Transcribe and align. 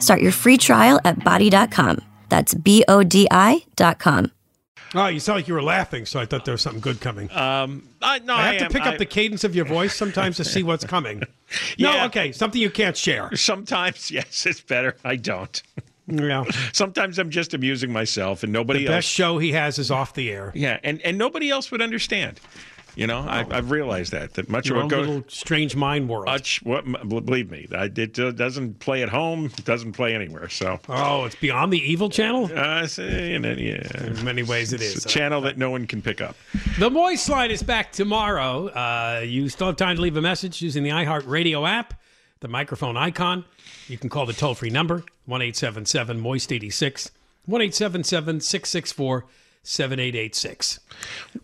Start 0.00 0.20
your 0.20 0.32
free 0.32 0.58
trial 0.58 1.00
at 1.04 1.18
bodi.com. 1.20 2.00
That's 2.28 2.54
B 2.54 2.84
O 2.88 3.02
D 3.02 3.26
I.com. 3.30 4.32
Oh, 4.94 5.06
you 5.08 5.20
sound 5.20 5.38
like 5.38 5.48
you 5.48 5.54
were 5.54 5.62
laughing, 5.62 6.06
so 6.06 6.20
I 6.20 6.26
thought 6.26 6.44
there 6.44 6.52
was 6.52 6.62
something 6.62 6.80
good 6.80 7.00
coming. 7.00 7.30
Um, 7.32 7.88
I, 8.00 8.20
no, 8.20 8.34
I 8.34 8.42
have 8.46 8.54
I 8.54 8.58
to 8.58 8.64
am- 8.66 8.70
pick 8.70 8.82
I- 8.82 8.90
up 8.92 8.98
the 8.98 9.04
cadence 9.06 9.44
of 9.44 9.54
your 9.54 9.64
voice 9.64 9.94
sometimes 9.94 10.36
to 10.36 10.44
see 10.44 10.62
what's 10.62 10.84
coming. 10.96 11.22
Yeah. 11.76 11.92
No, 11.96 12.04
okay, 12.06 12.32
something 12.32 12.60
you 12.60 12.70
can't 12.70 12.96
share. 12.96 13.34
Sometimes, 13.36 14.10
yes, 14.10 14.46
it's 14.46 14.60
better. 14.60 14.96
I 15.04 15.16
don't. 15.16 15.60
Yeah. 16.08 16.44
Sometimes 16.72 17.18
I'm 17.18 17.30
just 17.30 17.52
amusing 17.52 17.92
myself 17.92 18.44
and 18.44 18.52
nobody 18.52 18.80
The 18.80 18.86
else. 18.86 18.96
best 18.98 19.08
show 19.08 19.38
he 19.38 19.52
has 19.52 19.78
is 19.78 19.90
off 19.90 20.14
the 20.14 20.30
air. 20.30 20.52
Yeah, 20.54 20.78
and, 20.84 21.02
and 21.02 21.18
nobody 21.18 21.50
else 21.50 21.70
would 21.72 21.82
understand. 21.82 22.40
You 22.96 23.06
know, 23.06 23.18
I, 23.18 23.46
I've 23.50 23.70
realized 23.70 24.12
that 24.12 24.32
that 24.34 24.48
much 24.48 24.68
Your 24.68 24.78
of 24.78 24.84
what 24.84 24.90
goes. 24.90 25.06
A 25.06 25.10
little 25.10 25.24
strange 25.28 25.76
mind 25.76 26.08
world. 26.08 26.24
Much, 26.24 26.62
what, 26.62 26.84
believe 27.06 27.50
me, 27.50 27.68
I, 27.70 27.90
it 27.94 28.18
uh, 28.18 28.30
doesn't 28.30 28.78
play 28.80 29.02
at 29.02 29.10
home, 29.10 29.50
it 29.58 29.66
doesn't 29.66 29.92
play 29.92 30.14
anywhere. 30.14 30.48
So, 30.48 30.80
oh, 30.88 31.26
it's 31.26 31.36
beyond 31.36 31.74
the 31.74 31.78
evil 31.78 32.08
channel. 32.08 32.50
uh, 32.98 33.02
know, 33.38 33.52
yeah, 33.52 34.04
In 34.04 34.24
many 34.24 34.42
ways, 34.42 34.72
it 34.72 34.80
it's 34.80 35.04
a 35.04 35.08
channel 35.08 35.42
that 35.42 35.58
no 35.58 35.70
one 35.70 35.86
can 35.86 36.00
pick 36.00 36.22
up. 36.22 36.36
The 36.78 36.88
Moist 36.88 37.28
Line 37.28 37.50
is 37.50 37.62
back 37.62 37.92
tomorrow. 37.92 38.68
Uh, 38.68 39.20
you 39.22 39.50
still 39.50 39.66
have 39.66 39.76
time 39.76 39.96
to 39.96 40.02
leave 40.02 40.16
a 40.16 40.22
message 40.22 40.62
using 40.62 40.82
the 40.82 40.90
iHeartRadio 40.90 41.68
app, 41.68 42.00
the 42.40 42.48
microphone 42.48 42.96
icon. 42.96 43.44
You 43.88 43.98
can 43.98 44.08
call 44.08 44.24
the 44.24 44.32
toll 44.32 44.54
free 44.54 44.70
number, 44.70 45.04
one 45.26 45.42
eight 45.42 45.56
seven 45.56 45.84
seven 45.84 46.18
Moist 46.18 46.50
86, 46.50 47.10
1 47.44 47.60
877 47.60 48.40
664 48.40 49.26
7886. 49.66 50.80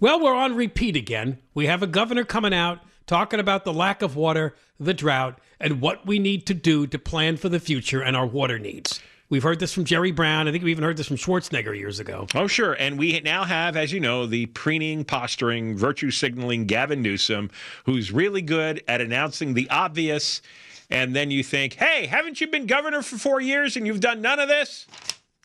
Well, 0.00 0.20
we're 0.20 0.34
on 0.34 0.54
repeat 0.54 0.96
again. 0.96 1.38
We 1.54 1.66
have 1.66 1.82
a 1.82 1.86
governor 1.86 2.24
coming 2.24 2.54
out 2.54 2.78
talking 3.06 3.40
about 3.40 3.64
the 3.64 3.72
lack 3.72 4.00
of 4.00 4.16
water, 4.16 4.54
the 4.78 4.94
drought, 4.94 5.38
and 5.60 5.80
what 5.80 6.06
we 6.06 6.18
need 6.18 6.46
to 6.46 6.54
do 6.54 6.86
to 6.86 6.98
plan 6.98 7.36
for 7.36 7.48
the 7.48 7.60
future 7.60 8.02
and 8.02 8.16
our 8.16 8.26
water 8.26 8.58
needs. 8.58 9.00
We've 9.28 9.42
heard 9.42 9.60
this 9.60 9.72
from 9.72 9.84
Jerry 9.84 10.12
Brown. 10.12 10.46
I 10.46 10.52
think 10.52 10.62
we 10.62 10.70
even 10.70 10.84
heard 10.84 10.98
this 10.98 11.08
from 11.08 11.16
Schwarzenegger 11.16 11.74
years 11.74 11.98
ago. 11.98 12.26
Oh, 12.34 12.46
sure. 12.46 12.74
And 12.74 12.98
we 12.98 13.18
now 13.20 13.44
have, 13.44 13.76
as 13.76 13.90
you 13.90 13.98
know, 13.98 14.26
the 14.26 14.46
preening, 14.46 15.04
posturing, 15.04 15.74
virtue 15.74 16.10
signaling 16.10 16.66
Gavin 16.66 17.00
Newsom, 17.00 17.50
who's 17.86 18.12
really 18.12 18.42
good 18.42 18.84
at 18.86 19.00
announcing 19.00 19.54
the 19.54 19.70
obvious. 19.70 20.42
And 20.90 21.16
then 21.16 21.30
you 21.30 21.42
think, 21.42 21.74
hey, 21.74 22.04
haven't 22.06 22.42
you 22.42 22.46
been 22.46 22.66
governor 22.66 23.00
for 23.00 23.16
four 23.16 23.40
years 23.40 23.74
and 23.74 23.86
you've 23.86 24.00
done 24.00 24.20
none 24.20 24.38
of 24.38 24.48
this? 24.48 24.86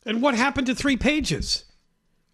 And 0.05 0.21
what 0.21 0.35
happened 0.35 0.67
to 0.67 0.75
three 0.75 0.97
pages? 0.97 1.63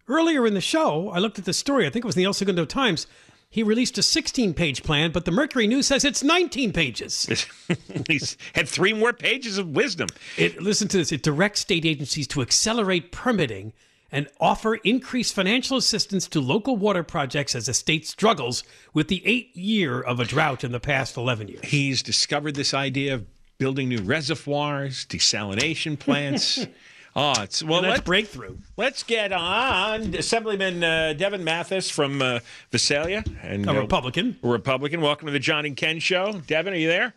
Earlier 0.06 0.46
in 0.46 0.54
the 0.54 0.60
show, 0.60 1.10
I 1.10 1.18
looked 1.18 1.38
at 1.38 1.44
the 1.44 1.52
story. 1.52 1.86
I 1.86 1.90
think 1.90 2.04
it 2.04 2.06
was 2.06 2.16
in 2.16 2.20
the 2.20 2.26
El 2.26 2.34
Segundo 2.34 2.64
Times. 2.64 3.06
He 3.48 3.62
released 3.62 3.96
a 3.98 4.02
16 4.02 4.52
page 4.52 4.82
plan, 4.82 5.12
but 5.12 5.24
the 5.24 5.30
Mercury 5.30 5.66
News 5.66 5.86
says 5.86 6.04
it's 6.04 6.24
19 6.24 6.72
pages. 6.72 7.46
He's 8.08 8.36
had 8.52 8.68
three 8.68 8.92
more 8.92 9.12
pages 9.12 9.58
of 9.58 9.68
wisdom. 9.68 10.08
It, 10.36 10.60
listen 10.60 10.88
to 10.88 10.96
this 10.96 11.12
it 11.12 11.22
directs 11.22 11.60
state 11.60 11.86
agencies 11.86 12.26
to 12.28 12.42
accelerate 12.42 13.12
permitting 13.12 13.72
and 14.10 14.28
offer 14.40 14.74
increased 14.76 15.34
financial 15.34 15.76
assistance 15.76 16.26
to 16.28 16.40
local 16.40 16.76
water 16.76 17.02
projects 17.02 17.54
as 17.54 17.66
the 17.66 17.74
state 17.74 18.06
struggles 18.06 18.64
with 18.92 19.08
the 19.08 19.22
eight 19.24 19.56
year 19.56 20.00
of 20.00 20.20
a 20.20 20.24
drought 20.24 20.64
in 20.64 20.72
the 20.72 20.80
past 20.80 21.16
11 21.16 21.48
years. 21.48 21.64
He's 21.64 22.02
discovered 22.02 22.56
this 22.56 22.74
idea 22.74 23.14
of 23.14 23.26
building 23.58 23.88
new 23.88 24.02
reservoirs, 24.02 25.06
desalination 25.06 25.98
plants. 25.98 26.66
oh, 27.16 27.34
it's 27.42 27.62
well. 27.62 27.78
And 27.78 27.86
that's 27.86 27.98
let- 27.98 28.04
breakthrough. 28.04 28.56
Let's 28.76 29.02
get 29.02 29.32
on. 29.32 30.14
Assemblyman 30.14 30.82
uh, 30.82 31.12
Devon 31.14 31.44
Mathis 31.44 31.90
from 31.90 32.20
uh, 32.22 32.40
Visalia, 32.70 33.24
and 33.42 33.66
A 33.66 33.70
uh, 33.70 33.80
Republican. 33.80 34.38
a 34.42 34.48
Republican. 34.48 35.00
Welcome 35.00 35.26
to 35.26 35.32
the 35.32 35.38
John 35.38 35.64
and 35.64 35.76
Ken 35.76 35.98
Show. 35.98 36.40
Devon, 36.46 36.72
are 36.72 36.76
you 36.76 36.88
there? 36.88 37.14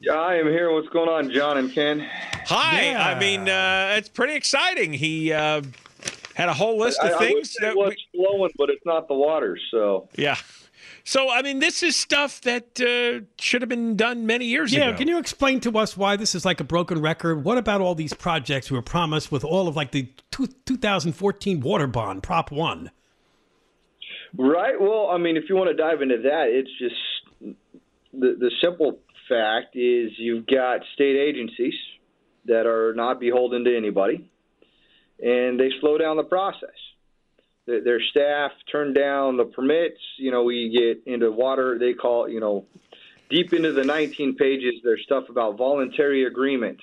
Yeah, 0.00 0.14
I 0.14 0.34
am 0.36 0.46
here. 0.46 0.72
What's 0.72 0.88
going 0.88 1.08
on, 1.08 1.30
John 1.30 1.58
and 1.58 1.72
Ken? 1.72 2.00
Hi. 2.46 2.90
Yeah. 2.90 3.06
I 3.06 3.18
mean, 3.18 3.48
uh, 3.48 3.94
it's 3.96 4.08
pretty 4.08 4.34
exciting. 4.34 4.92
He 4.92 5.32
uh, 5.32 5.62
had 6.34 6.48
a 6.48 6.54
whole 6.54 6.76
list 6.78 6.98
of 7.00 7.10
I, 7.12 7.14
I 7.14 7.18
things 7.18 7.34
would 7.34 7.46
say 7.46 7.66
that. 7.66 7.76
what's 7.76 7.96
we- 8.12 8.24
flowing, 8.24 8.50
but 8.58 8.68
it's 8.70 8.84
not 8.84 9.06
the 9.08 9.14
water. 9.14 9.56
So 9.70 10.08
yeah. 10.16 10.36
So, 11.04 11.30
I 11.30 11.42
mean, 11.42 11.58
this 11.58 11.82
is 11.82 11.96
stuff 11.96 12.40
that 12.42 12.80
uh, 12.80 13.24
should 13.40 13.60
have 13.62 13.68
been 13.68 13.96
done 13.96 14.24
many 14.26 14.44
years 14.46 14.72
Yeah, 14.72 14.90
ago. 14.90 14.98
can 14.98 15.08
you 15.08 15.18
explain 15.18 15.58
to 15.60 15.76
us 15.78 15.96
why 15.96 16.16
this 16.16 16.34
is 16.34 16.44
like 16.44 16.60
a 16.60 16.64
broken 16.64 17.00
record? 17.00 17.44
What 17.44 17.58
about 17.58 17.80
all 17.80 17.94
these 17.94 18.14
projects 18.14 18.70
we 18.70 18.76
were 18.76 18.82
promised 18.82 19.32
with 19.32 19.44
all 19.44 19.66
of 19.66 19.74
like 19.74 19.90
the 19.90 20.08
two, 20.30 20.46
2014 20.66 21.60
water 21.60 21.86
bond, 21.88 22.22
Prop 22.22 22.52
1? 22.52 22.90
Right. 24.38 24.80
Well, 24.80 25.08
I 25.10 25.18
mean, 25.18 25.36
if 25.36 25.44
you 25.48 25.56
want 25.56 25.70
to 25.70 25.74
dive 25.76 26.02
into 26.02 26.18
that, 26.22 26.46
it's 26.48 26.70
just 26.78 27.54
the 28.14 28.36
the 28.38 28.50
simple 28.62 28.98
fact 29.28 29.76
is 29.76 30.12
you've 30.16 30.46
got 30.46 30.80
state 30.94 31.16
agencies 31.16 31.74
that 32.46 32.66
are 32.66 32.94
not 32.94 33.20
beholden 33.20 33.64
to 33.64 33.76
anybody, 33.76 34.30
and 35.22 35.60
they 35.60 35.70
slow 35.80 35.98
down 35.98 36.16
the 36.16 36.22
process. 36.24 36.70
Their, 37.66 37.82
their 37.82 38.00
staff 38.00 38.52
turn 38.70 38.92
down 38.92 39.36
the 39.36 39.44
permits. 39.44 40.00
You 40.18 40.30
know, 40.30 40.42
we 40.44 40.70
get 40.70 41.12
into 41.12 41.30
water. 41.30 41.78
They 41.78 41.94
call 41.94 42.28
you 42.28 42.40
know 42.40 42.66
deep 43.30 43.52
into 43.52 43.72
the 43.72 43.84
19 43.84 44.36
pages. 44.36 44.74
There's 44.84 45.02
stuff 45.04 45.24
about 45.28 45.56
voluntary 45.56 46.24
agreements. 46.24 46.82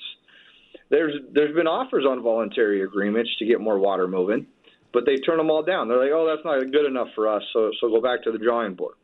There's 0.89 1.13
there's 1.31 1.55
been 1.55 1.67
offers 1.67 2.05
on 2.05 2.21
voluntary 2.21 2.83
agreements 2.83 3.29
to 3.39 3.45
get 3.45 3.59
more 3.59 3.77
water 3.79 4.07
moving 4.07 4.47
but 4.93 5.05
they 5.05 5.17
turn 5.17 5.37
them 5.37 5.49
all 5.49 5.63
down. 5.63 5.87
They're 5.87 5.99
like, 5.99 6.11
"Oh, 6.11 6.25
that's 6.27 6.43
not 6.45 6.59
good 6.71 6.85
enough 6.85 7.09
for 7.15 7.27
us." 7.27 7.43
So, 7.53 7.71
so 7.79 7.89
go 7.89 8.01
back 8.01 8.23
to 8.23 8.31
the 8.31 8.37
drawing 8.37 8.75
board. 8.75 8.95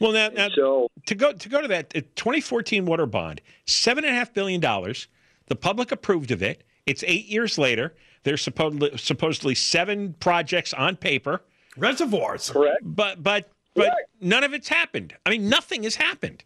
well, 0.00 0.12
now, 0.12 0.28
now 0.28 0.48
So, 0.54 0.88
to 1.06 1.14
go 1.14 1.32
to 1.32 1.48
go 1.48 1.60
to 1.60 1.68
that 1.68 1.92
uh, 1.96 2.00
2014 2.16 2.86
water 2.86 3.06
bond, 3.06 3.40
seven 3.66 4.04
and 4.04 4.14
a 4.14 4.18
half 4.18 4.32
billion 4.32 4.60
dollars. 4.60 5.08
The 5.46 5.56
public 5.56 5.92
approved 5.92 6.30
of 6.30 6.42
it. 6.42 6.64
It's 6.86 7.04
eight 7.06 7.26
years 7.26 7.58
later. 7.58 7.94
There's 8.24 8.42
supposedly 8.42 8.96
supposedly 8.98 9.54
seven 9.54 10.14
projects 10.18 10.72
on 10.72 10.96
paper, 10.96 11.42
Reservoirs. 11.76 12.50
correct. 12.50 12.78
but 12.82 13.22
but 13.22 13.50
but 13.74 13.84
Correct. 13.90 14.10
none 14.20 14.44
of 14.44 14.52
it's 14.54 14.68
happened. 14.68 15.14
I 15.26 15.30
mean, 15.30 15.48
nothing 15.48 15.82
has 15.84 15.96
happened. 15.96 16.44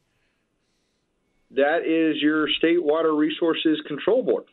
That 1.52 1.86
is 1.86 2.20
your 2.20 2.48
state 2.58 2.82
water 2.82 3.14
resources 3.14 3.80
control 3.86 4.22
board. 4.22 4.44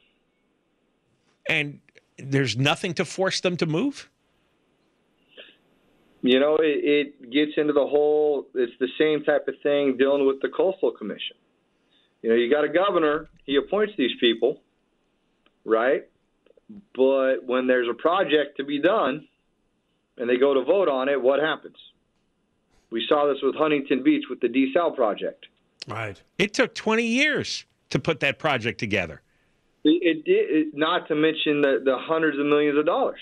and 1.49 1.79
there's 2.17 2.55
nothing 2.57 2.93
to 2.93 3.03
force 3.05 3.41
them 3.41 3.57
to 3.57 3.65
move. 3.65 4.09
You 6.21 6.39
know, 6.39 6.55
it, 6.55 7.11
it 7.21 7.31
gets 7.31 7.51
into 7.57 7.73
the 7.73 7.85
whole. 7.85 8.47
It's 8.55 8.71
the 8.79 8.87
same 8.97 9.23
type 9.23 9.47
of 9.47 9.55
thing 9.61 9.97
dealing 9.97 10.25
with 10.25 10.41
the 10.41 10.49
coastal 10.49 10.91
commission. 10.91 11.35
You 12.21 12.29
know, 12.29 12.35
you 12.35 12.49
got 12.49 12.63
a 12.63 12.69
governor. 12.69 13.27
He 13.45 13.57
appoints 13.57 13.93
these 13.97 14.11
people, 14.19 14.61
right? 15.65 16.07
But 16.95 17.43
when 17.45 17.67
there's 17.67 17.87
a 17.89 17.93
project 17.93 18.57
to 18.57 18.63
be 18.63 18.79
done, 18.81 19.27
and 20.17 20.29
they 20.29 20.37
go 20.37 20.53
to 20.53 20.63
vote 20.63 20.87
on 20.87 21.09
it, 21.09 21.21
what 21.21 21.39
happens? 21.39 21.77
We 22.89 23.05
saw 23.07 23.27
this 23.31 23.41
with 23.43 23.55
Huntington 23.55 24.03
Beach 24.03 24.25
with 24.29 24.39
the 24.39 24.47
desal 24.47 24.95
project. 24.95 25.47
Right. 25.87 26.19
It 26.37 26.53
took 26.53 26.73
20 26.73 27.03
years 27.03 27.65
to 27.89 27.99
put 27.99 28.19
that 28.21 28.39
project 28.39 28.79
together. 28.79 29.21
It, 29.83 29.89
it 30.01 30.25
did, 30.25 30.49
it, 30.49 30.67
not 30.73 31.07
to 31.09 31.15
mention 31.15 31.61
the, 31.61 31.81
the 31.83 31.97
hundreds 31.97 32.39
of 32.39 32.45
millions 32.45 32.77
of 32.77 32.85
dollars. 32.85 33.19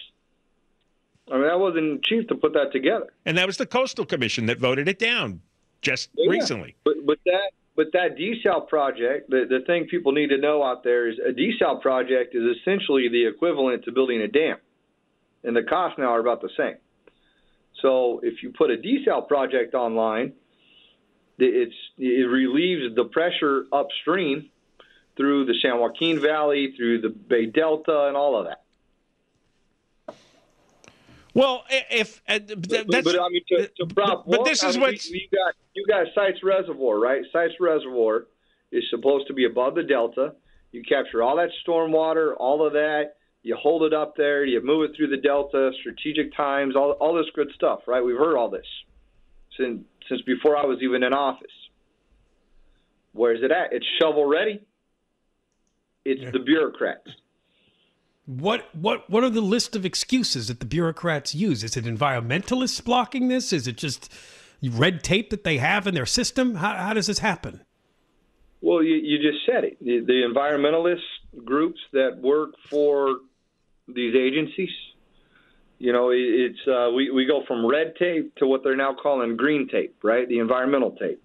I 1.32 1.36
mean, 1.36 1.48
that 1.48 1.60
wasn't 1.60 2.04
cheap 2.04 2.30
to 2.30 2.36
put 2.36 2.54
that 2.54 2.72
together. 2.72 3.08
And 3.26 3.38
that 3.38 3.48
was 3.48 3.58
the 3.58 3.66
Coastal 3.66 4.06
Commission 4.06 4.46
that 4.48 4.60
voted 4.60 4.88
it 4.88 5.00
down 5.00 5.42
just 5.82 6.10
Yeah. 6.16 6.30
recently. 6.30 6.76
But 6.84 7.06
but 7.06 7.20
that 7.26 7.52
but 7.76 7.88
that 7.94 8.18
desal 8.18 8.68
project, 8.68 9.30
the 9.30 9.46
the 9.50 9.66
thing 9.66 9.88
people 9.90 10.12
need 10.12 10.30
to 10.30 10.38
know 10.38 10.64
out 10.64 10.84
there 10.84 11.10
is 11.10 11.18
a 11.20 11.32
desal 11.32 11.82
project 11.82 12.36
is 12.36 12.58
essentially 12.58 13.10
the 13.10 13.28
equivalent 13.28 13.86
to 13.86 13.92
building 13.92 14.22
a 14.22 14.28
dam, 14.28 14.58
and 15.44 15.56
the 15.56 15.64
costs 15.64 15.98
now 15.98 16.14
are 16.14 16.20
about 16.20 16.42
the 16.42 16.50
same. 16.58 16.76
So 17.82 18.22
if 18.24 18.44
you 18.44 18.54
put 18.56 18.70
a 18.70 18.78
desal 18.78 19.28
project 19.28 19.74
online, 19.74 20.34
it's 21.40 21.76
it 21.98 22.30
relieves 22.30 22.96
the 22.96 23.06
pressure 23.06 23.66
upstream 23.72 24.50
through 25.18 25.46
the 25.46 25.56
San 25.62 25.80
Joaquin 25.80 26.20
Valley, 26.20 26.74
through 26.78 27.02
the 27.02 27.10
Bay 27.10 27.46
Delta, 27.46 28.08
and 28.08 28.18
all 28.18 28.40
of 28.40 28.46
that. 28.46 28.63
Well, 31.34 31.64
if 31.70 32.22
uh, 32.28 32.40
th- 32.40 32.60
But, 32.62 32.92
that's 32.92 33.04
but 33.04 33.20
I 33.20 33.30
mean, 33.30 33.42
to, 33.50 33.68
to 33.68 33.94
prop 33.94 34.26
but 34.26 34.42
one, 34.42 34.50
this 34.50 34.64
is 34.64 34.78
what's 34.78 35.10
you 35.10 35.28
got. 35.32 35.56
You 35.74 35.86
got 35.88 36.06
Sites 36.14 36.44
Reservoir, 36.44 37.00
right? 37.00 37.24
Sites 37.32 37.54
Reservoir 37.60 38.28
is 38.72 38.84
supposed 38.92 39.28
to 39.28 39.34
be 39.34 39.46
above 39.46 39.76
the 39.76 39.84
delta. 39.84 40.36
You 40.72 40.84
capture 40.84 41.24
all 41.24 41.36
that 41.38 41.50
storm 41.62 41.92
water, 41.92 42.36
all 42.36 42.66
of 42.66 42.74
that. 42.74 43.16
You 43.42 43.58
hold 43.62 43.84
it 43.84 43.94
up 43.94 44.16
there. 44.16 44.46
You 44.46 44.64
move 44.64 44.90
it 44.90 44.96
through 44.96 45.10
the 45.10 45.18
delta. 45.18 45.72
Strategic 45.80 46.36
times, 46.36 46.76
all 46.76 46.92
all 46.94 47.16
this 47.16 47.28
good 47.36 47.50
stuff, 47.56 47.80
right? 47.88 48.02
We've 48.04 48.18
heard 48.18 48.38
all 48.38 48.50
this 48.50 48.66
since 49.58 49.84
since 50.08 50.22
before 50.22 50.56
I 50.56 50.66
was 50.66 50.80
even 50.82 51.04
in 51.04 51.14
office. 51.14 51.48
Where's 53.14 53.42
it 53.44 53.52
at? 53.52 53.74
It's 53.74 53.86
shovel 54.00 54.26
ready. 54.26 54.62
It's 56.06 56.32
the 56.32 56.40
bureaucrats. 56.40 57.10
What 58.26 58.74
what 58.74 59.10
what 59.10 59.24
are 59.24 59.30
the 59.30 59.42
list 59.42 59.76
of 59.76 59.86
excuses 59.86 60.48
that 60.48 60.60
the 60.60 60.66
bureaucrats 60.66 61.36
use? 61.36 61.64
Is 61.64 61.76
it 61.76 61.84
environmentalists 61.84 62.84
blocking 62.84 63.28
this? 63.28 63.52
Is 63.52 63.68
it 63.68 63.78
just 63.78 64.10
red 64.62 65.04
tape 65.04 65.30
that 65.30 65.44
they 65.44 65.58
have 65.58 65.88
in 65.88 65.94
their 65.94 66.06
system? 66.06 66.56
How, 66.56 66.74
how 66.76 66.94
does 66.94 67.08
this 67.08 67.20
happen? 67.20 67.62
Well, 68.62 68.82
you, 68.82 68.96
you 68.96 69.18
just 69.18 69.46
said 69.46 69.66
it. 69.66 69.78
The, 69.84 70.00
the 70.00 70.24
environmentalist 70.24 71.44
groups 71.44 71.82
that 71.92 72.20
work 72.22 72.52
for 72.70 73.18
these 73.90 74.16
agencies, 74.16 74.70
you 75.80 75.92
know, 75.92 76.12
it, 76.12 76.20
it's 76.20 76.60
uh, 76.66 76.92
we 76.96 77.12
we 77.12 77.26
go 77.26 77.44
from 77.46 77.66
red 77.66 77.96
tape 77.98 78.34
to 78.36 78.48
what 78.48 78.64
they're 78.64 78.78
now 78.78 78.96
calling 78.96 79.36
green 79.36 79.68
tape, 79.68 79.98
right? 80.02 80.26
The 80.30 80.40
environmental 80.40 80.92
tape, 80.92 81.22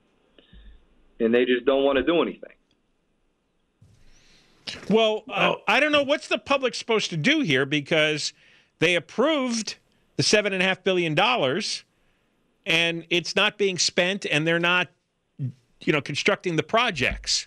and 1.21 1.33
they 1.33 1.45
just 1.45 1.65
don't 1.65 1.85
want 1.85 1.99
to 1.99 2.03
do 2.03 2.23
anything. 2.23 2.57
Well, 4.91 5.25
uh, 5.29 5.55
I 5.67 5.81
don't 5.81 5.93
know 5.93 6.03
what's 6.03 6.29
the 6.29 6.38
public 6.38 6.75
supposed 6.75 7.11
to 7.11 7.17
do 7.17 7.41
here 7.41 7.67
because 7.67 8.32
they 8.79 8.94
approved 8.94 9.76
the 10.17 10.23
seven 10.23 10.53
and 10.53 10.62
a 10.62 10.67
half 10.67 10.82
billion 10.85 11.15
dollars, 11.15 11.85
and 12.67 13.05
it's 13.11 13.37
not 13.37 13.59
being 13.59 13.79
spent, 13.79 14.26
and 14.26 14.47
they're 14.47 14.59
not, 14.59 14.88
you 15.38 15.93
know, 15.93 16.00
constructing 16.00 16.56
the 16.56 16.62
projects. 16.62 17.47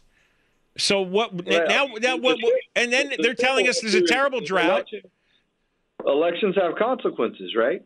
So 0.77 1.01
what 1.01 1.33
now? 1.45 1.87
Now 2.01 2.17
what? 2.17 2.37
And 2.75 2.91
then 2.93 3.13
they're 3.19 3.33
telling 3.33 3.67
us 3.67 3.81
there's 3.81 3.93
a 3.93 4.05
terrible 4.05 4.41
drought. 4.41 4.87
Election- 4.91 5.11
Elections 6.05 6.55
have 6.55 6.75
consequences, 6.77 7.53
right? 7.55 7.83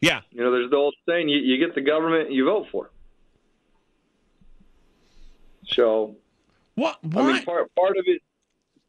Yeah. 0.00 0.20
You 0.30 0.42
know, 0.42 0.50
there's 0.52 0.70
the 0.70 0.76
old 0.76 0.94
saying: 1.06 1.28
you, 1.28 1.38
you 1.38 1.58
get 1.58 1.74
the 1.74 1.80
government 1.82 2.32
you 2.32 2.44
vote 2.46 2.66
for. 2.70 2.90
So 5.68 6.16
What? 6.76 6.98
I 7.14 7.22
mean, 7.22 7.44
part 7.44 7.74
part 7.74 7.96
of 7.96 8.04
it, 8.06 8.22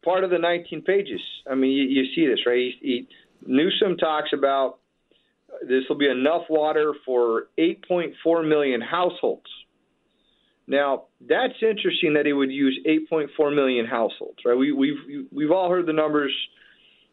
part 0.04 0.24
of 0.24 0.30
the 0.30 0.38
19 0.38 0.84
pages. 0.84 1.22
I 1.50 1.56
mean, 1.56 1.72
you, 1.72 1.84
you 1.84 2.06
see 2.14 2.28
this, 2.28 2.46
right? 2.46 2.58
He, 2.58 2.78
he, 2.82 3.08
Newsom 3.46 3.98
talks 3.98 4.30
about 4.34 4.80
this 5.68 5.84
will 5.90 5.98
be 5.98 6.10
enough 6.10 6.44
water 6.50 6.94
for 7.06 7.48
8.4 7.58 8.48
million 8.48 8.82
households. 8.82 9.50
Now, 10.68 11.06
that's 11.22 11.54
interesting 11.62 12.16
that 12.16 12.26
he 12.26 12.34
would 12.34 12.52
use 12.52 12.78
8.4 12.86 13.56
million 13.56 13.86
households, 13.86 14.40
right? 14.46 14.58
We, 14.58 14.74
we've 14.74 15.28
we've 15.32 15.52
all 15.52 15.70
heard 15.70 15.86
the 15.86 15.94
numbers 15.94 16.34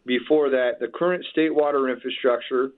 before 0.05 0.51
that. 0.51 0.81
The 0.81 0.89
current 0.89 1.25
state 1.31 1.55
water 1.55 1.89
infrastructure 1.89 2.73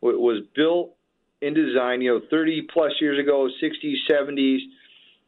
was 0.00 0.42
built 0.54 0.94
and 1.42 1.54
designed, 1.54 2.02
you 2.02 2.14
know, 2.14 2.20
30 2.30 2.68
plus 2.72 2.92
years 3.00 3.18
ago, 3.18 3.48
60s, 3.62 3.94
70s. 4.10 4.58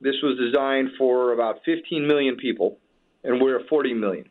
This 0.02 0.16
was 0.22 0.36
designed 0.38 0.90
for 0.98 1.32
about 1.32 1.60
15 1.64 2.06
million 2.06 2.36
people, 2.36 2.78
and 3.22 3.40
we're 3.40 3.60
at 3.60 3.68
40 3.68 3.94
million. 3.94 4.24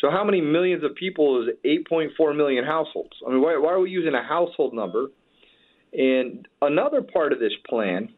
So, 0.00 0.10
how 0.10 0.24
many 0.24 0.40
millions 0.40 0.82
of 0.82 0.94
people 0.96 1.42
is 1.42 1.54
8.4 1.64 2.36
million 2.36 2.64
households? 2.64 3.14
I 3.26 3.30
mean, 3.30 3.40
why, 3.40 3.56
why 3.56 3.72
are 3.72 3.80
we 3.80 3.90
using 3.90 4.14
a 4.14 4.22
household 4.22 4.74
number? 4.74 5.06
And 5.92 6.48
another 6.60 7.02
part 7.02 7.32
of 7.32 7.38
this 7.38 7.52
plan 7.68 8.08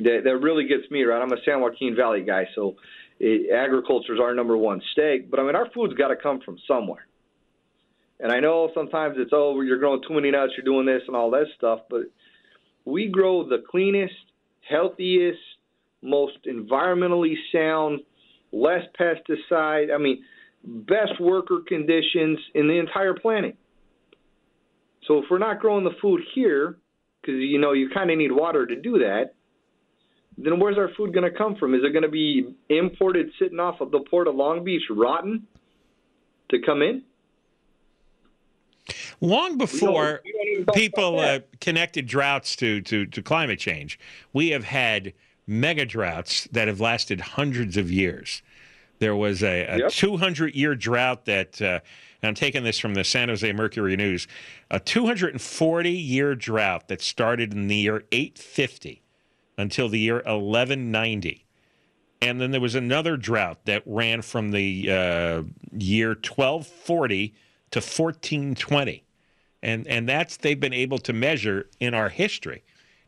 that, 0.00 0.22
that 0.24 0.36
really 0.38 0.66
gets 0.66 0.90
me 0.90 1.04
right. 1.04 1.22
I'm 1.22 1.32
a 1.32 1.40
San 1.44 1.60
Joaquin 1.60 1.94
Valley 1.94 2.22
guy, 2.22 2.48
so 2.56 2.76
agriculture 3.22 4.14
is 4.14 4.20
our 4.20 4.34
number 4.34 4.56
one 4.56 4.82
stake. 4.92 5.30
But 5.30 5.38
I 5.38 5.44
mean, 5.44 5.54
our 5.54 5.70
food's 5.72 5.94
got 5.94 6.08
to 6.08 6.16
come 6.16 6.40
from 6.40 6.58
somewhere. 6.66 7.06
And 8.18 8.32
I 8.32 8.40
know 8.40 8.70
sometimes 8.74 9.16
it's 9.18 9.30
oh, 9.32 9.60
you're 9.60 9.78
growing 9.78 10.02
too 10.06 10.14
many 10.14 10.30
nuts, 10.30 10.52
you're 10.56 10.64
doing 10.64 10.86
this 10.86 11.02
and 11.06 11.16
all 11.16 11.30
that 11.30 11.46
stuff, 11.56 11.80
but 11.88 12.02
we 12.84 13.08
grow 13.08 13.48
the 13.48 13.62
cleanest, 13.68 14.14
healthiest, 14.68 15.38
most 16.02 16.44
environmentally 16.46 17.34
sound, 17.52 18.00
less 18.52 18.82
pesticide. 18.98 19.94
I 19.94 19.98
mean, 19.98 20.24
best 20.64 21.20
worker 21.20 21.60
conditions 21.66 22.38
in 22.54 22.68
the 22.68 22.78
entire 22.78 23.14
planet. 23.14 23.56
So 25.06 25.18
if 25.18 25.24
we're 25.30 25.38
not 25.38 25.60
growing 25.60 25.84
the 25.84 25.94
food 26.00 26.22
here, 26.34 26.76
because 27.20 27.36
you 27.40 27.58
know 27.58 27.72
you 27.72 27.88
kind 27.92 28.10
of 28.10 28.18
need 28.18 28.32
water 28.32 28.66
to 28.66 28.76
do 28.76 28.98
that, 28.98 29.34
then 30.38 30.58
where's 30.58 30.78
our 30.78 30.90
food 30.96 31.12
going 31.12 31.30
to 31.30 31.36
come 31.36 31.56
from? 31.56 31.74
Is 31.74 31.82
it 31.84 31.92
going 31.92 32.02
to 32.02 32.08
be 32.08 32.54
imported, 32.68 33.30
sitting 33.38 33.60
off 33.60 33.80
of 33.80 33.90
the 33.90 34.00
port 34.10 34.28
of 34.28 34.34
Long 34.34 34.64
Beach, 34.64 34.82
rotten, 34.90 35.46
to 36.50 36.58
come 36.60 36.82
in? 36.82 37.02
Long 39.20 39.56
before 39.56 40.20
we 40.24 40.32
don't 40.32 40.48
even 40.52 40.66
talk 40.66 40.74
people 40.74 41.20
uh, 41.20 41.40
connected 41.60 42.06
droughts 42.06 42.56
to, 42.56 42.80
to, 42.82 43.06
to 43.06 43.22
climate 43.22 43.60
change, 43.60 43.98
we 44.32 44.50
have 44.50 44.64
had 44.64 45.12
mega 45.46 45.84
droughts 45.84 46.48
that 46.52 46.68
have 46.68 46.80
lasted 46.80 47.20
hundreds 47.20 47.76
of 47.76 47.90
years. 47.90 48.42
There 48.98 49.16
was 49.16 49.42
a, 49.42 49.66
a 49.66 49.78
Yep. 49.78 49.90
200 49.92 50.54
year 50.54 50.74
drought 50.74 51.24
that, 51.24 51.60
uh, 51.60 51.80
and 52.22 52.28
I'm 52.28 52.34
taking 52.34 52.62
this 52.62 52.78
from 52.78 52.94
the 52.94 53.02
San 53.02 53.28
Jose 53.28 53.52
Mercury 53.52 53.96
News, 53.96 54.28
a 54.70 54.78
240 54.78 55.90
year 55.90 56.34
drought 56.34 56.88
that 56.88 57.02
started 57.02 57.52
in 57.52 57.66
the 57.66 57.76
year 57.76 58.04
850 58.12 59.02
until 59.58 59.88
the 59.88 59.98
year 59.98 60.16
1190. 60.16 61.44
And 62.20 62.40
then 62.40 62.52
there 62.52 62.60
was 62.60 62.76
another 62.76 63.16
drought 63.16 63.64
that 63.64 63.82
ran 63.84 64.22
from 64.22 64.52
the 64.52 64.88
uh, 64.88 65.42
year 65.76 66.10
1240 66.10 67.34
to 67.72 67.78
1420. 67.80 69.04
And, 69.64 69.86
and 69.88 70.08
that's 70.08 70.36
they've 70.36 70.58
been 70.58 70.72
able 70.72 70.98
to 70.98 71.12
measure 71.12 71.68
in 71.80 71.94
our 71.94 72.08
history. 72.08 72.62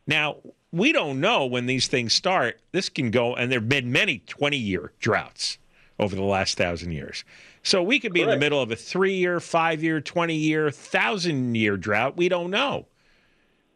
Now, 0.07 0.37
we 0.75 0.91
don't 0.91 1.21
know 1.21 1.45
when 1.45 1.67
these 1.67 1.87
things 1.87 2.13
start. 2.13 2.59
This 2.73 2.89
can 2.89 3.09
go, 3.09 3.33
and 3.33 3.49
there 3.49 3.59
have 3.59 3.69
been 3.69 3.91
many 3.91 4.19
20 4.27 4.57
year 4.57 4.91
droughts 4.99 5.57
over 5.97 6.15
the 6.15 6.23
last 6.23 6.57
thousand 6.57 6.91
years. 6.91 7.23
So 7.63 7.81
we 7.81 7.99
could 7.99 8.13
be 8.13 8.21
in 8.21 8.29
the 8.29 8.37
middle 8.37 8.61
of 8.61 8.69
a 8.71 8.75
three 8.75 9.15
year, 9.15 9.39
five 9.39 9.81
year, 9.81 10.01
20 10.01 10.35
year, 10.35 10.69
thousand 10.69 11.55
year 11.55 11.77
drought. 11.77 12.17
We 12.17 12.29
don't 12.29 12.51
know. 12.51 12.87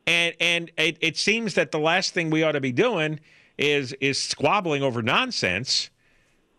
And 0.06 0.36
and 0.40 0.72
it, 0.78 0.98
it 1.00 1.18
seems 1.18 1.54
that 1.56 1.72
the 1.72 1.80
last 1.80 2.14
thing 2.14 2.30
we 2.30 2.44
ought 2.44 2.52
to 2.52 2.62
be 2.62 2.72
doing 2.72 3.20
is 3.58 3.94
is 3.94 4.22
squabbling 4.22 4.84
over 4.84 5.02
nonsense. 5.02 5.90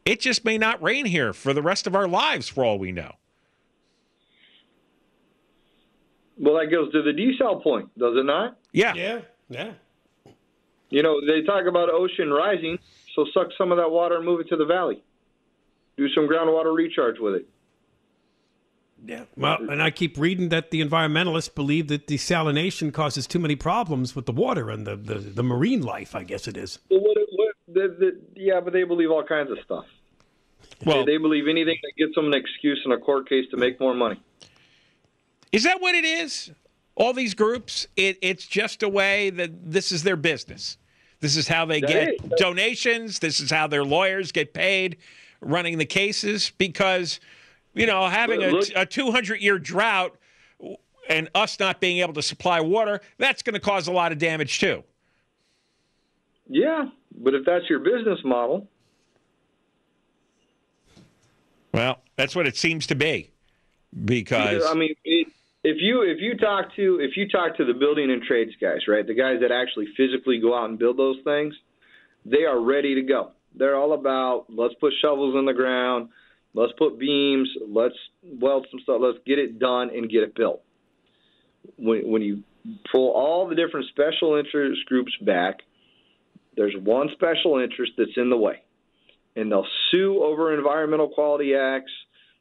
It 0.05 0.21
just 0.21 0.45
may 0.45 0.57
not 0.57 0.83
rain 0.83 1.05
here 1.05 1.33
for 1.33 1.53
the 1.53 1.63
rest 1.63 1.87
of 1.87 1.95
our 1.95 2.09
lives, 2.09 2.49
for 2.49 2.65
all 2.65 2.79
we 2.79 2.91
know. 2.91 3.13
Well, 6.39 6.55
that 6.55 6.71
goes 6.71 6.91
to 6.93 7.03
the 7.03 7.13
desal 7.13 7.63
point, 7.63 7.91
does 7.99 8.17
it 8.17 8.25
not? 8.25 8.57
Yeah. 8.73 8.95
Yeah, 8.95 9.21
yeah. 9.51 9.73
You 10.91 11.03
know, 11.03 11.21
they 11.25 11.43
talk 11.43 11.67
about 11.67 11.89
ocean 11.89 12.31
rising, 12.31 12.79
so 13.15 13.25
suck 13.33 13.49
some 13.57 13.73
of 13.73 13.79
that 13.79 13.91
water 13.91 14.17
and 14.17 14.25
move 14.25 14.41
it 14.41 14.49
to 14.49 14.57
the 14.57 14.65
valley. 14.67 15.03
Do 15.97 16.09
some 16.11 16.29
groundwater 16.29 16.75
recharge 16.75 17.19
with 17.19 17.35
it. 17.37 17.49
Yeah. 19.07 19.25
Well, 19.37 19.59
and 19.71 19.83
I 19.83 19.91
keep 19.91 20.19
reading 20.19 20.51
that 20.51 20.71
the 20.71 20.83
environmentalists 20.83 21.55
believe 21.55 21.89
that 21.89 22.07
desalination 22.07 22.93
causes 22.93 23.27
too 23.27 23.39
many 23.39 23.57
problems 23.57 24.15
with 24.15 24.27
the 24.27 24.33
water 24.33 24.69
and 24.69 24.87
the, 24.87 24.97
the, 24.97 25.15
the 25.15 25.43
marine 25.43 25.83
life, 25.83 26.15
I 26.15 26.23
guess 26.25 26.47
it 26.47 26.57
is. 26.57 26.79
Well, 26.91 27.01
what, 27.01 27.17
what, 27.33 27.55
the, 27.69 27.97
the, 27.99 28.21
yeah, 28.37 28.61
but 28.61 28.73
they 28.73 28.85
believe 28.85 29.11
all 29.11 29.25
kinds 29.25 29.51
of 29.51 29.59
stuff. 29.65 29.87
Well, 30.85 31.05
they, 31.05 31.13
they 31.13 31.19
believe 31.19 31.49
anything 31.49 31.79
that 31.83 31.93
gets 31.97 32.15
them 32.15 32.27
an 32.27 32.35
excuse 32.35 32.81
in 32.85 32.93
a 32.93 32.99
court 32.99 33.29
case 33.29 33.47
to 33.53 33.57
make 33.57 33.81
more 33.81 33.95
money. 33.95 34.21
Is 35.53 35.63
that 35.65 35.81
what 35.81 35.95
it 35.95 36.05
is? 36.05 36.51
All 36.95 37.13
these 37.13 37.33
groups, 37.35 37.87
it, 37.97 38.19
it's 38.21 38.47
just 38.47 38.83
a 38.83 38.89
way 38.89 39.31
that 39.31 39.73
this 39.73 39.93
is 39.93 40.03
their 40.03 40.17
business. 40.17 40.77
This 41.21 41.37
is 41.37 41.47
how 41.47 41.65
they 41.67 41.81
That 41.81 41.89
get 41.89 42.09
is. 42.15 42.31
donations. 42.39 43.19
This 43.19 43.41
is 43.41 43.51
how 43.51 43.67
their 43.67 43.85
lawyers 43.85 44.33
get 44.33 44.55
paid 44.55 44.97
running 45.41 45.79
the 45.79 45.87
cases 45.87 46.53
because, 46.59 47.21
you 47.75 47.87
know, 47.87 48.07
having 48.09 48.43
a, 48.43 48.61
a 48.77 48.87
200 48.87 49.41
year 49.41 49.59
drought 49.59 50.17
and 51.09 51.29
us 51.35 51.59
not 51.59 51.81
being 51.81 51.99
able 51.99 52.15
to 52.15 52.23
supply 52.23 52.61
water, 52.61 53.01
that's 53.19 53.43
going 53.43 53.55
to 53.55 53.61
cause 53.61 53.87
a 53.89 53.93
lot 53.93 54.13
of 54.13 54.19
damage 54.19 54.61
too. 54.61 54.83
Yeah, 56.49 56.87
but 57.17 57.35
if 57.35 57.45
that's 57.45 57.69
your 57.71 57.79
business 57.79 58.19
model, 58.25 58.67
Well, 61.73 62.01
that's 62.17 62.35
what 62.35 62.47
it 62.47 62.57
seems 62.57 62.87
to 62.89 62.95
be 62.97 63.31
because. 64.05 64.65
I 64.67 64.75
mean, 64.75 64.95
it, 65.05 65.29
if 65.63 65.77
you 65.81 66.03
if 66.03 66.19
you 66.21 66.37
talk 66.37 66.75
to 66.77 66.99
if 67.01 67.17
you 67.17 67.29
talk 67.29 67.57
to 67.59 67.65
the 67.65 67.75
building 67.75 68.11
and 68.11 68.23
trades 68.23 68.53
guys, 68.61 68.81
right, 68.89 69.07
the 69.07 69.15
guys 69.15 69.41
that 69.43 69.53
actually 69.53 69.87
physically 69.97 70.41
go 70.41 70.57
out 70.57 70.71
and 70.71 70.79
build 70.79 70.97
those 70.97 71.19
things, 71.25 71.55
they 72.25 72.45
are 72.45 72.61
ready 72.61 72.95
to 72.95 73.03
go. 73.03 73.33
They're 73.55 73.77
all 73.77 73.93
about 73.93 74.47
let's 74.49 74.75
put 74.81 74.93
shovels 75.03 75.37
in 75.39 75.45
the 75.45 75.53
ground, 75.53 76.09
let's 76.55 76.73
put 76.79 76.99
beams, 76.99 77.49
let's 77.69 77.95
weld 78.23 78.67
some 78.71 78.81
stuff, 78.81 79.01
let's 79.01 79.19
get 79.27 79.39
it 79.39 79.59
done 79.59 79.91
and 79.91 80.11
get 80.11 80.23
it 80.23 80.35
built. 80.35 80.63
When 81.77 82.11
when 82.11 82.23
you 82.23 82.43
pull 82.91 83.11
all 83.11 83.49
the 83.49 83.55
different 83.55 83.87
special 83.89 84.37
interest 84.37 84.81
groups 84.87 85.13
back, 85.21 85.59
there's 86.57 86.75
one 86.83 87.09
special 87.13 87.59
interest 87.59 87.93
that's 87.99 88.17
in 88.17 88.31
the 88.31 88.37
way, 88.37 88.63
and 89.37 89.53
they'll 89.53 89.69
sue 89.91 90.23
over 90.23 90.57
environmental 90.57 91.09
quality 91.09 91.55
acts. 91.55 91.93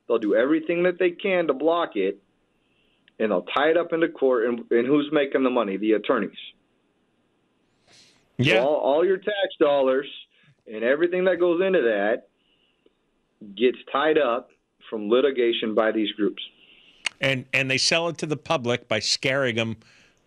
They'll 0.07 0.19
do 0.19 0.35
everything 0.35 0.83
that 0.83 0.97
they 0.99 1.11
can 1.11 1.47
to 1.47 1.53
block 1.53 1.91
it, 1.95 2.21
and 3.19 3.31
they'll 3.31 3.45
tie 3.53 3.69
it 3.69 3.77
up 3.77 3.93
into 3.93 4.07
court. 4.07 4.45
And, 4.45 4.59
and 4.71 4.87
who's 4.87 5.09
making 5.11 5.43
the 5.43 5.49
money? 5.49 5.77
The 5.77 5.93
attorneys. 5.93 6.31
So 7.87 7.93
yeah. 8.45 8.59
all, 8.63 8.75
all 8.75 9.05
your 9.05 9.17
tax 9.17 9.55
dollars 9.59 10.07
and 10.71 10.83
everything 10.83 11.25
that 11.25 11.39
goes 11.39 11.61
into 11.61 11.81
that 11.81 12.27
gets 13.55 13.77
tied 13.91 14.17
up 14.17 14.49
from 14.89 15.09
litigation 15.09 15.75
by 15.75 15.91
these 15.91 16.11
groups. 16.13 16.41
and 17.21 17.45
and 17.53 17.69
they 17.69 17.77
sell 17.77 18.07
it 18.07 18.17
to 18.19 18.25
the 18.25 18.37
public 18.37 18.87
by 18.87 18.99
scaring 18.99 19.55
them 19.55 19.77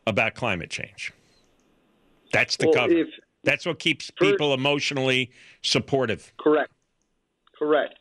about 0.06 0.34
climate 0.34 0.70
change. 0.70 1.12
That's 2.32 2.56
the 2.56 2.66
Well, 2.66 2.74
cover. 2.74 2.92
if- 2.92 3.08
That's 3.44 3.66
what 3.66 3.78
keeps 3.78 4.10
For- 4.16 4.30
people 4.30 4.54
emotionally 4.54 5.30
supportive. 5.62 6.32
Correct. 6.38 6.70
Correct. 7.58 7.98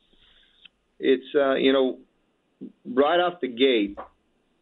It's 0.99 1.25
uh, 1.35 1.53
you 1.55 1.73
know, 1.73 1.97
right 2.85 3.19
off 3.19 3.39
the 3.41 3.47
gate, 3.47 3.97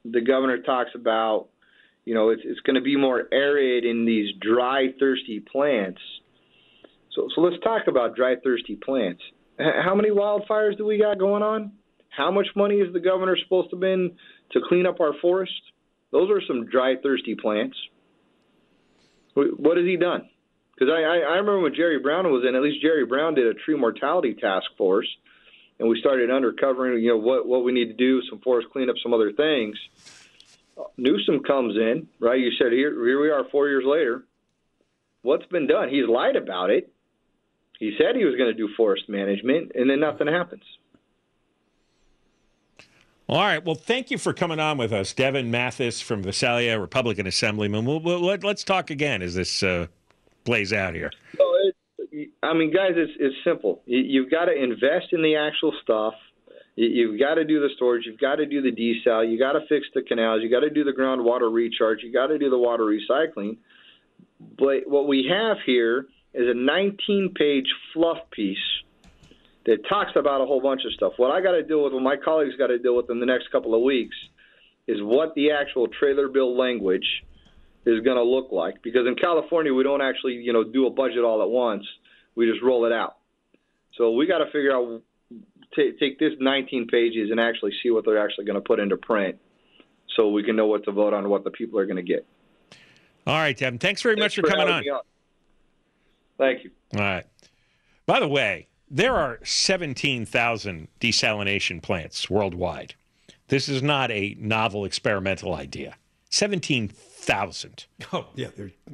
the 0.05 0.21
governor 0.21 0.59
talks 0.59 0.91
about, 0.95 1.47
you 2.05 2.13
know, 2.13 2.29
it's 2.29 2.41
it's 2.45 2.59
going 2.61 2.75
to 2.75 2.81
be 2.81 2.95
more 2.95 3.27
arid 3.31 3.85
in 3.85 4.05
these 4.05 4.33
dry, 4.41 4.87
thirsty 4.99 5.39
plants. 5.39 6.01
So 7.15 7.27
so 7.35 7.41
let's 7.41 7.61
talk 7.63 7.83
about 7.87 8.15
dry, 8.15 8.35
thirsty 8.43 8.75
plants. 8.75 9.21
How 9.57 9.93
many 9.93 10.09
wildfires 10.09 10.77
do 10.77 10.85
we 10.85 10.97
got 10.97 11.19
going 11.19 11.43
on? 11.43 11.73
How 12.09 12.31
much 12.31 12.47
money 12.55 12.75
is 12.75 12.93
the 12.93 12.99
governor 12.99 13.37
supposed 13.43 13.69
to 13.71 13.75
been 13.75 14.11
to 14.51 14.59
clean 14.67 14.85
up 14.85 14.99
our 14.99 15.13
forest? 15.21 15.51
Those 16.11 16.29
are 16.31 16.41
some 16.47 16.65
dry, 16.65 16.95
thirsty 17.01 17.35
plants. 17.35 17.77
Wh- 19.33 19.59
What 19.59 19.77
has 19.77 19.85
he 19.85 19.97
done? 19.97 20.29
Because 20.73 20.93
I, 20.95 21.01
I, 21.01 21.15
I 21.17 21.35
remember 21.37 21.59
when 21.59 21.75
Jerry 21.75 21.99
Brown 21.99 22.25
was 22.31 22.45
in, 22.47 22.55
at 22.55 22.61
least 22.61 22.81
Jerry 22.81 23.05
Brown 23.05 23.35
did 23.35 23.47
a 23.47 23.53
tree 23.53 23.75
mortality 23.75 24.33
task 24.33 24.65
force, 24.77 25.07
and 25.79 25.87
we 25.87 25.99
started 25.99 26.29
undercovering, 26.29 27.01
you 27.01 27.09
know, 27.09 27.17
what 27.17 27.47
what 27.47 27.63
we 27.63 27.71
need 27.71 27.85
to 27.85 27.93
do, 27.93 28.21
some 28.29 28.39
forest 28.39 28.67
cleanup, 28.71 28.95
some 29.01 29.13
other 29.13 29.31
things. 29.31 29.77
Newsom 30.97 31.43
comes 31.43 31.75
in, 31.75 32.07
right? 32.19 32.39
You 32.39 32.51
said 32.57 32.71
here 32.71 32.91
here 33.05 33.21
we 33.21 33.29
are 33.29 33.45
four 33.51 33.67
years 33.67 33.83
later. 33.85 34.25
What's 35.21 35.45
been 35.47 35.67
done? 35.67 35.89
He's 35.89 36.07
lied 36.07 36.35
about 36.35 36.69
it. 36.69 36.91
He 37.79 37.95
said 37.97 38.15
he 38.15 38.25
was 38.25 38.35
going 38.35 38.49
to 38.49 38.53
do 38.53 38.69
forest 38.75 39.07
management, 39.07 39.71
and 39.75 39.89
then 39.89 39.99
nothing 40.01 40.27
happens. 40.27 40.63
All 43.29 43.37
right. 43.37 43.63
Well, 43.63 43.75
thank 43.75 44.09
you 44.09 44.17
for 44.17 44.33
coming 44.33 44.59
on 44.59 44.77
with 44.77 44.91
us, 44.91 45.13
Devon 45.13 45.51
Mathis 45.51 46.01
from 46.01 46.23
Visalia, 46.23 46.79
Republican 46.79 47.27
Assemblyman. 47.27 47.85
We'll, 47.85 47.99
we'll, 47.99 48.21
let, 48.21 48.43
us 48.43 48.63
talk 48.63 48.89
again 48.89 49.21
as 49.21 49.35
this 49.35 49.61
uh, 49.61 49.85
plays 50.45 50.73
out 50.73 50.95
here. 50.95 51.11
So 51.37 51.48
I 52.41 52.53
mean, 52.53 52.71
guys, 52.73 52.91
it's 52.95 53.11
it's 53.19 53.35
simple. 53.43 53.81
You, 53.85 53.99
you've 53.99 54.31
got 54.31 54.45
to 54.45 54.53
invest 54.53 55.07
in 55.11 55.21
the 55.21 55.35
actual 55.35 55.73
stuff. 55.83 56.13
You, 56.75 56.87
you've 56.87 57.19
got 57.19 57.35
to 57.35 57.43
do 57.43 57.59
the 57.59 57.69
storage. 57.75 58.05
You've 58.05 58.19
got 58.19 58.35
to 58.35 58.45
do 58.45 58.61
the 58.61 58.71
desal. 58.71 59.29
You 59.29 59.37
got 59.37 59.53
to 59.53 59.61
fix 59.67 59.87
the 59.93 60.01
canals. 60.01 60.41
You 60.41 60.49
got 60.49 60.61
to 60.61 60.69
do 60.69 60.83
the 60.83 60.93
groundwater 60.93 61.51
recharge. 61.53 62.01
You 62.03 62.13
got 62.13 62.27
to 62.27 62.37
do 62.37 62.49
the 62.49 62.57
water 62.57 62.83
recycling. 62.83 63.57
But 64.57 64.87
what 64.87 65.07
we 65.07 65.29
have 65.29 65.57
here 65.65 66.07
is 66.33 66.47
a 66.47 66.53
19-page 66.53 67.67
fluff 67.93 68.19
piece 68.31 68.57
that 69.65 69.87
talks 69.89 70.11
about 70.15 70.41
a 70.41 70.45
whole 70.45 70.61
bunch 70.61 70.81
of 70.85 70.93
stuff. 70.93 71.13
What 71.17 71.31
I 71.31 71.41
got 71.41 71.51
to 71.51 71.63
deal 71.63 71.83
with, 71.83 71.93
what 71.93 72.03
my 72.03 72.15
colleagues 72.15 72.55
got 72.57 72.67
to 72.67 72.79
deal 72.79 72.95
with 72.95 73.09
in 73.09 73.19
the 73.19 73.25
next 73.25 73.51
couple 73.51 73.75
of 73.75 73.81
weeks, 73.81 74.15
is 74.87 74.97
what 75.01 75.35
the 75.35 75.51
actual 75.51 75.87
trailer 75.87 76.29
bill 76.29 76.57
language 76.57 77.05
is 77.85 78.01
going 78.03 78.17
to 78.17 78.23
look 78.23 78.51
like. 78.51 78.81
Because 78.81 79.05
in 79.07 79.15
California, 79.15 79.73
we 79.73 79.83
don't 79.83 80.01
actually, 80.01 80.33
you 80.33 80.53
know, 80.53 80.63
do 80.63 80.87
a 80.87 80.89
budget 80.89 81.23
all 81.23 81.41
at 81.41 81.49
once. 81.49 81.83
We 82.39 82.49
just 82.49 82.63
roll 82.63 82.85
it 82.85 82.93
out. 82.93 83.17
So 83.97 84.11
we 84.11 84.25
got 84.25 84.37
to 84.37 84.45
figure 84.45 84.71
out, 84.71 85.01
t- 85.75 85.91
take 85.99 86.19
this 86.19 86.31
19 86.39 86.87
pages 86.87 87.31
and 87.31 87.37
actually 87.37 87.73
see 87.83 87.89
what 87.89 88.05
they're 88.05 88.23
actually 88.23 88.45
going 88.45 88.55
to 88.55 88.61
put 88.61 88.79
into 88.79 88.95
print, 88.95 89.35
so 90.15 90.29
we 90.29 90.41
can 90.41 90.55
know 90.55 90.65
what 90.65 90.85
to 90.85 90.93
vote 90.93 91.13
on, 91.13 91.27
what 91.27 91.43
the 91.43 91.51
people 91.51 91.77
are 91.79 91.85
going 91.85 91.97
to 91.97 92.01
get. 92.01 92.25
All 93.27 93.35
right, 93.35 93.57
Devon. 93.57 93.77
Thanks 93.77 94.01
very 94.01 94.15
much 94.15 94.35
for 94.35 94.43
Thanks 94.43 94.55
coming 94.55 94.73
on. 94.73 94.81
me 94.83 94.91
Thank 96.37 96.63
you. 96.63 96.71
All 96.93 97.01
right. 97.01 97.25
By 98.05 98.21
the 98.21 98.27
way, 98.29 98.69
there 98.89 99.17
are 99.17 99.39
17,000 99.43 100.87
desalination 101.01 101.81
plants 101.81 102.29
worldwide. 102.29 102.95
This 103.49 103.67
is 103.67 103.83
not 103.83 104.11
a 104.11 104.37
novel 104.39 104.85
experimental 104.85 105.53
idea. 105.53 105.97
17,000. 106.29 107.85
Oh, 108.13 108.27
yeah, 108.35 108.47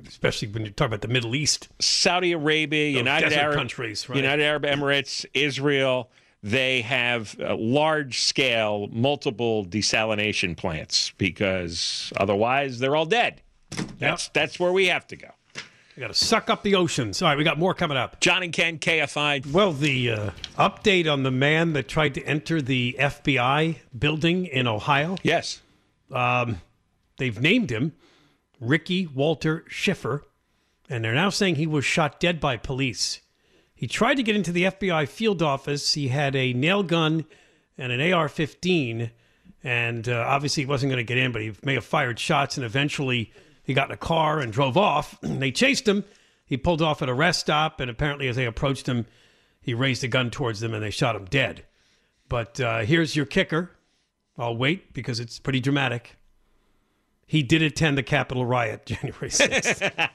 especially 0.08 0.48
when 0.50 0.65
you 0.65 0.72
talk 0.72 0.88
about 0.88 1.01
the 1.01 1.08
Middle 1.08 1.36
East. 1.36 1.70
Saudi 1.80 2.32
Arabia, 2.34 2.89
United 2.89 3.32
Arab 3.34 3.56
countries, 3.58 4.10
right. 4.10 4.18
United 4.18 4.44
Arab 4.44 4.63
Emirates, 4.63 5.25
Israel, 5.34 6.10
they 6.44 6.82
have 6.82 7.36
uh, 7.39 7.56
large 7.56 8.20
scale, 8.22 8.88
multiple 8.92 9.65
desalination 9.65 10.56
plants 10.56 11.12
because 11.18 12.12
otherwise 12.18 12.80
they're 12.80 12.96
all 12.96 13.06
dead. 13.06 13.42
That's 14.00 14.30
that's 14.30 14.60
where 14.60 14.72
we 14.72 14.88
have 14.88 15.08
to 15.08 15.15
go. 15.15 15.30
We 15.96 16.01
got 16.01 16.08
to 16.08 16.13
suck 16.13 16.50
up 16.50 16.62
the 16.62 16.75
oceans. 16.75 17.22
All 17.22 17.30
right, 17.30 17.38
we 17.38 17.44
got 17.46 17.58
more 17.58 17.74
coming 17.74 17.98
up. 17.98 18.20
John 18.20 18.44
and 18.44 18.51
Ken, 18.51 18.80
KFI. 18.80 19.50
Well, 19.51 19.72
the 19.72 20.12
uh, 20.12 20.30
update 20.58 21.12
on 21.12 21.24
the 21.24 21.32
man 21.32 21.74
that 21.74 21.88
tried 21.88 22.13
to 22.15 22.24
enter 22.24 22.62
the 22.62 22.96
FBI 23.00 23.77
building 23.98 24.46
in 24.46 24.68
Ohio, 24.68 25.15
Yes. 25.24 25.62
They've 27.17 27.39
named 27.39 27.72
him 27.72 27.93
Ricky 28.60 29.07
Walter 29.07 29.63
Shiffer, 29.67 30.24
and 30.89 31.03
they're 31.03 31.13
now 31.13 31.29
saying 31.29 31.55
he 31.55 31.67
was 31.67 31.86
shot 31.86 32.19
dead 32.19 32.39
by 32.39 32.57
police. 32.57 33.22
He 33.74 33.88
tried 33.88 34.15
to 34.15 34.24
get 34.24 34.36
into 34.36 34.51
the 34.51 34.63
FBI 34.63 35.07
field 35.07 35.41
office. 35.41 35.93
He 35.93 36.07
had 36.10 36.36
a 36.36 36.53
nail 36.53 36.84
gun 36.84 37.25
and 37.77 37.91
an 37.91 38.13
AR 38.13 38.29
15, 38.29 39.12
and 39.63 40.07
uh, 40.07 40.25
obviously 40.27 40.63
he 40.63 40.67
wasn't 40.67 40.91
going 40.91 41.05
to 41.05 41.13
get 41.13 41.17
in, 41.17 41.31
but 41.31 41.41
he 41.41 41.53
may 41.63 41.74
have 41.74 41.86
fired 41.86 42.19
shots, 42.19 42.57
and 42.57 42.65
eventually 42.65 43.31
he 43.63 43.74
got 43.74 43.89
in 43.89 43.93
a 43.93 43.98
car 43.98 44.39
and 44.39 44.53
drove 44.53 44.77
off. 44.77 45.17
they 45.22 45.51
chased 45.51 45.88
him. 45.88 46.05
He 46.45 46.57
pulled 46.57 46.81
off 46.81 47.01
at 47.01 47.10
a 47.10 47.13
rest 47.13 47.41
stop, 47.41 47.79
and 47.79 47.89
apparently, 47.89 48.27
as 48.27 48.36
they 48.36 48.45
approached 48.45 48.88
him, 48.88 49.05
he 49.65 49.74
raised 49.74 50.03
a 50.03 50.07
gun 50.07 50.29
towards 50.29 50.60
them 50.60 50.75
and 50.75 50.84
they 50.84 50.91
shot 50.91 51.15
him 51.15 51.25
dead. 51.25 51.65
But 52.29 52.60
uh, 52.60 52.79
here's 52.81 53.15
your 53.15 53.25
kicker. 53.25 53.72
I'll 54.38 54.55
wait 54.55 54.93
because 54.93 55.19
it's 55.19 55.39
pretty 55.39 55.60
dramatic. 55.60 56.17
He 57.27 57.41
did 57.44 57.62
attend 57.62 57.98
the 57.98 58.03
Capitol 58.03 58.46
riot 58.46 58.86
January 58.86 59.29
6th. 59.29 60.10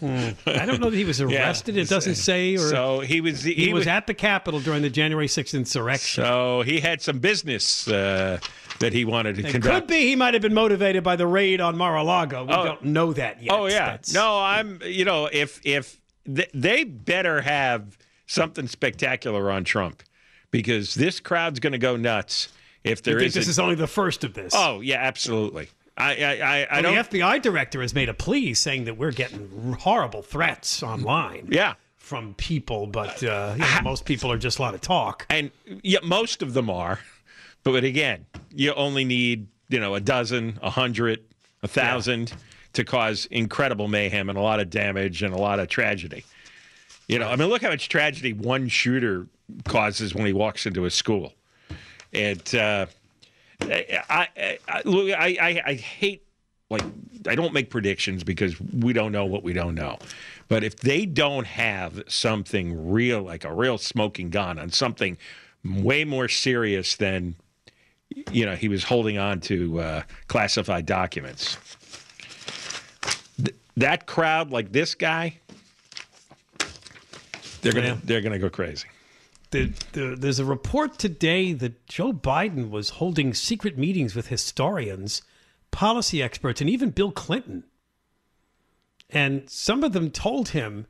Hmm. 0.00 0.30
I 0.46 0.66
don't 0.66 0.80
know 0.80 0.90
that 0.90 0.96
he 0.96 1.04
was 1.04 1.20
arrested. 1.20 1.76
It 1.76 1.88
doesn't 1.88 2.16
say, 2.16 2.54
or 2.56 2.58
So 2.58 3.00
he 3.00 3.20
was 3.20 3.44
he, 3.44 3.54
he, 3.54 3.72
was, 3.72 3.86
at 3.86 4.08
the 4.08 4.14
Capitol 4.14 4.58
during 4.58 4.82
the 4.82 4.90
January 4.90 5.28
6th 5.28 5.54
insurrection. 5.54 6.24
so 6.24 6.62
he 6.62 6.80
had 6.80 7.00
some 7.00 7.20
business 7.20 7.86
uh, 7.86 8.40
that 8.80 8.92
he 8.92 9.04
wanted 9.04 9.36
to 9.36 9.46
it 9.46 9.52
conduct. 9.52 9.72
could 9.72 9.86
be 9.86 10.00
he 10.08 10.16
might 10.16 10.34
have 10.34 10.42
been 10.42 10.54
motivated 10.54 11.04
by 11.04 11.14
the 11.14 11.26
raid 11.28 11.60
on 11.60 11.76
Mar-a-Lago. 11.76 12.44
We 12.46 12.52
Oh. 12.52 12.64
don't 12.64 12.84
know 12.86 13.12
that 13.12 13.40
yet. 13.44 13.52
Oh 13.54 13.66
yeah. 13.66 13.90
That's- 13.90 14.12
No, 14.12 14.40
I'm. 14.40 14.80
You 14.84 15.04
know, 15.04 15.28
if 15.32 15.60
if 15.64 16.00
th- 16.26 16.50
they 16.52 16.82
better 16.82 17.40
have 17.42 17.96
something 18.26 18.66
spectacular 18.66 19.52
on 19.52 19.62
Trump, 19.62 20.02
because 20.50 20.96
this 20.96 21.20
crowd's 21.20 21.60
going 21.60 21.74
to 21.74 21.78
go 21.78 21.94
nuts 21.96 22.48
if 22.84 23.00
think 23.00 23.20
is. 23.20 23.34
this 23.34 23.48
is 23.48 23.58
only 23.58 23.74
the 23.74 23.86
first 23.86 24.24
of 24.24 24.34
this? 24.34 24.52
oh 24.56 24.80
yeah, 24.80 24.96
absolutely. 24.96 25.68
I 25.96 26.16
I 26.16 26.16
I, 26.16 26.66
I 26.70 26.80
Well, 26.80 26.94
don't. 26.94 27.10
the 27.10 27.18
FBI 27.18 27.42
director 27.42 27.80
has 27.82 27.94
made 27.94 28.08
a 28.08 28.14
plea 28.14 28.54
saying 28.54 28.84
that 28.84 28.96
we're 28.96 29.12
getting 29.12 29.76
horrible 29.80 30.22
threats 30.22 30.82
online. 30.82 31.48
yeah. 31.50 31.74
from 31.98 32.34
people, 32.34 32.86
but 32.86 33.22
uh, 33.22 33.52
you 33.56 33.60
know, 33.60 33.80
most 33.82 34.04
people 34.04 34.30
are 34.32 34.38
just 34.38 34.58
a 34.58 34.62
lot 34.62 34.74
of 34.74 34.80
talk. 34.80 35.26
and 35.30 35.50
yeah, 35.82 36.00
most 36.02 36.42
of 36.42 36.54
them 36.54 36.68
are. 36.70 36.98
But 37.64 37.84
again, 37.84 38.26
you 38.52 38.74
only 38.74 39.04
need 39.04 39.46
you 39.68 39.78
know 39.78 39.94
a 39.94 40.00
dozen, 40.00 40.58
a 40.62 40.70
hundred, 40.70 41.20
a 41.62 41.68
thousand 41.68 42.32
to 42.72 42.84
cause 42.84 43.26
incredible 43.26 43.86
mayhem 43.86 44.28
and 44.30 44.36
a 44.38 44.40
lot 44.40 44.58
of 44.58 44.70
damage 44.70 45.22
and 45.22 45.32
a 45.34 45.38
lot 45.38 45.60
of 45.60 45.68
tragedy. 45.68 46.24
You 47.06 47.18
know, 47.18 47.28
I 47.28 47.36
mean, 47.36 47.48
look 47.48 47.62
how 47.62 47.68
much 47.68 47.88
tragedy 47.90 48.32
one 48.32 48.68
shooter 48.68 49.26
causes 49.66 50.14
when 50.14 50.24
he 50.26 50.32
walks 50.32 50.64
into 50.66 50.86
a 50.86 50.90
school. 50.90 51.34
It, 52.12 52.54
uh, 52.54 52.86
I, 53.62 54.28
I, 54.38 54.58
I, 54.68 55.62
I, 55.66 55.74
hate 55.74 56.26
like 56.68 56.82
I 57.26 57.34
don't 57.34 57.52
make 57.52 57.70
predictions 57.70 58.24
because 58.24 58.60
we 58.60 58.92
don't 58.92 59.12
know 59.12 59.24
what 59.24 59.42
we 59.42 59.52
don't 59.52 59.74
know. 59.74 59.98
But 60.48 60.64
if 60.64 60.76
they 60.76 61.06
don't 61.06 61.46
have 61.46 62.02
something 62.08 62.90
real, 62.90 63.22
like 63.22 63.44
a 63.44 63.54
real 63.54 63.78
smoking 63.78 64.30
gun 64.30 64.58
on 64.58 64.70
something 64.70 65.16
way 65.64 66.04
more 66.04 66.28
serious 66.28 66.96
than 66.96 67.34
you 68.30 68.44
know 68.44 68.56
he 68.56 68.68
was 68.68 68.84
holding 68.84 69.16
on 69.16 69.40
to 69.40 69.80
uh, 69.80 70.02
classified 70.28 70.84
documents, 70.84 71.56
Th- 73.36 73.56
that 73.76 74.06
crowd, 74.06 74.50
like 74.50 74.72
this 74.72 74.94
guy, 74.94 75.38
they're 77.62 77.72
gonna 77.72 77.86
Yeah. 77.88 77.96
they're 78.04 78.20
gonna 78.20 78.38
go 78.38 78.50
crazy. 78.50 78.88
The, 79.52 79.70
the, 79.92 80.16
there's 80.18 80.38
a 80.38 80.46
report 80.46 80.98
today 80.98 81.52
that 81.52 81.86
Joe 81.86 82.14
Biden 82.14 82.70
was 82.70 82.88
holding 82.88 83.34
secret 83.34 83.76
meetings 83.76 84.16
with 84.16 84.28
historians, 84.28 85.20
policy 85.70 86.22
experts, 86.22 86.62
and 86.62 86.70
even 86.70 86.88
Bill 86.88 87.12
Clinton. 87.12 87.64
And 89.10 89.48
some 89.50 89.84
of 89.84 89.92
them 89.92 90.10
told 90.10 90.50
him 90.50 90.86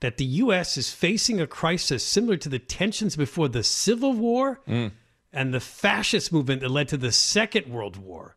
that 0.00 0.16
the 0.16 0.24
U.S. 0.24 0.76
is 0.76 0.92
facing 0.92 1.40
a 1.40 1.46
crisis 1.46 2.04
similar 2.04 2.36
to 2.38 2.48
the 2.48 2.58
tensions 2.58 3.14
before 3.14 3.48
the 3.48 3.62
Civil 3.62 4.14
War 4.14 4.60
mm. 4.66 4.90
and 5.32 5.54
the 5.54 5.60
fascist 5.60 6.32
movement 6.32 6.60
that 6.62 6.70
led 6.70 6.88
to 6.88 6.96
the 6.96 7.12
Second 7.12 7.68
World 7.68 7.96
War. 7.96 8.34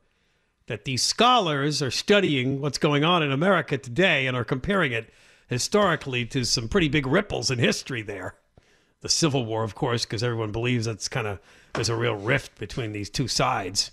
That 0.68 0.86
these 0.86 1.02
scholars 1.02 1.82
are 1.82 1.90
studying 1.90 2.62
what's 2.62 2.78
going 2.78 3.04
on 3.04 3.24
in 3.24 3.32
America 3.32 3.80
today 3.80 4.28
and 4.28 4.38
are 4.38 4.44
comparing 4.44 4.92
it 4.92 5.12
historically 5.48 6.24
to 6.28 6.44
some 6.44 6.70
pretty 6.70 6.88
big 6.88 7.08
ripples 7.08 7.50
in 7.50 7.58
history 7.58 8.04
there 8.04 8.36
the 9.06 9.10
Civil 9.10 9.46
War, 9.46 9.64
of 9.64 9.76
course, 9.76 10.04
because 10.04 10.24
everyone 10.24 10.52
believes 10.52 10.86
that's 10.88 11.08
kind 11.08 11.28
of 11.28 11.40
there's 11.76 11.90
a 11.90 11.96
real 11.96 12.16
rift 12.16 12.58
between 12.58 12.92
these 12.92 13.08
two 13.08 13.28
sides, 13.28 13.92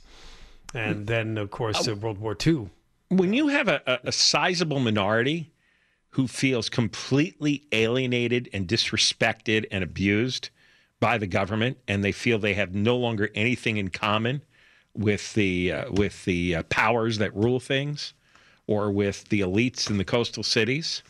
and 0.73 1.07
then 1.07 1.37
of 1.37 1.51
course 1.51 1.87
uh, 1.87 1.95
World 1.95 2.17
War 2.17 2.35
II. 2.35 2.71
when 3.11 3.35
you 3.35 3.49
have 3.49 3.69
a, 3.69 3.83
a, 3.87 3.99
a 4.05 4.13
sizable 4.13 4.81
minority 4.81 5.53
who 6.13 6.27
feels 6.27 6.71
completely 6.71 7.63
alienated 7.73 8.49
and 8.55 8.67
disrespected 8.67 9.67
and 9.71 9.85
abused 9.85 10.49
by 10.99 11.19
the 11.19 11.27
government, 11.27 11.77
and 11.87 12.03
they 12.03 12.13
feel 12.13 12.39
they 12.39 12.55
have 12.55 12.75
no 12.75 12.97
longer 12.97 13.29
anything 13.35 13.77
in 13.77 13.91
common 13.91 14.41
with 14.95 15.35
the 15.35 15.73
uh, 15.73 15.93
with 15.93 16.25
the 16.25 16.57
uh, 16.57 16.63
powers 16.71 17.19
that 17.19 17.37
rule 17.37 17.61
things, 17.61 18.15
or 18.67 18.91
with 18.91 19.29
the 19.29 19.41
elites 19.41 19.91
in 19.91 19.99
the 19.99 20.07
coastal 20.07 20.43
cities, 20.43 21.03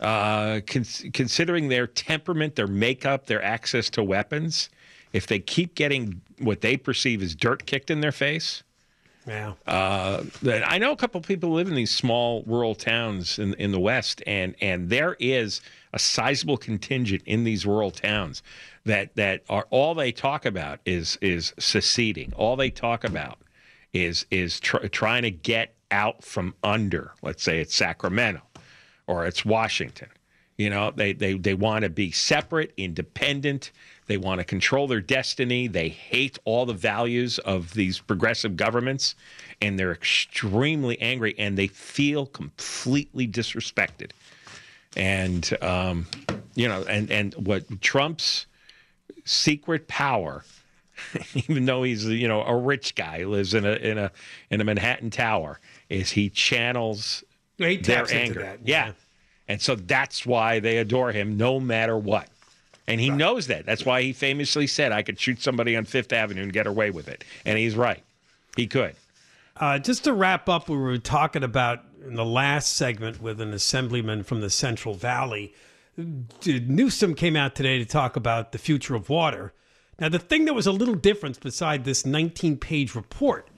uh, 0.00 0.60
cons- 0.66 1.04
considering 1.12 1.68
their 1.68 1.86
temperament, 1.86 2.56
their 2.56 2.66
makeup, 2.66 3.26
their 3.26 3.42
access 3.42 3.88
to 3.90 4.02
weapons, 4.02 4.68
if 5.12 5.26
they 5.26 5.38
keep 5.38 5.74
getting 5.74 6.20
what 6.38 6.60
they 6.60 6.76
perceive 6.76 7.22
as 7.22 7.34
dirt 7.34 7.66
kicked 7.66 7.90
in 7.90 8.00
their 8.00 8.12
face, 8.12 8.62
Yeah, 9.26 9.54
uh, 9.66 10.22
I 10.44 10.78
know 10.78 10.92
a 10.92 10.96
couple 10.96 11.18
of 11.18 11.26
people 11.26 11.50
live 11.52 11.68
in 11.68 11.74
these 11.74 11.90
small 11.90 12.44
rural 12.46 12.74
towns 12.76 13.38
in 13.38 13.54
in 13.54 13.72
the 13.72 13.80
West, 13.80 14.22
and 14.26 14.54
and 14.60 14.88
there 14.88 15.16
is 15.18 15.60
a 15.92 15.98
sizable 15.98 16.56
contingent 16.56 17.22
in 17.26 17.42
these 17.44 17.66
rural 17.66 17.90
towns 17.90 18.42
that 18.84 19.16
that 19.16 19.42
are 19.48 19.66
all 19.70 19.94
they 19.94 20.12
talk 20.12 20.46
about 20.46 20.78
is 20.84 21.18
is 21.20 21.52
seceding. 21.58 22.32
All 22.36 22.54
they 22.54 22.70
talk 22.70 23.02
about 23.02 23.38
is 23.92 24.26
is 24.30 24.60
tr- 24.60 24.86
trying 24.88 25.22
to 25.22 25.30
get 25.32 25.74
out 25.90 26.22
from 26.22 26.54
under. 26.62 27.12
Let's 27.22 27.42
say 27.42 27.60
it's 27.60 27.74
Sacramento 27.74 28.42
or 29.06 29.26
it's 29.26 29.44
Washington. 29.44 30.08
You 30.56 30.70
know, 30.70 30.90
they 30.90 31.12
they 31.12 31.34
they 31.34 31.54
want 31.54 31.82
to 31.82 31.90
be 31.90 32.10
separate, 32.10 32.72
independent. 32.76 33.72
They 34.06 34.16
want 34.16 34.38
to 34.40 34.44
control 34.44 34.86
their 34.86 35.02
destiny. 35.02 35.66
They 35.66 35.88
hate 35.90 36.38
all 36.44 36.64
the 36.64 36.72
values 36.72 37.38
of 37.40 37.74
these 37.74 37.98
progressive 37.98 38.56
governments, 38.56 39.16
and 39.60 39.78
they're 39.78 39.92
extremely 39.92 40.98
angry, 41.00 41.34
and 41.38 41.58
they 41.58 41.66
feel 41.66 42.24
completely 42.26 43.28
disrespected. 43.28 44.12
And 44.96 45.56
um, 45.60 46.06
you 46.54 46.68
know, 46.68 46.84
and 46.88 47.10
and 47.10 47.34
what 47.34 47.82
Trump's 47.82 48.46
secret 49.26 49.88
power, 49.88 50.42
even 51.34 51.66
though 51.66 51.82
he's 51.82 52.06
you 52.06 52.28
know 52.28 52.42
a 52.44 52.56
rich 52.56 52.94
guy, 52.94 53.24
lives 53.24 53.52
in 53.52 53.66
a 53.66 53.74
in 53.74 53.98
a 53.98 54.10
in 54.50 54.62
a 54.62 54.64
Manhattan 54.64 55.10
tower, 55.10 55.60
is 55.90 56.12
he 56.12 56.30
channels 56.30 57.24
he 57.58 57.76
their 57.78 58.06
anger. 58.12 58.40
that, 58.40 58.60
yeah. 58.64 58.92
And 59.48 59.60
so 59.60 59.76
that's 59.76 60.26
why 60.26 60.58
they 60.58 60.78
adore 60.78 61.12
him 61.12 61.36
no 61.36 61.60
matter 61.60 61.96
what. 61.96 62.28
And 62.88 63.00
he 63.00 63.10
knows 63.10 63.48
that. 63.48 63.66
That's 63.66 63.84
why 63.84 64.02
he 64.02 64.12
famously 64.12 64.66
said, 64.66 64.92
I 64.92 65.02
could 65.02 65.18
shoot 65.18 65.42
somebody 65.42 65.76
on 65.76 65.84
Fifth 65.84 66.12
Avenue 66.12 66.42
and 66.42 66.52
get 66.52 66.66
away 66.66 66.90
with 66.90 67.08
it. 67.08 67.24
And 67.44 67.58
he's 67.58 67.74
right. 67.74 68.02
He 68.56 68.66
could. 68.66 68.94
Uh, 69.56 69.78
just 69.78 70.04
to 70.04 70.12
wrap 70.12 70.48
up, 70.48 70.68
we 70.68 70.76
were 70.76 70.98
talking 70.98 71.42
about 71.42 71.82
in 72.06 72.14
the 72.14 72.24
last 72.24 72.74
segment 72.74 73.20
with 73.20 73.40
an 73.40 73.52
assemblyman 73.52 74.22
from 74.22 74.40
the 74.40 74.50
Central 74.50 74.94
Valley. 74.94 75.52
Newsom 76.44 77.14
came 77.14 77.36
out 77.36 77.54
today 77.54 77.78
to 77.78 77.84
talk 77.84 78.16
about 78.16 78.52
the 78.52 78.58
future 78.58 78.94
of 78.94 79.08
water. 79.08 79.52
Now, 79.98 80.08
the 80.08 80.18
thing 80.18 80.44
that 80.44 80.54
was 80.54 80.66
a 80.66 80.72
little 80.72 80.94
different 80.94 81.40
beside 81.40 81.84
this 81.84 82.04
19 82.04 82.58
page 82.58 82.94
report, 82.94 83.48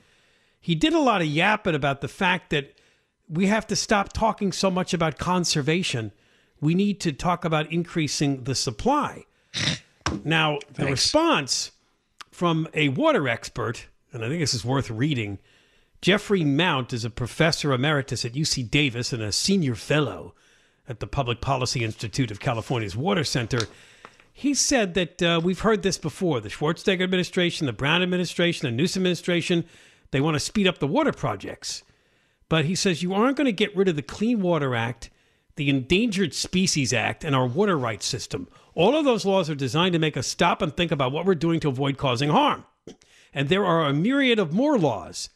he 0.61 0.75
did 0.75 0.93
a 0.93 1.01
lot 1.01 1.21
of 1.21 1.27
yapping 1.27 1.75
about 1.75 2.01
the 2.01 2.09
fact 2.09 2.51
that 2.51 2.78
we 3.29 3.47
have 3.47 3.67
to 3.69 3.77
stop 3.77 4.12
talking 4.12 4.53
so 4.53 4.71
much 4.71 4.95
about 4.95 5.19
conservation. 5.19 6.12
We 6.61 6.75
need 6.75 7.01
to 7.01 7.12
talk 7.12 7.45
about 7.45 7.71
increasing 7.73 8.45
the 8.45 8.55
supply. 8.55 9.25
Now, 10.25 10.59
the 10.73 10.87
response 10.87 11.73
from 12.31 12.69
a 12.75 12.88
water 12.88 13.29
expert 13.29 13.87
and 14.12 14.25
I 14.25 14.29
think 14.29 14.41
this 14.41 14.55
is 14.55 14.64
worth 14.64 14.91
reading. 14.91 15.38
Jeffrey 16.01 16.45
Mount 16.45 16.93
is 16.93 17.05
a 17.05 17.11
professor 17.11 17.73
emeritus 17.73 18.25
at 18.25 18.33
UC 18.33 18.71
Davis 18.71 19.12
and 19.12 19.23
a 19.23 19.33
senior 19.33 19.75
fellow 19.75 20.35
at 20.88 21.01
the 21.01 21.07
Public 21.07 21.41
Policy 21.41 21.85
Institute 21.85 22.31
of 22.31 22.41
California's 22.41 22.97
Water 22.97 23.25
Center. 23.25 23.61
He 24.33 24.55
said 24.55 24.95
that 24.95 25.23
uh, 25.23 25.41
we've 25.43 25.61
heard 25.61 25.83
this 25.83 25.99
before 25.99 26.41
the 26.41 26.49
Schwarzenegger 26.49 27.03
administration, 27.03 27.67
the 27.67 27.73
Brown 27.73 28.03
administration, 28.03 28.67
the 28.67 28.77
Newsom 28.77 29.01
administration, 29.01 29.64
they 30.11 30.21
want 30.21 30.37
to 30.37 30.41
speed 30.41 30.67
up 30.67 30.79
the 30.79 30.87
water 30.87 31.12
projects. 31.12 31.83
But 32.49 32.65
he 32.65 32.75
says 32.75 33.03
you 33.03 33.13
aren't 33.15 33.37
going 33.37 33.47
to 33.47 33.53
get 33.53 33.77
rid 33.77 33.89
of 33.89 33.97
the 33.97 34.03
Clean 34.03 34.41
Water 34.41 34.75
Act, 34.75 35.11
the 35.57 35.69
Endangered 35.69 36.35
Species 36.35 36.93
Act, 36.93 37.25
and 37.25 37.35
our 37.35 37.47
water 37.47 37.77
rights 37.77 38.07
system. 38.07 38.49
All 38.75 38.97
of 38.97 39.05
those 39.05 39.27
laws 39.27 39.51
are 39.51 39.55
designed 39.55 39.93
to 39.93 39.99
make 39.99 40.17
us 40.17 40.27
stop 40.27 40.63
and 40.63 40.75
think 40.75 40.93
about 40.93 41.13
what 41.13 41.27
we're 41.27 41.35
doing 41.35 41.61
to 41.61 41.69
avoid 41.69 41.99
causing 41.99 42.31
harm. 42.31 42.65
And 43.35 43.49
there 43.49 43.67
are 43.67 43.87
a 43.87 43.93
myriad 43.93 44.39
of 44.39 44.53
more 44.53 44.79
laws. 44.79 45.31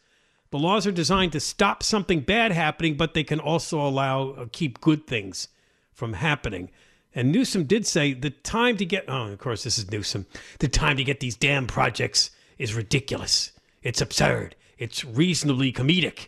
The 0.49 0.59
laws 0.59 0.85
are 0.87 0.91
designed 0.91 1.31
to 1.31 1.39
stop 1.39 1.83
something 1.83 2.21
bad 2.21 2.51
happening, 2.51 2.95
but 2.95 3.13
they 3.13 3.23
can 3.23 3.39
also 3.39 3.81
allow 3.81 4.29
uh, 4.31 4.45
keep 4.51 4.81
good 4.81 5.07
things 5.07 5.47
from 5.91 6.13
happening. 6.13 6.69
And 7.15 7.31
Newsom 7.31 7.65
did 7.65 7.85
say 7.85 8.13
the 8.13 8.29
time 8.29 8.77
to 8.77 8.85
get 8.85 9.05
oh, 9.07 9.31
of 9.31 9.39
course 9.39 9.63
this 9.63 9.77
is 9.77 9.91
Newsom. 9.91 10.25
The 10.59 10.67
time 10.67 10.97
to 10.97 11.03
get 11.03 11.19
these 11.19 11.35
damn 11.35 11.67
projects 11.67 12.31
is 12.57 12.73
ridiculous. 12.73 13.51
It's 13.81 14.01
absurd. 14.01 14.55
It's 14.77 15.03
reasonably 15.03 15.71
comedic. 15.71 16.27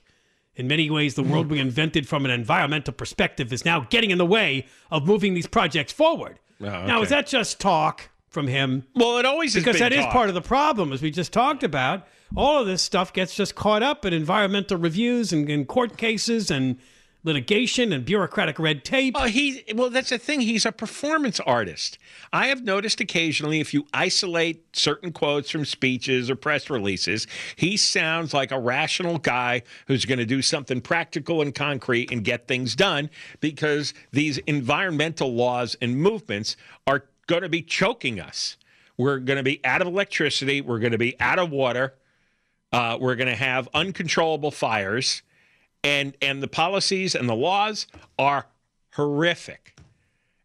In 0.55 0.67
many 0.67 0.89
ways, 0.89 1.15
the 1.15 1.23
world 1.23 1.49
we 1.49 1.59
invented 1.59 2.07
from 2.07 2.23
an 2.23 2.31
environmental 2.31 2.93
perspective 2.93 3.51
is 3.51 3.65
now 3.65 3.81
getting 3.89 4.11
in 4.11 4.17
the 4.17 4.25
way 4.25 4.65
of 4.89 5.05
moving 5.05 5.33
these 5.33 5.47
projects 5.47 5.91
forward. 5.91 6.39
Oh, 6.61 6.65
okay. 6.65 6.85
Now, 6.87 7.01
is 7.01 7.09
that 7.09 7.27
just 7.27 7.59
talk 7.59 8.09
from 8.29 8.47
him? 8.47 8.85
Well, 8.95 9.17
it 9.17 9.25
always 9.25 9.53
because 9.53 9.79
that 9.79 9.91
is 9.91 10.05
talk. 10.05 10.13
part 10.13 10.29
of 10.29 10.35
the 10.35 10.41
problem, 10.41 10.93
as 10.93 11.01
we 11.01 11.11
just 11.11 11.33
talked 11.33 11.63
about. 11.63 12.07
All 12.35 12.59
of 12.59 12.67
this 12.67 12.81
stuff 12.81 13.13
gets 13.13 13.35
just 13.35 13.55
caught 13.55 13.83
up 13.83 14.05
in 14.05 14.13
environmental 14.13 14.77
reviews 14.77 15.31
and 15.31 15.49
in 15.49 15.65
court 15.65 15.97
cases 15.97 16.49
and 16.49 16.79
litigation 17.25 17.91
and 17.91 18.05
bureaucratic 18.05 18.59
red 18.59 18.85
tape. 18.85 19.15
Well, 19.15 19.25
he 19.25 19.63
well, 19.73 19.89
that's 19.89 20.11
the 20.11 20.19
thing. 20.19 20.41
He's 20.41 20.65
a 20.65 20.71
performance 20.71 21.39
artist. 21.41 21.97
I 22.31 22.47
have 22.47 22.63
noticed 22.63 23.01
occasionally, 23.01 23.59
if 23.59 23.73
you 23.73 23.87
isolate 23.93 24.75
certain 24.75 25.11
quotes 25.11 25.49
from 25.49 25.65
speeches 25.65 26.29
or 26.29 26.35
press 26.35 26.69
releases, 26.69 27.25
he 27.55 27.75
sounds 27.75 28.33
like 28.33 28.51
a 28.51 28.59
rational 28.59 29.17
guy 29.17 29.63
who's 29.87 30.05
going 30.05 30.19
to 30.19 30.25
do 30.25 30.41
something 30.41 30.79
practical 30.79 31.41
and 31.41 31.53
concrete 31.53 32.11
and 32.11 32.23
get 32.23 32.47
things 32.47 32.75
done. 32.75 33.09
Because 33.41 33.93
these 34.11 34.37
environmental 34.39 35.33
laws 35.33 35.75
and 35.81 35.97
movements 35.97 36.55
are 36.85 37.05
going 37.27 37.41
to 37.41 37.49
be 37.49 37.63
choking 37.63 38.19
us. 38.19 38.55
We're 38.97 39.17
going 39.17 39.37
to 39.37 39.43
be 39.43 39.59
out 39.65 39.81
of 39.81 39.87
electricity. 39.87 40.61
We're 40.61 40.79
going 40.79 40.91
to 40.91 40.97
be 40.99 41.19
out 41.19 41.39
of 41.39 41.49
water. 41.49 41.95
Uh, 42.71 42.97
we're 43.01 43.15
going 43.15 43.29
to 43.29 43.35
have 43.35 43.67
uncontrollable 43.73 44.51
fires 44.51 45.23
and 45.85 46.17
and 46.21 46.43
the 46.43 46.47
policies 46.47 47.15
and 47.15 47.29
the 47.29 47.35
laws 47.35 47.87
are 48.19 48.47
horrific. 48.93 49.77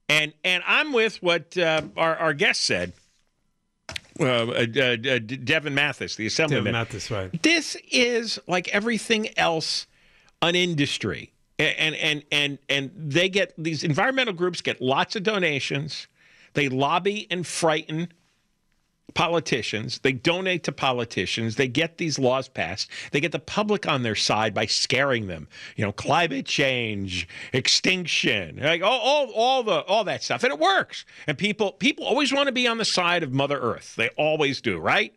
And 0.08 0.32
and 0.44 0.62
I'm 0.66 0.92
with 0.92 1.20
what 1.22 1.56
uh, 1.56 1.82
our 1.96 2.16
our 2.16 2.34
guest 2.34 2.64
said. 2.64 2.92
Uh, 4.18 4.24
uh, 4.24 4.66
uh, 4.76 5.18
Devon 5.18 5.74
Mathis, 5.74 6.16
the 6.16 6.26
assemblyman. 6.26 6.74
Devon 6.74 6.80
Mathis, 6.80 7.10
right. 7.10 7.42
This 7.42 7.74
is 7.90 8.38
like 8.46 8.68
everything 8.68 9.30
else, 9.38 9.86
an 10.42 10.54
industry, 10.54 11.32
and 11.58 11.94
and 11.94 12.22
and 12.30 12.58
and 12.68 12.90
they 12.94 13.30
get 13.30 13.54
these 13.56 13.82
environmental 13.82 14.34
groups 14.34 14.60
get 14.60 14.82
lots 14.82 15.16
of 15.16 15.22
donations. 15.22 16.06
They 16.52 16.68
lobby 16.68 17.28
and 17.30 17.46
frighten 17.46 18.12
politicians. 19.14 20.00
They 20.02 20.12
donate 20.12 20.64
to 20.64 20.72
politicians. 20.72 21.56
They 21.56 21.68
get 21.68 21.98
these 21.98 22.18
laws 22.18 22.48
passed. 22.48 22.90
They 23.12 23.20
get 23.20 23.32
the 23.32 23.38
public 23.38 23.86
on 23.88 24.02
their 24.02 24.14
side 24.14 24.54
by 24.54 24.66
scaring 24.66 25.26
them. 25.26 25.48
You 25.76 25.84
know, 25.84 25.92
climate 25.92 26.46
change, 26.46 27.28
extinction, 27.52 28.58
like 28.62 28.82
all, 28.82 29.00
all, 29.00 29.30
all 29.32 29.62
the 29.62 29.80
all 29.82 30.04
that 30.04 30.22
stuff, 30.22 30.44
and 30.44 30.52
it 30.52 30.58
works. 30.58 31.04
And 31.26 31.36
people 31.36 31.72
people 31.72 32.04
always 32.04 32.32
want 32.32 32.46
to 32.46 32.52
be 32.52 32.66
on 32.66 32.78
the 32.78 32.84
side 32.84 33.22
of 33.22 33.32
Mother 33.32 33.58
Earth. 33.58 33.94
They 33.96 34.08
always 34.10 34.60
do, 34.60 34.78
right? 34.78 35.14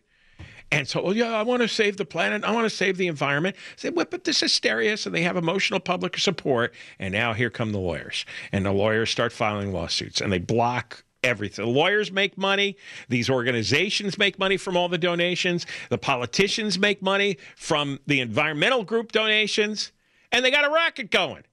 And 0.74 0.88
so, 0.88 1.04
well, 1.04 1.16
yeah, 1.16 1.32
I 1.34 1.44
want 1.44 1.62
to 1.62 1.68
save 1.68 1.98
the 1.98 2.06
planet. 2.06 2.44
I 2.44 2.52
want 2.52 2.66
to 2.66 2.76
save 2.76 2.98
the 2.98 3.06
environment. 3.06 3.56
They 3.82 3.92
whip 3.92 4.12
up 4.12 4.24
this 4.24 4.40
hysteria 4.40 4.98
so 4.98 5.12
they 5.12 5.22
have 5.22 5.38
emotional 5.38 5.80
public 5.80 6.18
support. 6.18 6.74
And 6.98 7.12
now 7.14 7.34
here 7.34 7.52
come 7.52 7.74
the 7.74 7.80
lawyers. 7.80 8.26
And 8.52 8.66
the 8.66 8.72
lawyers 8.72 9.12
start 9.12 9.32
filing 9.32 9.72
lawsuits 9.72 10.20
and 10.20 10.32
they 10.32 10.40
block 10.40 11.04
everything. 11.24 11.66
The 11.66 11.72
lawyers 11.72 12.12
make 12.12 12.38
money. 12.38 12.78
These 13.10 13.30
organizations 13.30 14.18
make 14.18 14.38
money 14.38 14.58
from 14.58 14.78
all 14.78 14.90
the 14.90 14.98
donations. 14.98 15.66
The 15.90 15.98
politicians 15.98 16.78
make 16.78 17.02
money 17.02 17.38
from 17.56 18.00
the 18.08 18.20
environmental 18.20 18.84
group 18.84 19.12
donations. 19.12 19.92
And 20.32 20.44
they 20.44 20.52
got 20.52 20.66
a 20.66 20.70
racket 20.70 21.12
going. 21.12 21.44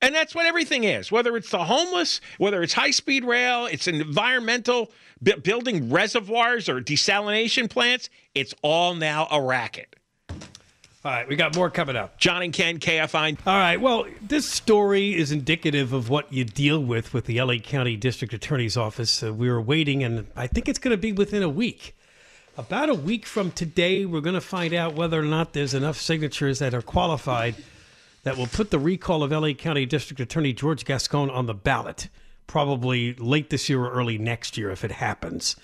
And 0.00 0.14
that's 0.14 0.34
what 0.34 0.46
everything 0.46 0.84
is. 0.84 1.10
Whether 1.10 1.36
it's 1.36 1.50
the 1.50 1.64
homeless, 1.64 2.20
whether 2.38 2.62
it's 2.62 2.72
high 2.72 2.92
speed 2.92 3.24
rail, 3.24 3.66
it's 3.66 3.88
environmental, 3.88 4.92
bu- 5.20 5.40
building 5.40 5.90
reservoirs 5.90 6.68
or 6.68 6.80
desalination 6.80 7.68
plants, 7.68 8.08
it's 8.34 8.54
all 8.62 8.94
now 8.94 9.26
a 9.30 9.42
racket. 9.42 9.96
All 11.04 11.12
right, 11.12 11.28
we 11.28 11.36
got 11.36 11.54
more 11.54 11.70
coming 11.70 11.94
up. 11.94 12.18
John 12.18 12.42
and 12.42 12.52
Ken, 12.52 12.80
KFI. 12.80 13.38
All 13.46 13.56
right. 13.56 13.80
Well, 13.80 14.06
this 14.20 14.48
story 14.48 15.14
is 15.14 15.30
indicative 15.30 15.92
of 15.92 16.08
what 16.08 16.32
you 16.32 16.44
deal 16.44 16.82
with 16.82 17.14
with 17.14 17.26
the 17.26 17.40
LA 17.40 17.58
County 17.58 17.96
District 17.96 18.34
Attorney's 18.34 18.76
Office. 18.76 19.22
Uh, 19.22 19.32
we 19.32 19.48
were 19.48 19.60
waiting, 19.60 20.02
and 20.02 20.26
I 20.34 20.48
think 20.48 20.68
it's 20.68 20.80
going 20.80 20.90
to 20.90 21.00
be 21.00 21.12
within 21.12 21.44
a 21.44 21.48
week. 21.48 21.96
About 22.56 22.88
a 22.88 22.94
week 22.94 23.26
from 23.26 23.52
today, 23.52 24.06
we're 24.06 24.20
going 24.20 24.34
to 24.34 24.40
find 24.40 24.74
out 24.74 24.94
whether 24.94 25.20
or 25.20 25.24
not 25.24 25.52
there's 25.52 25.72
enough 25.72 26.00
signatures 26.00 26.58
that 26.58 26.74
are 26.74 26.82
qualified 26.82 27.54
that 28.24 28.36
will 28.36 28.48
put 28.48 28.72
the 28.72 28.80
recall 28.80 29.22
of 29.22 29.30
LA 29.30 29.52
County 29.52 29.86
District 29.86 30.18
Attorney 30.18 30.52
George 30.52 30.84
Gascon 30.84 31.30
on 31.30 31.46
the 31.46 31.54
ballot, 31.54 32.08
probably 32.48 33.14
late 33.14 33.50
this 33.50 33.68
year 33.68 33.84
or 33.84 33.92
early 33.92 34.18
next 34.18 34.58
year 34.58 34.68
if 34.70 34.84
it 34.84 34.90
happens. 34.90 35.54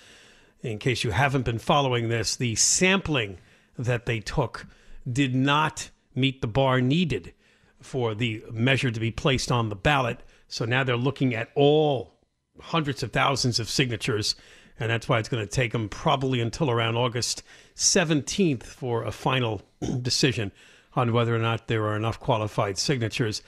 In 0.63 0.79
case 0.79 1.03
you 1.03 1.11
haven't 1.11 1.43
been 1.43 1.59
following 1.59 2.07
this, 2.07 2.37
the 2.37 2.55
sampling 2.55 3.37
that 3.77 4.05
they 4.05 4.21
took 4.21 4.65
did 5.11 5.35
not 5.35 5.89
meet 6.13 6.41
the 6.41 6.47
bar 6.47 6.81
needed 6.81 7.33
for 7.81 8.15
the 8.15 8.43
measure 8.51 8.91
to 8.91 8.99
be 8.99 9.11
placed 9.11 9.51
on 9.51 9.69
the 9.69 9.75
ballot. 9.75 10.21
So 10.47 10.65
now 10.65 10.83
they're 10.83 10.97
looking 10.97 11.35
at 11.35 11.49
all 11.55 12.15
hundreds 12.59 13.03
of 13.03 13.11
thousands 13.11 13.59
of 13.59 13.69
signatures, 13.69 14.35
and 14.79 14.89
that's 14.89 15.07
why 15.07 15.19
it's 15.19 15.29
going 15.29 15.45
to 15.45 15.51
take 15.51 15.71
them 15.71 15.89
probably 15.89 16.41
until 16.41 16.71
around 16.71 16.95
August 16.95 17.43
17th 17.75 18.63
for 18.63 19.03
a 19.03 19.11
final 19.11 19.61
decision 20.01 20.51
on 20.95 21.13
whether 21.13 21.35
or 21.35 21.39
not 21.39 21.67
there 21.67 21.85
are 21.85 21.95
enough 21.95 22.19
qualified 22.19 22.77
signatures. 22.77 23.41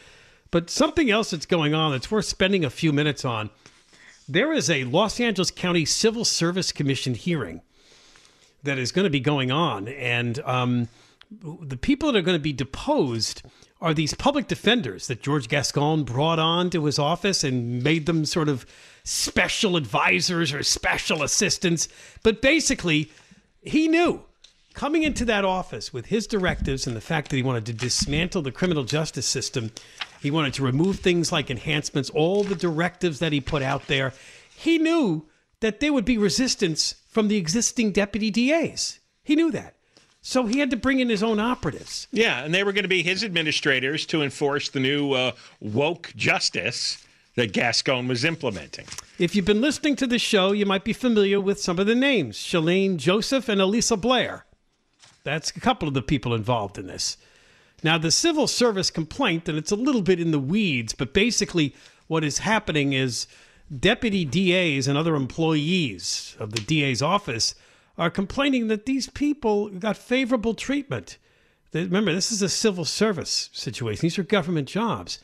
But 0.51 0.69
something 0.69 1.09
else 1.09 1.31
that's 1.31 1.45
going 1.45 1.73
on 1.73 1.91
that's 1.91 2.11
worth 2.11 2.25
spending 2.25 2.63
a 2.63 2.69
few 2.69 2.93
minutes 2.93 3.25
on. 3.25 3.49
There 4.29 4.51
is 4.51 4.69
a 4.69 4.83
Los 4.83 5.19
Angeles 5.19 5.51
County 5.51 5.85
Civil 5.85 6.25
Service 6.25 6.71
Commission 6.71 7.13
hearing 7.13 7.61
that 8.63 8.77
is 8.77 8.91
going 8.91 9.05
to 9.05 9.09
be 9.09 9.19
going 9.19 9.51
on, 9.51 9.87
and 9.87 10.39
um, 10.39 10.89
the 11.29 11.77
people 11.77 12.11
that 12.11 12.19
are 12.19 12.23
going 12.23 12.37
to 12.37 12.43
be 12.43 12.53
deposed 12.53 13.43
are 13.81 13.93
these 13.93 14.13
public 14.13 14.47
defenders 14.47 15.07
that 15.07 15.21
George 15.21 15.47
Gascon 15.47 16.03
brought 16.03 16.39
on 16.39 16.69
to 16.71 16.85
his 16.85 16.97
office 16.97 17.43
and 17.43 17.83
made 17.83 18.05
them 18.05 18.25
sort 18.25 18.49
of 18.49 18.65
special 19.03 19.75
advisors 19.75 20.53
or 20.53 20.63
special 20.63 21.21
assistants. 21.23 21.87
But 22.23 22.41
basically, 22.41 23.11
he 23.61 23.87
knew 23.87 24.23
coming 24.73 25.03
into 25.03 25.25
that 25.25 25.43
office 25.45 25.91
with 25.91 26.07
his 26.07 26.27
directives 26.27 26.85
and 26.87 26.95
the 26.95 27.01
fact 27.01 27.29
that 27.29 27.35
he 27.35 27.43
wanted 27.43 27.65
to 27.65 27.73
dismantle 27.73 28.43
the 28.43 28.51
criminal 28.51 28.83
justice 28.83 29.25
system, 29.25 29.71
he 30.21 30.31
wanted 30.31 30.53
to 30.53 30.63
remove 30.63 30.99
things 30.99 31.31
like 31.31 31.49
enhancements, 31.49 32.09
all 32.11 32.43
the 32.43 32.55
directives 32.55 33.19
that 33.19 33.33
he 33.33 33.41
put 33.41 33.61
out 33.61 33.87
there. 33.87 34.13
He 34.55 34.77
knew 34.77 35.25
that 35.59 35.79
there 35.79 35.93
would 35.93 36.05
be 36.05 36.17
resistance 36.17 36.95
from 37.09 37.27
the 37.27 37.37
existing 37.37 37.91
deputy 37.91 38.29
DAs. 38.29 38.99
He 39.23 39.35
knew 39.35 39.51
that. 39.51 39.76
So 40.27 40.45
he 40.45 40.59
had 40.59 40.71
to 40.71 40.75
bring 40.75 40.99
in 40.99 41.07
his 41.07 41.23
own 41.23 41.39
operatives. 41.39 42.09
Yeah, 42.11 42.43
and 42.43 42.53
they 42.53 42.65
were 42.65 42.73
going 42.73 42.83
to 42.83 42.89
be 42.89 43.01
his 43.01 43.23
administrators 43.23 44.05
to 44.07 44.21
enforce 44.21 44.67
the 44.67 44.81
new 44.81 45.13
uh, 45.13 45.31
woke 45.61 46.11
justice 46.17 47.01
that 47.35 47.53
Gascon 47.53 48.09
was 48.09 48.25
implementing. 48.25 48.87
If 49.17 49.35
you've 49.37 49.45
been 49.45 49.61
listening 49.61 49.95
to 49.95 50.05
the 50.05 50.19
show, 50.19 50.51
you 50.51 50.65
might 50.65 50.83
be 50.83 50.91
familiar 50.91 51.39
with 51.39 51.61
some 51.61 51.79
of 51.79 51.87
the 51.87 51.95
names 51.95 52.37
Shelan 52.37 52.97
Joseph 52.97 53.47
and 53.47 53.61
Alisa 53.61 53.99
Blair. 53.99 54.45
That's 55.23 55.51
a 55.51 55.61
couple 55.61 55.87
of 55.87 55.93
the 55.93 56.01
people 56.01 56.33
involved 56.33 56.77
in 56.77 56.87
this. 56.87 57.15
Now, 57.81 57.97
the 57.97 58.11
civil 58.11 58.47
service 58.47 58.89
complaint, 58.89 59.47
and 59.47 59.57
it's 59.57 59.71
a 59.71 59.77
little 59.77 60.01
bit 60.01 60.19
in 60.19 60.31
the 60.31 60.39
weeds, 60.39 60.91
but 60.91 61.13
basically 61.13 61.73
what 62.07 62.25
is 62.25 62.39
happening 62.39 62.91
is 62.91 63.27
deputy 63.79 64.25
DAs 64.25 64.89
and 64.89 64.97
other 64.97 65.15
employees 65.15 66.35
of 66.37 66.51
the 66.51 66.59
DA's 66.59 67.01
office 67.01 67.55
are 67.97 68.09
complaining 68.09 68.67
that 68.67 68.85
these 68.85 69.09
people 69.09 69.69
got 69.69 69.97
favorable 69.97 70.53
treatment. 70.53 71.17
Remember, 71.73 72.13
this 72.13 72.31
is 72.31 72.41
a 72.41 72.49
civil 72.49 72.85
service 72.85 73.49
situation. 73.53 74.01
These 74.01 74.19
are 74.19 74.23
government 74.23 74.67
jobs. 74.67 75.19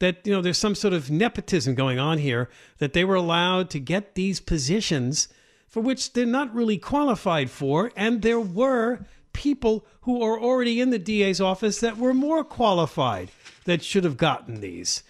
That 0.00 0.26
you 0.26 0.32
know, 0.32 0.42
there's 0.42 0.58
some 0.58 0.74
sort 0.74 0.92
of 0.92 1.10
nepotism 1.10 1.74
going 1.74 1.98
on 1.98 2.18
here. 2.18 2.50
That 2.78 2.92
they 2.92 3.04
were 3.04 3.14
allowed 3.14 3.70
to 3.70 3.80
get 3.80 4.14
these 4.14 4.40
positions 4.40 5.28
for 5.68 5.80
which 5.80 6.12
they're 6.12 6.26
not 6.26 6.54
really 6.54 6.78
qualified 6.78 7.50
for, 7.50 7.90
and 7.96 8.22
there 8.22 8.40
were 8.40 9.06
people 9.32 9.84
who 10.02 10.22
are 10.22 10.38
already 10.38 10.80
in 10.80 10.90
the 10.90 10.98
DA's 10.98 11.40
office 11.40 11.80
that 11.80 11.98
were 11.98 12.14
more 12.14 12.44
qualified 12.44 13.30
that 13.64 13.82
should 13.82 14.04
have 14.04 14.16
gotten 14.16 14.60
these. 14.60 15.02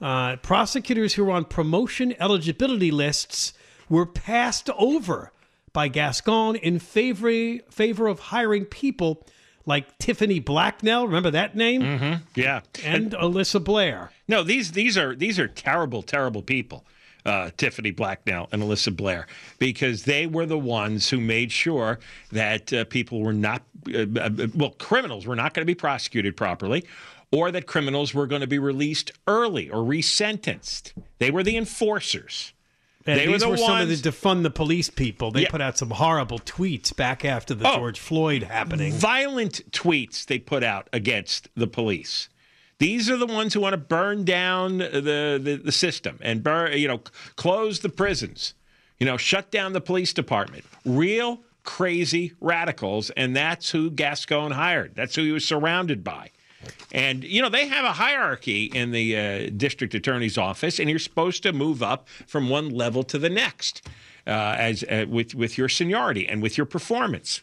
Uh, 0.00 0.36
prosecutors 0.36 1.14
who 1.14 1.24
were 1.24 1.32
on 1.32 1.44
promotion 1.44 2.14
eligibility 2.18 2.90
lists 2.90 3.52
were 3.88 4.06
passed 4.06 4.70
over 4.78 5.32
by 5.72 5.88
Gascon 5.88 6.56
in 6.56 6.78
favor, 6.78 7.58
favor 7.70 8.06
of 8.06 8.20
hiring 8.20 8.64
people 8.64 9.24
like 9.66 9.98
Tiffany 9.98 10.40
Blacknell. 10.40 11.06
Remember 11.06 11.30
that 11.30 11.54
name? 11.54 11.82
Mm-hmm. 11.82 12.22
Yeah. 12.34 12.60
And, 12.84 13.12
and 13.14 13.22
Alisa 13.22 13.62
Blair. 13.62 14.10
No, 14.28 14.42
these 14.42 14.72
these 14.72 14.96
are 14.96 15.14
these 15.14 15.38
are 15.38 15.48
terrible, 15.48 16.02
terrible 16.02 16.42
people. 16.42 16.84
Uh, 17.26 17.50
Tiffany 17.58 17.90
Blacknell 17.90 18.48
and 18.50 18.62
Alisa 18.62 18.96
Blair, 18.96 19.26
because 19.58 20.04
they 20.04 20.26
were 20.26 20.46
the 20.46 20.58
ones 20.58 21.10
who 21.10 21.20
made 21.20 21.52
sure 21.52 21.98
that 22.32 22.72
uh, 22.72 22.84
people 22.84 23.20
were 23.20 23.34
not, 23.34 23.60
uh, 23.94 24.06
uh 24.18 24.30
well, 24.54 24.70
criminals 24.78 25.26
were 25.26 25.36
not 25.36 25.52
going 25.52 25.60
to 25.60 25.66
be 25.66 25.74
prosecuted 25.74 26.34
properly, 26.34 26.82
or 27.30 27.50
that 27.50 27.66
criminals 27.66 28.14
were 28.14 28.26
going 28.26 28.40
to 28.40 28.46
be 28.46 28.58
released 28.58 29.12
early 29.26 29.68
or 29.68 29.84
resentenced. 29.84 30.94
They 31.18 31.30
were 31.30 31.42
the 31.42 31.58
enforcers. 31.58 32.54
And 33.06 33.18
they 33.18 33.26
these 33.26 33.32
were, 33.32 33.38
the 33.38 33.46
were 33.46 33.50
ones, 33.52 33.64
some 33.66 33.80
of 33.80 33.88
the 33.88 33.94
defund 34.10 34.42
the 34.42 34.50
police 34.50 34.90
people. 34.90 35.30
They 35.30 35.42
Yeah. 35.42 35.50
put 35.50 35.60
out 35.60 35.78
some 35.78 35.90
horrible 35.90 36.38
tweets 36.38 36.94
back 36.94 37.24
after 37.24 37.54
the 37.54 37.66
Oh. 37.68 37.76
George 37.76 37.98
Floyd 37.98 38.42
happening. 38.44 38.92
violent 38.92 39.70
tweets 39.72 40.24
they 40.26 40.38
put 40.38 40.62
out 40.62 40.88
against 40.92 41.48
the 41.56 41.66
police. 41.66 42.28
These 42.78 43.08
are 43.10 43.16
the 43.16 43.26
ones 43.26 43.54
who 43.54 43.60
want 43.60 43.72
to 43.74 43.78
burn 43.78 44.24
down 44.24 44.78
the, 44.78 45.38
the, 45.42 45.60
the 45.62 45.72
system 45.72 46.18
and 46.22 46.42
burn, 46.42 46.76
you 46.78 46.88
know, 46.88 47.02
close 47.36 47.80
the 47.80 47.88
prisons, 47.90 48.54
you 48.98 49.06
know, 49.06 49.16
shut 49.16 49.50
down 49.50 49.72
the 49.74 49.80
police 49.80 50.12
department. 50.14 50.64
Real 50.84 51.40
crazy 51.62 52.32
radicals, 52.40 53.10
and 53.10 53.36
that's 53.36 53.70
who 53.70 53.90
Gascon 53.90 54.52
hired. 54.52 54.94
That's 54.94 55.14
who 55.14 55.22
he 55.24 55.32
was 55.32 55.44
surrounded 55.46 56.02
by. 56.02 56.30
And 56.92 57.24
you 57.24 57.40
know 57.40 57.48
they 57.48 57.66
have 57.66 57.84
a 57.84 57.92
hierarchy 57.92 58.64
in 58.64 58.90
the 58.90 59.16
uh, 59.16 59.50
district 59.56 59.94
attorney's 59.94 60.36
office, 60.36 60.78
and 60.78 60.90
you're 60.90 60.98
supposed 60.98 61.42
to 61.44 61.52
move 61.52 61.82
up 61.82 62.08
from 62.26 62.48
one 62.48 62.70
level 62.70 63.02
to 63.04 63.18
the 63.18 63.30
next, 63.30 63.86
uh, 64.26 64.30
as 64.30 64.82
uh, 64.84 65.06
with 65.08 65.34
with 65.34 65.56
your 65.56 65.68
seniority 65.68 66.28
and 66.28 66.42
with 66.42 66.58
your 66.58 66.66
performance. 66.66 67.42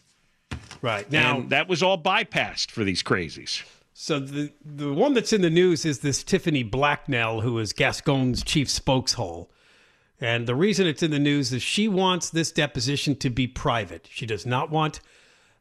Right 0.80 1.10
now, 1.10 1.38
And 1.38 1.50
that 1.50 1.68
was 1.68 1.82
all 1.82 2.00
bypassed 2.00 2.70
for 2.70 2.84
these 2.84 3.02
crazies. 3.02 3.64
So 3.94 4.20
the 4.20 4.52
the 4.64 4.92
one 4.92 5.14
that's 5.14 5.32
in 5.32 5.40
the 5.40 5.50
news 5.50 5.84
is 5.84 6.00
this 6.00 6.22
Tiffany 6.22 6.62
Blacknell, 6.62 7.40
who 7.40 7.58
is 7.58 7.72
Gascon's 7.72 8.44
chief 8.44 8.68
spokeshole. 8.68 9.48
And 10.20 10.46
the 10.46 10.54
reason 10.54 10.86
it's 10.86 11.02
in 11.02 11.10
the 11.10 11.18
news 11.18 11.52
is 11.52 11.62
she 11.62 11.86
wants 11.88 12.30
this 12.30 12.50
deposition 12.50 13.16
to 13.16 13.30
be 13.30 13.46
private. 13.46 14.08
She 14.10 14.26
does 14.26 14.44
not 14.44 14.70
want 14.70 15.00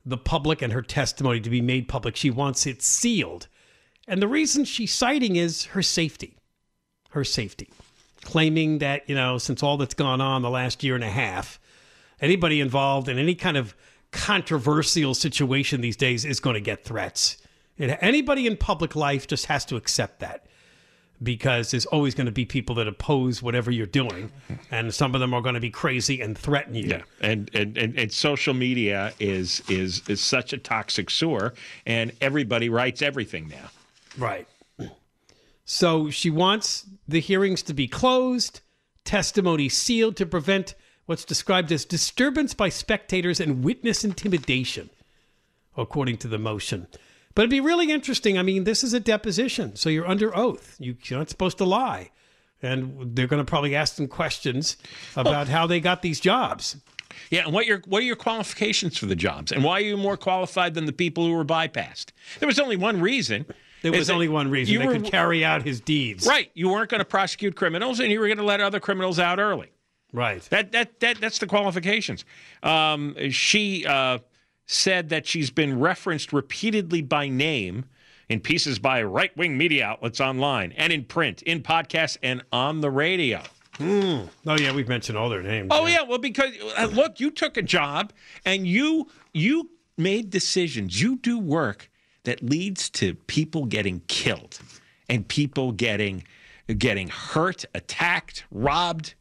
the 0.08 0.18
public 0.18 0.62
and 0.62 0.72
her 0.72 0.82
testimony 0.82 1.42
to 1.42 1.50
be 1.50 1.62
made 1.62 1.90
public. 1.90 2.16
She 2.16 2.30
wants 2.30 2.66
it 2.66 2.82
sealed. 2.82 3.48
And 4.08 4.22
the 4.22 4.28
reason 4.28 4.64
she's 4.64 4.94
citing 4.94 5.36
is 5.36 5.66
her 5.66 5.84
safety. 5.84 6.38
Her 7.10 7.26
safety. 7.26 7.70
Claiming 8.22 8.78
that, 8.78 9.08
you 9.10 9.16
know, 9.16 9.38
since 9.38 9.62
all 9.62 9.76
that's 9.76 9.94
gone 9.94 10.22
on 10.22 10.42
the 10.42 10.50
last 10.50 10.82
year 10.82 10.96
and 10.96 11.04
a 11.04 11.10
half, 11.10 11.60
anybody 12.22 12.62
involved 12.62 13.10
in 13.10 13.20
any 13.20 13.36
kind 13.36 13.58
of 13.58 13.76
controversial 14.12 15.14
situation 15.14 15.82
these 15.82 15.98
days 15.98 16.24
is 16.24 16.40
going 16.40 16.54
to 16.54 16.62
get 16.62 16.86
threats. 16.86 17.38
Anybody 17.78 18.48
in 18.48 18.56
public 18.56 18.96
life 18.96 19.28
just 19.28 19.48
has 19.48 19.66
to 19.66 19.76
accept 19.76 20.22
that 20.22 20.48
because 21.22 21.72
there's 21.72 21.86
always 21.88 22.14
going 22.14 22.26
to 22.26 22.32
be 22.32 22.46
people 22.46 22.76
that 22.76 22.88
oppose 22.88 23.42
whatever 23.42 23.72
you're 23.72 23.86
doing, 23.86 24.32
and 24.72 24.94
some 24.94 25.16
of 25.16 25.22
them 25.22 25.34
are 25.34 25.42
going 25.42 25.56
to 25.56 25.62
be 25.62 25.70
crazy 25.70 26.22
and 26.22 26.38
threaten 26.38 26.76
you. 26.76 26.88
Yeah, 26.88 27.02
and 27.22 27.50
and, 27.54 27.78
and, 27.78 27.98
and 27.98 28.12
social 28.12 28.54
media 28.54 29.14
is 29.20 29.62
is 29.70 30.08
is 30.08 30.22
such 30.22 30.54
a 30.54 30.58
toxic 30.58 31.10
sewer, 31.10 31.54
and 31.86 32.12
everybody 32.22 32.70
writes 32.70 33.02
everything 33.02 33.48
now. 33.48 33.70
Right. 34.18 34.48
So 35.70 36.10
she 36.10 36.30
wants 36.30 36.86
the 37.10 37.20
hearings 37.20 37.62
to 37.64 37.74
be 37.74 37.90
closed, 37.90 38.62
testimony 39.04 39.68
sealed 39.68 40.16
to 40.16 40.26
prevent 40.26 40.76
what's 41.08 41.26
described 41.26 41.72
as 41.74 41.84
disturbance 41.84 42.54
by 42.54 42.70
spectators 42.70 43.42
and 43.42 43.64
witness 43.66 44.06
intimidation, 44.06 44.90
according 45.76 46.18
to 46.18 46.30
the 46.30 46.38
motion. 46.38 46.88
But 47.38 47.44
it'd 47.44 47.52
be 47.52 47.60
really 47.62 47.92
interesting. 47.92 48.36
I 48.40 48.42
mean, 48.42 48.64
this 48.64 48.84
is 48.84 48.96
a 48.96 49.00
deposition, 49.00 49.76
so 49.76 49.90
you're 49.90 50.08
under 50.08 50.36
oath. 50.36 50.76
You- 50.80 50.98
You're 51.04 51.20
not 51.20 51.30
supposed 51.30 51.60
to 51.60 51.66
lie. 51.66 52.10
And 52.64 53.16
they're 53.16 53.28
going 53.28 53.46
to 53.46 53.48
probably 53.48 53.76
ask 53.76 53.96
them 53.96 54.08
questions 54.08 54.76
about 55.16 55.48
how 55.48 55.68
they 55.68 55.80
got 55.80 56.02
these 56.02 56.20
jobs. 56.20 56.78
Yeah, 57.30 57.44
and 57.46 57.54
what 57.54 57.68
your 57.68 57.84
what 57.86 58.02
are 58.02 58.06
your 58.08 58.16
qualifications 58.16 58.98
for 58.98 59.06
the 59.06 59.16
jobs, 59.16 59.52
and 59.52 59.64
why 59.64 59.74
are 59.78 59.84
you 59.84 59.98
more 59.98 60.18
qualified 60.18 60.74
than 60.74 60.86
the 60.88 60.92
people 60.92 61.26
who 61.28 61.34
were 61.34 61.46
bypassed? 61.46 62.08
There 62.40 62.48
was 62.48 62.60
only 62.60 62.76
one 62.76 63.00
reason. 63.02 63.46
There 63.84 63.92
was 63.92 64.10
only 64.10 64.28
one 64.28 64.50
reason 64.50 64.74
you 64.74 64.80
they 64.80 64.88
were- 64.88 64.94
could 64.94 65.06
carry 65.06 65.46
out 65.46 65.62
his 65.62 65.80
deeds. 65.80 66.26
Right, 66.26 66.50
you 66.56 66.70
weren't 66.70 66.90
going 66.90 67.00
to 67.00 67.06
prosecute 67.06 67.56
criminals, 67.56 68.00
and 68.00 68.12
you 68.12 68.20
were 68.20 68.26
going 68.28 68.40
to 68.40 68.44
let 68.44 68.62
other 68.62 68.80
criminals 68.80 69.20
out 69.20 69.38
early. 69.38 69.70
Right. 70.12 70.42
That 70.50 70.72
that 70.72 71.00
that 71.02 71.22
that's 71.22 71.38
the 71.38 71.46
qualifications. 71.48 72.26
Um, 72.64 73.16
she 73.30 73.86
uh, 73.86 74.18
said 74.68 75.10
that 75.10 75.26
she's 75.26 75.50
been 75.50 75.80
referenced 75.80 76.32
repeatedly 76.32 77.02
by 77.02 77.28
name 77.28 77.86
in 78.30 78.42
pieces 78.42 78.78
by 78.78 79.02
right 79.02 79.36
wing 79.38 79.58
media 79.58 79.86
outlets 79.86 80.20
online 80.20 80.74
and 80.74 80.94
in 80.94 81.04
print, 81.04 81.42
in 81.44 81.64
podcasts, 81.64 82.18
and 82.22 82.44
on 82.52 82.82
the 82.82 82.92
radio. 82.92 83.42
Oh, 83.80 84.28
yeah, 84.46 84.74
we've 84.74 84.88
mentioned 84.88 85.18
all 85.18 85.30
their 85.30 85.44
names. 85.44 85.70
Oh 85.72 85.86
yeah, 85.86 86.02
well 86.02 86.18
because 86.18 86.52
uh, 86.78 86.86
look, 86.92 87.20
you 87.20 87.32
took 87.32 87.58
a 87.58 87.62
job 87.62 88.12
and 88.46 88.68
you 88.68 89.08
you 89.34 89.70
made 89.98 90.30
decisions. 90.30 91.00
You 91.02 91.18
do 91.18 91.40
work 91.40 91.90
that 92.24 92.44
leads 92.44 92.90
to 92.90 93.14
people 93.14 93.66
getting 93.66 94.02
killed 94.08 94.60
and 95.08 95.28
people 95.28 95.72
getting 95.72 96.24
getting 96.78 97.08
hurt, 97.08 97.66
attacked, 97.74 98.46
robbed 98.52 99.14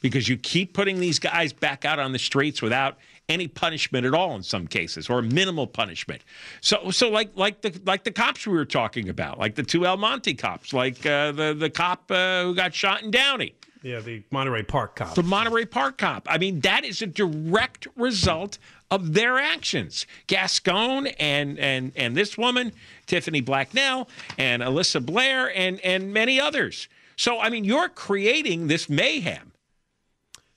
because 0.00 0.28
you 0.28 0.36
keep 0.36 0.72
putting 0.72 1.00
these 1.00 1.18
guys 1.18 1.52
back 1.52 1.84
out 1.84 1.98
on 1.98 2.12
the 2.12 2.18
streets 2.18 2.62
without 2.62 2.98
any 3.28 3.48
punishment 3.48 4.06
at 4.06 4.14
all 4.14 4.34
in 4.36 4.42
some 4.42 4.66
cases 4.66 5.10
or 5.10 5.22
minimal 5.22 5.66
punishment. 5.66 6.22
So 6.60 6.90
so 6.90 7.08
like 7.10 7.30
like 7.34 7.60
the 7.62 7.78
like 7.84 8.04
the 8.04 8.12
cops 8.12 8.46
we 8.46 8.54
were 8.54 8.64
talking 8.64 9.08
about, 9.08 9.38
like 9.38 9.54
the 9.54 9.62
two 9.62 9.86
El 9.86 9.96
Monte 9.96 10.34
cops, 10.34 10.72
like 10.72 11.04
uh, 11.04 11.32
the 11.32 11.54
the 11.54 11.70
cop 11.70 12.10
uh, 12.10 12.44
who 12.44 12.54
got 12.54 12.74
shot 12.74 13.02
in 13.02 13.10
Downey. 13.10 13.54
Yeah, 13.82 14.00
the 14.00 14.22
Monterey 14.30 14.64
Park 14.64 14.96
cop. 14.96 15.14
The 15.14 15.22
Monterey 15.22 15.64
Park 15.64 15.98
cop. 15.98 16.26
I 16.28 16.38
mean, 16.38 16.60
that 16.60 16.84
is 16.84 17.02
a 17.02 17.06
direct 17.06 17.86
result 17.94 18.58
of 18.90 19.14
their 19.14 19.38
actions. 19.38 20.06
Gascon 20.26 21.08
and 21.18 21.58
and 21.58 21.92
and 21.96 22.16
this 22.16 22.38
woman, 22.38 22.72
Tiffany 23.06 23.40
Blacknell, 23.40 24.08
and 24.38 24.62
Alisa 24.62 25.04
Blair, 25.04 25.56
and 25.56 25.80
and 25.80 26.12
many 26.12 26.40
others. 26.40 26.88
So 27.16 27.40
I 27.40 27.48
mean, 27.50 27.64
you're 27.64 27.88
creating 27.88 28.68
this 28.68 28.88
mayhem. 28.88 29.52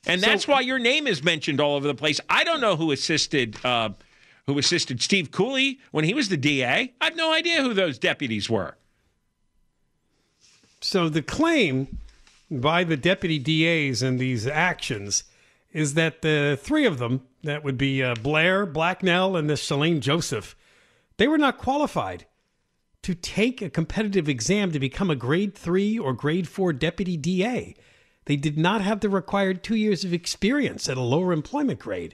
And 0.06 0.22
that's 0.22 0.48
why 0.48 0.62
your 0.62 0.80
name 0.80 1.08
is 1.08 1.24
mentioned 1.24 1.60
all 1.60 1.76
over 1.76 1.88
the 1.88 1.96
place. 1.96 2.20
I 2.30 2.44
don't 2.44 2.62
know 2.62 2.76
who 2.76 2.92
assisted 2.92 3.58
uh, 3.66 3.90
who 4.46 4.58
assisted 4.58 5.02
Steve 5.02 5.32
Cooley 5.32 5.80
when 5.92 6.06
he 6.06 6.14
was 6.14 6.30
the 6.30 6.38
DA. 6.38 6.94
I 7.00 7.06
have 7.06 7.16
no 7.16 7.34
idea 7.34 7.62
who 7.62 7.74
those 7.74 8.00
deputies 8.00 8.50
were. 8.50 8.76
So 10.82 11.10
the 11.10 11.22
claim 11.22 12.00
by 12.50 12.84
the 12.84 12.98
deputy 12.98 13.38
DAs 13.38 14.02
in 14.02 14.18
these 14.18 14.48
actions 14.48 15.26
is 15.72 15.94
that 15.94 16.22
the 16.22 16.58
three 16.60 16.86
of 16.86 16.98
them, 16.98 17.22
that 17.44 17.64
would 17.64 17.78
be 17.78 18.02
uh, 18.02 18.16
Blair, 18.16 18.66
Blacknell, 18.66 19.36
and 19.36 19.50
this 19.50 19.68
Shelan 19.68 20.00
Joseph, 20.00 20.56
they 21.18 21.28
were 21.28 21.38
not 21.38 21.58
qualified 21.58 22.26
to 23.04 23.14
take 23.14 23.62
a 23.62 23.70
competitive 23.70 24.28
exam 24.28 24.72
to 24.72 24.80
become 24.80 25.10
a 25.10 25.16
grade 25.16 25.56
three 25.56 25.98
or 25.98 26.14
grade 26.14 26.48
four 26.48 26.74
deputy 26.74 27.18
DA. 27.18 27.76
They 28.30 28.36
did 28.36 28.60
not 28.60 28.82
have 28.82 29.00
the 29.00 29.10
required 29.10 29.64
two 29.64 29.74
years 29.74 30.06
of 30.06 30.14
experience 30.14 30.88
at 30.88 30.98
a 30.98 31.02
lower 31.02 31.34
employment 31.34 31.80
grade. 31.80 32.14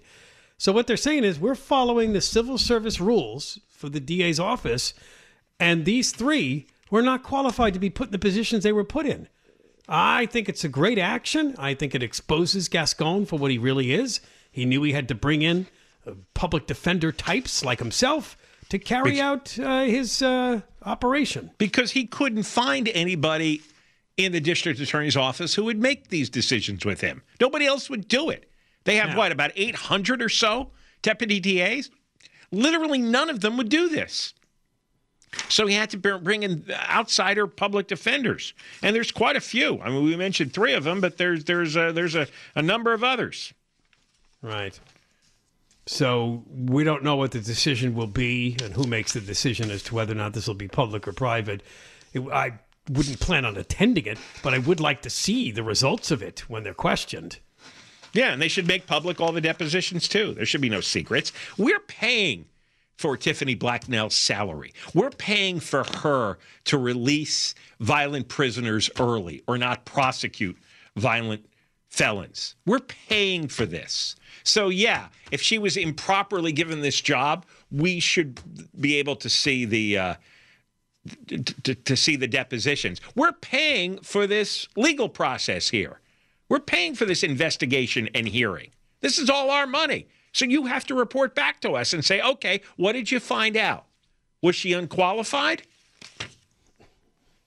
So 0.57 0.71
what 0.71 0.87
they're 0.87 0.95
saying 0.95 1.25
is 1.25 1.41
we're 1.41 1.55
following 1.55 2.13
the 2.13 2.21
civil 2.21 2.57
service 2.57 3.01
rules 3.01 3.59
for 3.67 3.89
the 3.89 3.99
DA's 3.99 4.39
office, 4.39 4.93
and 5.59 5.83
these 5.83 6.13
three 6.13 6.67
were 6.89 7.01
not 7.01 7.21
qualified 7.21 7.73
to 7.73 7.81
be 7.81 7.89
put 7.89 8.07
in 8.07 8.11
the 8.13 8.17
positions 8.17 8.63
they 8.63 8.71
were 8.71 8.85
put 8.85 9.05
in. 9.05 9.27
I 9.89 10.27
think 10.27 10.47
it's 10.47 10.63
a 10.63 10.69
great 10.69 10.97
action. 10.97 11.53
I 11.59 11.73
think 11.73 11.93
it 11.93 12.01
exposes 12.01 12.69
Gascon 12.69 13.25
for 13.25 13.37
what 13.37 13.51
he 13.51 13.57
really 13.57 13.91
is. 13.91 14.21
He 14.49 14.63
knew 14.63 14.83
he 14.83 14.93
had 14.93 15.09
to 15.09 15.15
bring 15.15 15.41
in 15.41 15.67
uh, 16.07 16.11
public 16.33 16.65
defender 16.65 17.11
types 17.11 17.65
like 17.65 17.79
himself 17.79 18.37
to 18.69 18.79
carry 18.79 19.19
out 19.19 19.59
uh, 19.59 19.83
his 19.83 20.21
uh, 20.21 20.61
operation. 20.81 21.51
because 21.57 21.91
he 21.91 22.05
couldn't 22.05 22.43
find 22.43 22.87
anybody 22.93 23.61
in 24.17 24.31
the 24.31 24.39
district 24.39 24.79
attorney's 24.79 25.17
office 25.17 25.55
who 25.55 25.65
would 25.65 25.79
make 25.79 26.09
these 26.09 26.29
decisions 26.29 26.85
with 26.85 27.01
him. 27.01 27.21
Nobody 27.39 27.65
else 27.65 27.89
would 27.89 28.07
do 28.07 28.29
it. 28.29 28.49
They 28.85 28.95
have 28.97 29.17
what 29.17 29.31
about 29.31 29.51
800 29.55 30.21
or 30.21 30.29
so 30.29 30.71
deputy 31.01 31.39
DAs? 31.39 31.89
Literally 32.51 32.99
none 32.99 33.29
of 33.29 33.41
them 33.41 33.57
would 33.57 33.69
do 33.69 33.89
this. 33.89 34.33
So 35.49 35.67
he 35.67 35.75
had 35.75 35.89
to 35.89 35.97
bring 35.97 36.43
in 36.43 36.65
outsider 36.89 37.45
public 37.45 37.87
defenders, 37.87 38.53
and 38.81 38.95
there's 38.95 39.11
quite 39.11 39.35
a 39.35 39.41
few. 39.41 39.81
I 39.81 39.89
mean, 39.89 40.05
we 40.05 40.15
mentioned 40.15 40.53
three 40.53 40.73
of 40.73 40.85
them, 40.85 41.01
but 41.01 41.17
there's 41.17 41.43
there's 41.43 41.75
a, 41.75 41.91
there's 41.91 42.15
a, 42.15 42.27
a 42.55 42.61
number 42.61 42.93
of 42.93 43.03
others. 43.03 43.53
Right. 44.41 44.79
So 45.87 46.43
we 46.49 46.83
don't 46.83 47.03
know 47.03 47.15
what 47.15 47.31
the 47.31 47.39
decision 47.39 47.95
will 47.95 48.07
be 48.07 48.55
and 48.63 48.73
who 48.73 48.85
makes 48.87 49.13
the 49.13 49.21
decision 49.21 49.69
as 49.69 49.83
to 49.83 49.95
whether 49.95 50.13
or 50.13 50.17
not 50.17 50.33
this 50.33 50.47
will 50.47 50.55
be 50.55 50.67
public 50.67 51.07
or 51.07 51.13
private. 51.13 51.61
It, 52.13 52.21
I 52.31 52.53
wouldn't 52.89 53.19
plan 53.19 53.45
on 53.45 53.57
attending 53.57 54.05
it, 54.05 54.17
but 54.43 54.53
I 54.53 54.59
would 54.59 54.79
like 54.79 55.01
to 55.03 55.09
see 55.09 55.51
the 55.51 55.63
results 55.63 56.11
of 56.11 56.21
it 56.21 56.41
when 56.49 56.63
they're 56.63 56.73
questioned. 56.73 57.39
Yeah, 58.13 58.31
and 58.31 58.41
they 58.41 58.47
should 58.47 58.67
make 58.67 58.87
public 58.87 59.19
all 59.19 59.31
the 59.31 59.41
depositions 59.41 60.07
too. 60.07 60.33
There 60.33 60.45
should 60.45 60.61
be 60.61 60.69
no 60.69 60.81
secrets. 60.81 61.33
We're 61.57 61.79
paying 61.79 62.45
for 62.97 63.17
Tiffany 63.17 63.55
Blacknell's 63.55 64.15
salary. 64.15 64.73
We're 64.93 65.09
paying 65.09 65.59
for 65.59 65.83
her 65.83 66.37
to 66.65 66.77
release 66.77 67.53
violent 67.79 68.29
prisoners 68.29 68.89
early 68.99 69.43
or 69.47 69.57
not 69.57 69.83
prosecute 69.83 70.57
violent 70.95 71.45
felons. 71.89 72.55
We're 72.65 72.79
paying 72.79 73.49
for 73.49 73.65
this. 73.65 74.15
So, 74.43 74.69
yeah, 74.69 75.07
if 75.31 75.41
she 75.41 75.57
was 75.57 75.75
improperly 75.75 76.51
given 76.51 76.81
this 76.81 77.01
job, 77.01 77.45
we 77.71 77.99
should 77.99 78.39
be 78.79 78.95
able 78.95 79.15
to 79.17 79.29
see 79.29 79.65
the. 79.65 79.97
Uh, 79.97 80.13
to, 81.27 81.75
to 81.75 81.95
see 81.95 82.15
the 82.15 82.27
depositions. 82.27 83.01
We're 83.15 83.33
paying 83.33 83.99
for 83.99 84.27
this 84.27 84.67
legal 84.75 85.09
process 85.09 85.69
here. 85.69 85.99
We're 86.49 86.59
paying 86.59 86.95
for 86.95 87.05
this 87.05 87.23
investigation 87.23 88.09
and 88.13 88.27
hearing. 88.27 88.71
This 89.01 89.17
is 89.17 89.29
all 89.29 89.49
our 89.49 89.67
money. 89.67 90.07
So 90.31 90.45
you 90.45 90.65
have 90.65 90.85
to 90.85 90.95
report 90.95 91.33
back 91.33 91.61
to 91.61 91.71
us 91.71 91.93
and 91.93 92.03
say, 92.03 92.21
okay, 92.21 92.61
what 92.75 92.93
did 92.93 93.11
you 93.11 93.19
find 93.19 93.55
out? 93.55 93.85
Was 94.41 94.55
she 94.55 94.73
unqualified? 94.73 95.63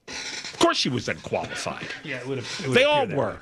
Of 0.08 0.56
course 0.58 0.78
she 0.78 0.88
was 0.88 1.08
unqualified. 1.08 1.86
Yeah, 2.02 2.16
it 2.16 2.26
would 2.26 2.38
have. 2.38 2.72
They 2.72 2.84
all 2.84 3.06
were. 3.06 3.40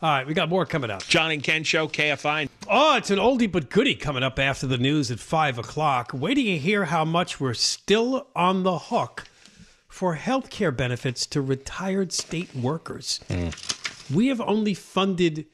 All 0.00 0.08
right, 0.08 0.24
we 0.24 0.32
got 0.32 0.48
more 0.48 0.64
coming 0.64 0.90
up. 0.90 1.02
John 1.08 1.32
and 1.32 1.42
Ken 1.42 1.64
Show, 1.64 1.88
KFI. 1.88 2.48
Oh, 2.68 2.96
it's 2.96 3.10
an 3.10 3.18
oldie 3.18 3.50
but 3.50 3.68
goodie 3.68 3.96
coming 3.96 4.22
up 4.22 4.38
after 4.38 4.64
the 4.64 4.78
news 4.78 5.10
at 5.10 5.18
5 5.18 5.58
o'clock. 5.58 6.12
Wait 6.14 6.34
till 6.34 6.44
you 6.44 6.56
hear 6.56 6.84
how 6.84 7.04
much 7.04 7.40
we're 7.40 7.52
still 7.52 8.28
on 8.36 8.62
the 8.62 8.78
hook 8.78 9.24
for 9.88 10.14
health 10.14 10.50
care 10.50 10.70
benefits 10.70 11.26
to 11.26 11.42
retired 11.42 12.12
state 12.12 12.54
workers. 12.54 13.18
Mm. 13.28 14.14
We 14.14 14.28
have 14.28 14.40
only 14.40 14.72
funded 14.72 15.46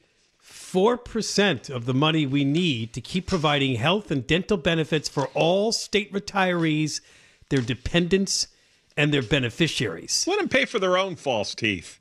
4% 0.43 1.71
of 1.71 1.85
the 1.87 1.95
money 1.95 2.27
we 2.27 2.45
need 2.45 2.93
to 2.93 3.01
keep 3.01 3.25
providing 3.25 3.77
health 3.77 4.11
and 4.11 4.27
dental 4.27 4.57
benefits 4.57 5.09
for 5.09 5.25
all 5.33 5.71
state 5.71 6.13
retirees, 6.13 7.01
their 7.49 7.61
dependents, 7.61 8.47
and 8.95 9.11
their 9.11 9.23
beneficiaries. 9.23 10.23
Let 10.27 10.37
them 10.37 10.49
pay 10.49 10.65
for 10.65 10.77
their 10.77 10.99
own 10.99 11.15
false 11.15 11.55
teeth. 11.55 11.99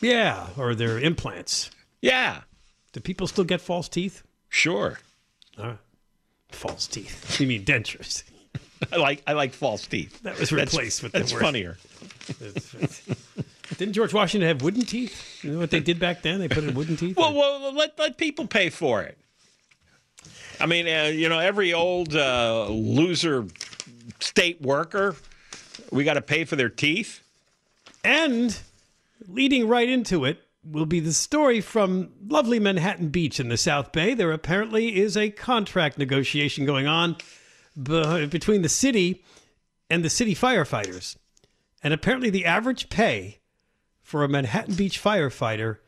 Yeah, 0.00 0.48
or 0.56 0.74
their 0.74 0.98
implants. 0.98 1.70
Yeah, 2.02 2.42
Do 2.92 3.00
people 3.00 3.26
still 3.26 3.44
get 3.44 3.60
false 3.60 3.88
teeth? 3.88 4.22
sure. 4.48 4.98
False 6.50 6.86
teeth. 6.86 7.36
You 7.40 7.46
mean 7.46 7.64
dentures? 7.64 8.22
I 8.92 8.96
like 8.96 9.22
I 9.26 9.32
like 9.32 9.52
false 9.52 9.86
teeth. 9.86 10.22
That 10.22 10.38
was 10.38 10.50
That's- 10.50 10.72
replaced 10.74 11.02
with 11.02 11.12
the 11.12 11.18
That's 11.20 11.32
word. 11.32 11.40
funnier. 11.42 11.78
Didn't 13.78 13.94
George 13.94 14.14
Washington 14.14 14.46
have 14.48 14.62
wooden 14.62 14.82
teeth? 14.82 15.42
You 15.44 15.52
know 15.52 15.58
what 15.58 15.70
they 15.70 15.80
did 15.80 15.98
back 15.98 16.22
then? 16.22 16.38
They 16.38 16.48
put 16.48 16.64
in 16.64 16.74
wooden 16.74 16.96
teeth. 16.96 17.16
Well, 17.16 17.34
well, 17.34 17.72
let 17.74 17.98
let 17.98 18.16
people 18.16 18.46
pay 18.46 18.70
for 18.70 19.02
it. 19.02 19.18
I 20.60 20.66
mean, 20.66 20.86
uh, 20.86 21.04
you 21.12 21.28
know, 21.28 21.38
every 21.38 21.74
old 21.74 22.14
uh, 22.14 22.66
loser 22.68 23.44
state 24.20 24.62
worker, 24.62 25.16
we 25.90 26.04
got 26.04 26.14
to 26.14 26.22
pay 26.22 26.44
for 26.44 26.56
their 26.56 26.68
teeth. 26.70 27.20
and 28.04 28.58
leading 29.28 29.68
right 29.68 29.88
into 29.88 30.24
it 30.24 30.42
will 30.64 30.86
be 30.86 31.00
the 31.00 31.12
story 31.12 31.60
from 31.60 32.10
lovely 32.26 32.58
Manhattan 32.58 33.08
Beach 33.08 33.38
in 33.38 33.48
the 33.48 33.56
South 33.56 33.92
Bay. 33.92 34.14
There 34.14 34.32
apparently 34.32 34.96
is 34.96 35.16
a 35.16 35.30
contract 35.30 35.98
negotiation 35.98 36.66
going 36.66 36.86
on 36.86 37.16
be- 37.80 38.26
between 38.26 38.62
the 38.62 38.68
city 38.68 39.24
and 39.88 40.04
the 40.04 40.10
city 40.10 40.34
firefighters. 40.34 41.16
And 41.82 41.94
apparently, 41.94 42.30
the 42.30 42.44
average 42.44 42.88
pay 42.88 43.38
for 44.02 44.24
a 44.24 44.28
Manhattan 44.28 44.74
Beach 44.74 45.00
firefighter 45.02 45.78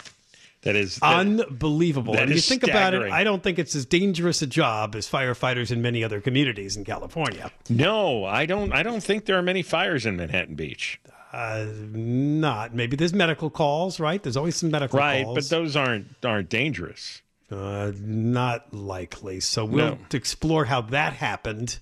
That 0.65 0.77
is 0.77 0.99
unbelievable. 1.03 2.15
that 2.15 2.23
and 2.23 2.31
you 2.31 2.37
is 2.37 2.49
think 2.49 2.63
about 2.63 2.95
it. 2.95 3.11
I 3.13 3.23
don't 3.25 3.43
think 3.43 3.59
it's 3.59 3.75
as 3.75 3.85
dangerous 3.87 4.43
a 4.43 4.47
job 4.47 4.95
as 4.97 5.09
firefighters 5.09 5.71
in 5.71 5.83
many 5.83 6.03
other 6.03 6.21
communities 6.21 6.77
in 6.77 6.85
California. 6.85 7.51
no. 7.69 8.25
I 8.25 8.47
don't. 8.47 8.73
I 8.73 8.83
don't 8.83 9.03
think 9.03 9.27
there 9.27 9.39
are 9.39 9.43
many 9.43 9.63
fires 9.63 10.07
in 10.07 10.17
Manhattan 10.17 10.55
Beach. 10.55 11.01
Uh, 11.33 11.67
not 11.93 12.75
maybe 12.75 12.97
there's 12.97 13.13
medical 13.13 13.51
calls, 13.51 13.99
right? 13.99 14.23
There's 14.23 14.37
always 14.37 14.57
some 14.57 14.71
medical 14.71 14.99
calls. 14.99 15.07
Right, 15.15 15.25
calls. 15.25 15.35
but 15.35 15.49
those 15.51 15.77
aren't 15.77 16.07
aren't 16.25 16.49
dangerous. 16.49 17.23
Uh, 17.51 17.93
not 17.99 18.73
likely. 18.73 19.41
So 19.41 19.65
we'll 19.65 19.87
No. 19.91 19.99
explore 20.13 20.65
how 20.67 20.81
that 20.81 21.13
happened. 21.15 21.79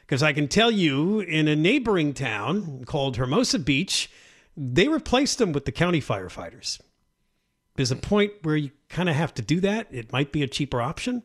Because 0.00 0.22
I 0.22 0.32
can 0.32 0.48
tell 0.48 0.70
you, 0.70 1.20
in 1.20 1.48
a 1.48 1.54
neighboring 1.54 2.14
town 2.14 2.84
called 2.86 3.16
Hermosa 3.18 3.58
Beach, 3.58 4.10
they 4.56 4.88
replaced 4.88 5.36
them 5.36 5.52
with 5.52 5.66
the 5.66 5.72
county 5.72 6.00
firefighters. 6.00 6.80
There's 7.78 7.92
a 7.92 7.96
point 7.96 8.32
where 8.42 8.56
you 8.56 8.72
kind 8.88 9.08
of 9.08 9.14
have 9.14 9.32
to 9.34 9.42
do 9.42 9.60
that. 9.60 9.86
It 9.92 10.12
might 10.12 10.32
be 10.32 10.42
a 10.42 10.48
cheaper 10.48 10.82
option. 10.82 11.22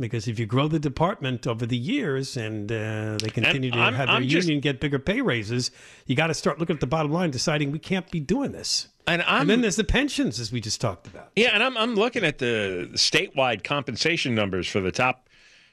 Because 0.00 0.26
if 0.28 0.38
you 0.38 0.46
grow 0.46 0.66
the 0.68 0.78
department 0.80 1.46
over 1.46 1.66
the 1.66 1.76
years 1.76 2.36
and 2.36 2.70
uh, 2.70 3.16
they 3.20 3.30
continue 3.30 3.70
to 3.70 3.78
I'm- 3.78 3.94
have 3.94 4.06
their 4.08 4.16
I'm 4.16 4.26
just- 4.28 4.46
union 4.48 4.60
get 4.60 4.80
bigger 4.80 4.98
pay 4.98 5.20
raises, 5.20 5.70
you 6.06 6.14
got 6.16 6.28
to 6.28 6.34
start 6.34 6.58
looking 6.58 6.74
at 6.74 6.80
the 6.80 6.86
bottom 6.86 7.12
line, 7.12 7.30
deciding 7.30 7.70
we 7.70 7.78
can't 7.78 8.08
be 8.10 8.18
doing 8.20 8.50
this. 8.52 8.88
And 9.06 9.22
I'm 9.22 9.42
And 9.42 9.50
then 9.50 9.60
there's 9.60 9.76
the 9.76 9.84
pensions, 9.84 10.38
as 10.40 10.50
we 10.52 10.60
just 10.60 10.80
talked 10.80 11.06
about. 11.06 11.30
Yeah, 11.36 11.50
and 11.54 11.62
I'm 11.62 11.76
I'm 11.78 11.94
looking 11.94 12.24
at 12.24 12.38
the 12.38 12.90
statewide 12.94 13.62
compensation 13.64 14.34
numbers 14.34 14.66
for 14.68 14.80
the 14.80 14.92
top 14.92 15.28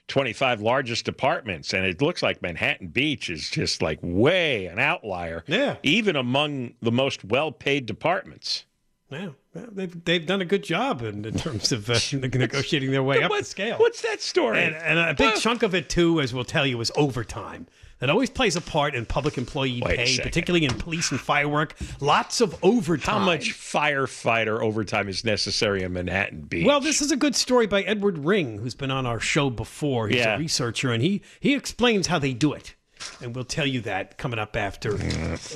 25 0.08 0.62
largest 0.62 1.04
departments, 1.06 1.74
and 1.74 1.84
it 1.86 2.00
looks 2.02 2.22
like 2.24 2.42
Manhattan 2.42 2.88
Beach 2.88 3.30
is 3.30 3.50
just 3.50 3.82
like 3.82 4.00
way 4.02 4.68
an 4.68 4.78
outlier. 4.80 5.44
Yeah. 5.48 5.78
even 5.84 6.16
among 6.16 6.76
the 6.82 6.92
most 6.92 7.26
well-paid 7.26 7.86
departments. 7.88 8.66
Yeah, 9.12 9.30
they've 9.54 10.04
they've 10.04 10.26
done 10.26 10.42
a 10.42 10.46
good 10.46 10.64
job 10.64 11.02
in, 11.04 11.26
in 11.26 11.36
terms 11.38 11.72
of 11.72 11.90
uh, 11.90 12.00
negotiating 12.14 12.92
their 12.92 13.04
way 13.04 13.22
up 13.22 13.32
the 13.32 13.44
scale. 13.44 13.78
What's 13.78 14.02
that 14.02 14.22
story? 14.22 14.64
and, 14.64 14.76
and 14.76 14.98
a 15.00 15.14
big 15.14 15.28
Well, 15.34 15.38
chunk 15.38 15.62
of 15.64 15.76
it 15.76 15.90
too, 15.90 16.22
as 16.22 16.34
we'll 16.34 16.44
tell 16.44 16.66
you, 16.66 16.82
is 16.82 16.92
overtime. 16.96 17.68
That 18.00 18.10
always 18.10 18.30
plays 18.30 18.58
a 18.58 18.62
part 18.62 18.94
in 18.94 19.06
public 19.06 19.38
employee 19.38 19.82
pay, 19.82 20.18
particularly 20.22 20.66
in 20.66 20.74
police 20.74 21.12
and 21.12 21.20
firework. 21.20 21.76
Lots 22.02 22.42
of 22.42 22.58
overtime. 22.62 23.20
How 23.20 23.26
much 23.26 23.54
firefighter 23.54 24.60
overtime 24.60 25.08
is 25.08 25.24
necessary 25.24 25.82
in 25.84 25.94
Manhattan 25.94 26.42
Beach? 26.42 26.66
Well, 26.66 26.82
this 26.82 27.00
is 27.02 27.12
a 27.12 27.16
good 27.16 27.36
story 27.38 27.68
by 27.68 27.84
Edward 27.84 28.18
Ring, 28.18 28.58
who's 28.58 28.76
been 28.76 28.92
on 28.92 29.06
our 29.06 29.20
show 29.22 29.50
before. 29.50 30.10
He's 30.10 30.18
Yeah. 30.18 30.36
a 30.36 30.40
researcher, 30.40 30.92
and 30.92 31.02
he 31.02 31.22
he 31.40 31.54
explains 31.54 32.08
how 32.08 32.20
they 32.20 32.34
do 32.34 32.52
it. 32.54 32.76
And 33.22 33.34
we'll 33.36 33.46
tell 33.46 33.66
you 33.68 33.82
that 33.82 34.18
coming 34.18 34.40
up 34.40 34.56
after 34.58 34.98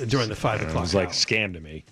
during 0.06 0.28
the 0.28 0.36
five 0.36 0.62
o'clock. 0.62 0.84
It's 0.84 0.94
like 0.94 1.10
scam 1.10 1.52
to 1.54 1.60
me. 1.60 1.84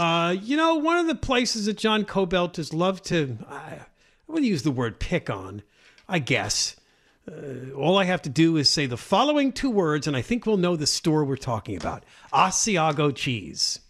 Uh, 0.00 0.32
you 0.32 0.56
know, 0.56 0.76
one 0.76 0.96
of 0.96 1.06
the 1.06 1.14
places 1.14 1.66
that 1.66 1.76
John 1.76 2.04
Kobylt 2.04 2.56
has 2.56 2.72
loved 2.72 3.04
to, 3.06 3.36
I, 3.48 3.54
I 3.54 3.82
would 4.28 4.44
use 4.44 4.62
the 4.62 4.70
word 4.70 4.98
pick 4.98 5.28
on, 5.28 5.62
I 6.08 6.20
guess. 6.20 6.76
Uh, 7.30 7.70
all 7.76 7.98
I 7.98 8.04
have 8.04 8.22
to 8.22 8.30
do 8.30 8.56
is 8.56 8.70
say 8.70 8.86
the 8.86 8.96
following 8.96 9.52
two 9.52 9.68
words, 9.70 10.06
and 10.06 10.16
I 10.16 10.22
think 10.22 10.46
we'll 10.46 10.56
know 10.56 10.74
the 10.74 10.86
store 10.86 11.22
we're 11.24 11.36
talking 11.36 11.76
about 11.76 12.04
Asiago 12.32 13.14
cheese. 13.14 13.80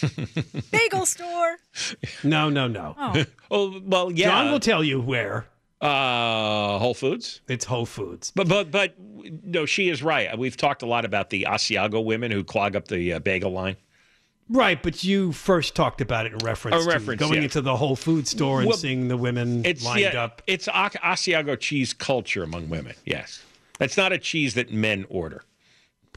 Bagel 0.70 1.06
store. 1.06 1.56
No, 2.22 2.48
no, 2.50 2.68
no. 2.68 2.94
Oh 3.50 3.80
well, 3.84 4.12
yeah. 4.12 4.28
John 4.28 4.52
will 4.52 4.60
tell 4.60 4.84
you 4.84 5.00
where. 5.00 5.46
uh, 5.80 6.78
Whole 6.78 6.94
Foods. 6.94 7.40
It's 7.48 7.64
Whole 7.64 7.86
Foods. 7.86 8.30
But 8.34 8.48
but 8.48 8.70
but 8.70 8.94
no, 8.98 9.66
she 9.66 9.88
is 9.88 10.04
right. 10.04 10.38
We've 10.38 10.56
talked 10.56 10.82
a 10.82 10.86
lot 10.86 11.04
about 11.04 11.30
the 11.30 11.46
Asiago 11.48 12.04
women 12.04 12.30
who 12.30 12.44
clog 12.44 12.76
up 12.76 12.86
the 12.86 13.14
uh, 13.14 13.18
bagel 13.18 13.50
line. 13.50 13.76
Right, 14.50 14.82
but 14.82 15.04
you 15.04 15.32
first 15.32 15.74
talked 15.74 16.00
about 16.00 16.24
it 16.26 16.32
in 16.32 16.38
reference, 16.38 16.86
Oh, 16.86 16.98
to 16.98 17.16
going 17.16 17.34
yeah. 17.34 17.40
into 17.42 17.60
the 17.60 17.76
Whole 17.76 17.96
Food 17.96 18.26
store 18.26 18.60
and 18.60 18.68
Well, 18.68 18.78
seeing 18.78 19.08
the 19.08 19.16
women 19.16 19.64
It's 19.66 19.84
lined 19.84 20.00
yeah, 20.00 20.24
up. 20.24 20.40
It's 20.46 20.66
Asiago 20.68 21.58
cheese 21.60 21.92
culture 21.92 22.42
among 22.42 22.70
women. 22.70 22.94
Yes, 23.04 23.42
that's 23.78 23.96
not 23.96 24.12
a 24.12 24.18
cheese 24.18 24.54
that 24.54 24.72
men 24.72 25.04
order. 25.10 25.42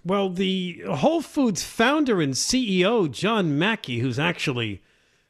Well, 0.06 0.30
the 0.30 0.82
Whole 0.90 1.22
Foods 1.22 1.64
founder 1.64 2.22
and 2.22 2.34
CEO, 2.34 3.12
John 3.12 3.60
Mackey, 3.60 4.00
who's 4.00 4.18
actually 4.18 4.82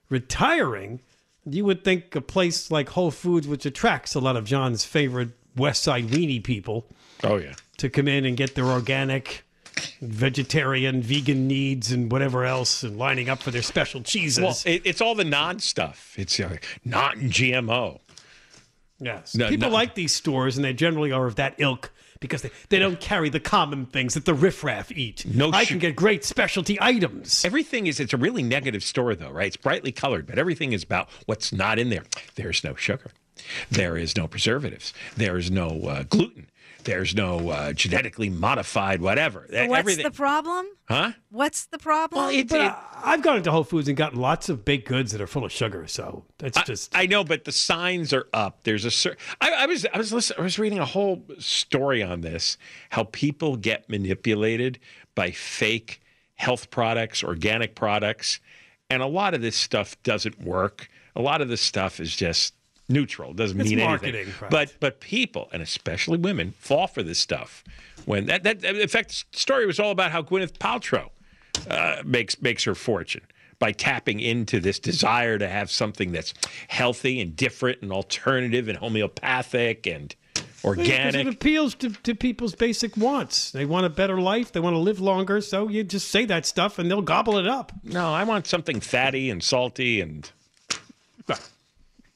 retiring, 0.10 1.00
you 1.46 1.66
would 1.66 1.84
think 1.84 2.16
a 2.16 2.22
place 2.22 2.70
like 2.70 2.90
Whole 2.90 3.12
Foods, 3.12 3.48
which 3.48 3.66
attracts 3.66 4.14
a 4.14 4.20
lot 4.20 4.36
of 4.36 4.46
John's 4.46 4.86
favorite 4.86 5.30
West 5.58 5.82
Side 5.84 6.08
weenie 6.10 6.44
people, 6.44 6.86
Oh 7.24 7.38
yeah. 7.38 7.54
to 7.78 7.90
come 7.90 8.08
in 8.08 8.26
and 8.26 8.38
get 8.38 8.56
their 8.56 8.66
organic, 8.68 9.44
vegetarian, 10.02 11.02
vegan 11.02 11.48
needs 11.48 11.92
and 11.92 12.12
whatever 12.12 12.46
else, 12.46 12.84
and 12.84 12.98
lining 12.98 13.30
up 13.30 13.42
for 13.42 13.52
their 13.52 13.62
special 13.62 14.02
cheeses. 14.02 14.44
Well, 14.44 14.58
it, 14.66 14.82
it's 14.86 15.02
all 15.02 15.16
the 15.16 15.26
non 15.26 15.60
stuff. 15.60 16.14
It's 16.18 16.40
uh, 16.40 16.58
not 16.84 17.16
GMO. 17.18 18.00
yes, 19.00 19.36
no, 19.36 19.50
people 19.50 19.70
no. 19.70 19.74
like 19.74 19.96
these 19.96 20.14
stores, 20.14 20.58
and 20.58 20.66
they 20.66 20.74
generally 20.74 21.12
are 21.12 21.28
of 21.28 21.36
that 21.36 21.56
ilk 21.58 21.92
because 22.22 22.44
they, 22.44 22.52
they 22.70 22.80
don't 22.80 23.02
carry 23.02 23.30
the 23.30 23.40
common 23.40 23.86
things 23.88 24.14
that 24.14 24.26
the 24.26 24.34
riffraff 24.34 24.92
eat. 24.92 25.26
No 25.26 25.52
I 25.52 25.66
sh- 25.66 25.70
can 25.70 25.80
get 25.80 25.96
great 25.96 26.24
specialty 26.24 26.78
items. 26.80 27.44
Everything 27.44 27.88
is, 27.88 28.00
it's 28.00 28.14
a 28.14 28.18
really 28.18 28.44
negative 28.44 28.84
store, 28.84 29.16
though, 29.16 29.32
right? 29.32 29.48
It's 29.48 29.58
brightly 29.58 29.92
colored, 29.92 30.28
but 30.28 30.38
everything 30.38 30.72
is 30.72 30.84
about 30.84 31.10
what's 31.26 31.52
not 31.52 31.80
in 31.80 31.90
there. 31.90 32.04
There's 32.36 32.64
no 32.64 32.76
sugar. 32.76 33.12
There 33.72 33.98
is 33.98 34.16
no 34.16 34.28
preservatives. 34.28 34.94
There 35.18 35.38
is 35.38 35.50
no 35.50 35.82
uh, 35.88 36.04
gluten. 36.04 36.48
There's 36.84 37.16
no 37.16 37.50
uh, 37.50 37.74
genetically 37.74 38.30
modified 38.30 39.02
whatever. 39.02 39.48
So 39.50 39.68
what's 39.68 39.80
Everything- 39.80 40.04
the 40.04 40.12
problem? 40.12 40.66
Huh? 40.88 41.12
What's 41.30 41.68
the 41.68 41.78
problem? 41.78 42.22
Well, 42.22 42.30
it, 42.30 42.52
it, 42.52 42.58
I, 42.60 42.76
I've 43.04 43.22
gone 43.22 43.38
into 43.38 43.52
Whole 43.52 43.64
Foods 43.64 43.88
and 43.88 43.96
gotten 43.96 44.20
lots 44.20 44.50
of 44.50 44.66
baked 44.66 44.88
goods 44.88 45.12
that 45.14 45.22
are 45.22 45.28
full 45.28 45.46
of 45.46 45.52
sugar, 45.52 45.88
so 45.88 46.26
it's 46.42 46.62
just. 46.64 46.96
I 46.96 47.06
know, 47.06 47.24
but 47.24 47.46
the 47.46 47.52
signs 47.52 48.12
are 48.12 48.28
up. 48.34 48.64
There's 48.64 48.84
a 48.84 48.92
cer- 48.92 49.18
I, 49.40 49.52
I 49.52 49.66
was 49.68 49.86
I 49.94 49.98
was 49.98 50.12
listening, 50.12 50.40
I 50.40 50.44
was 50.44 50.60
reading 50.60 50.80
a 50.80 50.86
whole 50.86 51.24
story 51.40 52.04
on 52.04 52.22
this 52.22 52.58
how 52.90 53.06
people 53.06 53.56
get 53.56 53.90
manipulated 53.90 54.80
by 55.16 55.32
fake 55.32 56.02
health 56.36 56.72
products, 56.72 57.24
organic 57.24 57.76
products, 57.76 58.40
and 58.90 59.02
a 59.02 59.08
lot 59.08 59.34
of 59.34 59.42
this 59.42 59.56
stuff 59.56 59.96
doesn't 60.04 60.42
work. 60.42 60.90
A 61.16 61.22
lot 61.22 61.42
of 61.42 61.48
this 61.48 61.62
stuff 61.62 62.00
is 62.00 62.16
just 62.16 62.54
neutral. 62.90 63.32
It 63.32 63.38
doesn't 63.38 63.60
It's 63.60 63.70
mean 63.70 63.80
marketing, 63.80 64.22
anything. 64.22 64.48
But 64.50 64.76
but 64.80 65.00
people 65.00 65.50
and 65.52 65.62
especially 65.62 66.18
women 66.18 66.54
fall 66.60 66.88
for 66.88 67.04
this 67.04 67.20
stuff. 67.20 67.64
When 68.06 68.26
that 68.26 68.44
that 68.44 68.64
in 68.64 68.88
fact 68.88 69.26
the 69.32 69.38
story 69.38 69.66
was 69.66 69.80
all 69.80 69.92
about 69.92 70.12
how 70.12 70.22
Gwyneth 70.22 70.58
Paltrow 70.58 71.10
uh, 71.70 72.02
makes 72.06 72.42
makes 72.42 72.64
her 72.64 72.76
fortune 72.76 73.22
by 73.60 73.72
tapping 73.72 74.20
into 74.20 74.60
this 74.60 74.80
desire 74.80 75.38
to 75.38 75.48
have 75.48 75.70
something 75.70 76.12
that's 76.12 76.34
healthy 76.68 77.22
and 77.22 77.36
different 77.36 77.82
and 77.84 77.92
alternative 77.92 78.68
and 78.68 78.78
homeopathic 78.78 79.86
and 79.86 80.16
organic. 80.64 81.28
it 81.28 81.28
appeals 81.28 81.76
to, 81.76 81.90
to 81.90 82.16
people's 82.16 82.56
basic 82.56 82.98
wants. 82.98 83.52
They 83.52 83.66
want 83.66 83.86
a 83.86 83.90
better 83.90 84.20
life. 84.20 84.52
They 84.52 84.60
want 84.60 84.74
to 84.74 84.80
live 84.80 85.00
longer. 85.00 85.42
So 85.42 85.68
you 85.68 85.84
just 85.84 86.10
say 86.10 86.26
that 86.26 86.46
stuff 86.48 86.80
and 86.80 86.90
they'll 86.90 87.02
gobble 87.04 87.38
it 87.38 87.48
up. 87.48 87.72
No, 87.84 88.12
I 88.12 88.24
want 88.24 88.48
something 88.48 88.80
fatty 88.80 89.30
and 89.30 89.44
salty 89.44 90.02
and 90.02 90.30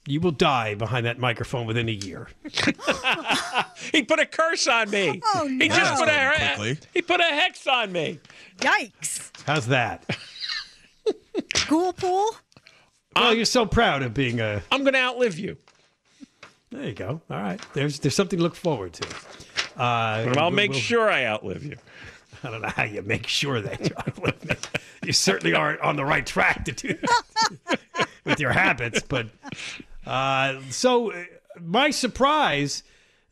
You 0.08 0.20
will 0.22 0.32
die 0.32 0.76
behind 0.76 1.06
that 1.08 1.18
microphone 1.18 1.66
within 1.66 1.89
a 1.89 1.91
year. 1.91 2.28
he 3.91 4.03
put 4.03 4.20
a 4.20 4.26
curse 4.26 4.68
on 4.68 4.89
me. 4.91 5.20
Oh, 5.34 5.47
He 5.47 5.68
just 5.68 5.95
put 5.99 6.08
a 6.10 6.34
Quickly. 6.56 6.78
he 6.93 7.01
put 7.01 7.20
a 7.20 7.24
hex 7.24 7.66
on 7.66 7.91
me. 7.91 8.20
Yikes. 8.60 9.32
How's 9.47 9.68
that? 9.68 10.06
School 11.56 11.93
pool? 11.93 12.36
Oh, 13.16 13.32
you're 13.32 13.45
so 13.45 13.66
proud 13.66 14.03
of 14.03 14.14
being 14.14 14.39
a. 14.41 14.62
I'm 14.72 14.82
going 14.82 14.93
to 14.93 14.99
outlive 14.99 15.39
you. 15.39 15.58
There 16.72 16.84
you 16.86 16.93
go. 16.93 17.22
All 17.30 17.38
right. 17.41 17.60
There's 17.74 17.99
there's 17.99 18.16
something 18.16 18.38
to 18.38 18.43
look 18.43 18.56
forward 18.56 18.93
to. 18.93 19.08
Uh, 19.78 20.24
And 20.28 20.38
I'll 20.38 20.45
we'll- 20.49 20.51
make 20.51 20.72
we'll- 20.72 20.80
sure 20.80 21.10
I 21.10 21.26
outlive 21.26 21.64
you. 21.64 21.78
I 22.43 22.51
don't 22.51 22.62
know 22.62 22.68
how 22.70 22.84
you 22.84 23.01
make 23.01 23.26
sure 23.28 23.60
that 23.62 23.80
you 23.82 23.95
outlive 23.97 24.43
me. 24.45 24.56
You 25.03 25.14
certainly 25.14 25.56
aren't 25.56 25.82
on 25.82 25.95
the 25.95 26.06
right 26.06 26.26
track 26.26 26.66
to 26.66 26.72
do 26.74 26.93
that 27.68 27.80
with 28.26 28.39
your 28.39 28.51
habits. 28.51 29.01
But 29.01 29.28
uh, 30.06 30.62
so, 30.70 31.12
uh, 31.12 31.24
my 31.60 31.89
surprise, 31.89 32.84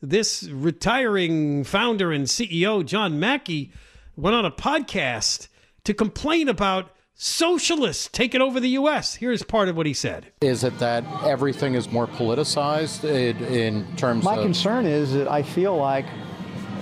this 0.02 0.44
retiring 0.44 1.64
founder 1.64 2.12
and 2.12 2.26
CEO, 2.26 2.84
John 2.84 3.18
Mackey, 3.20 3.72
went 4.16 4.36
on 4.36 4.44
a 4.44 4.50
podcast 4.50 5.48
to 5.84 5.94
complain 5.94 6.48
about 6.48 6.90
socialists 7.14 8.08
taking 8.12 8.40
over 8.40 8.58
the 8.58 8.70
U.S. 8.70 9.14
Here's 9.16 9.42
part 9.42 9.68
of 9.68 9.76
what 9.76 9.86
he 9.86 9.94
said. 9.94 10.32
Is 10.40 10.64
it 10.64 10.78
that 10.78 11.04
everything 11.24 11.74
is 11.74 11.90
more 11.90 12.06
politicized 12.06 13.04
in, 13.04 13.36
in 13.44 13.96
terms 13.96 14.24
My 14.24 14.32
of? 14.32 14.38
My 14.38 14.42
concern 14.42 14.86
is 14.86 15.12
that 15.14 15.28
I 15.28 15.42
feel 15.42 15.76
like 15.76 16.06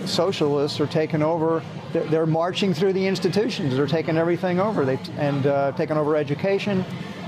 socialists 0.07 0.81
are 0.81 0.87
taking 0.87 1.23
over. 1.23 1.63
They're, 1.93 2.05
they're 2.05 2.27
marching 2.27 2.73
through 2.75 2.95
the 2.95 3.07
institutions. 3.07 3.77
They're 3.77 3.87
taking 3.87 4.17
everything 4.17 4.59
over. 4.59 4.85
They 4.85 4.99
and 5.19 5.47
uh, 5.47 5.73
taking 5.73 5.97
over 5.97 6.17
education. 6.17 6.85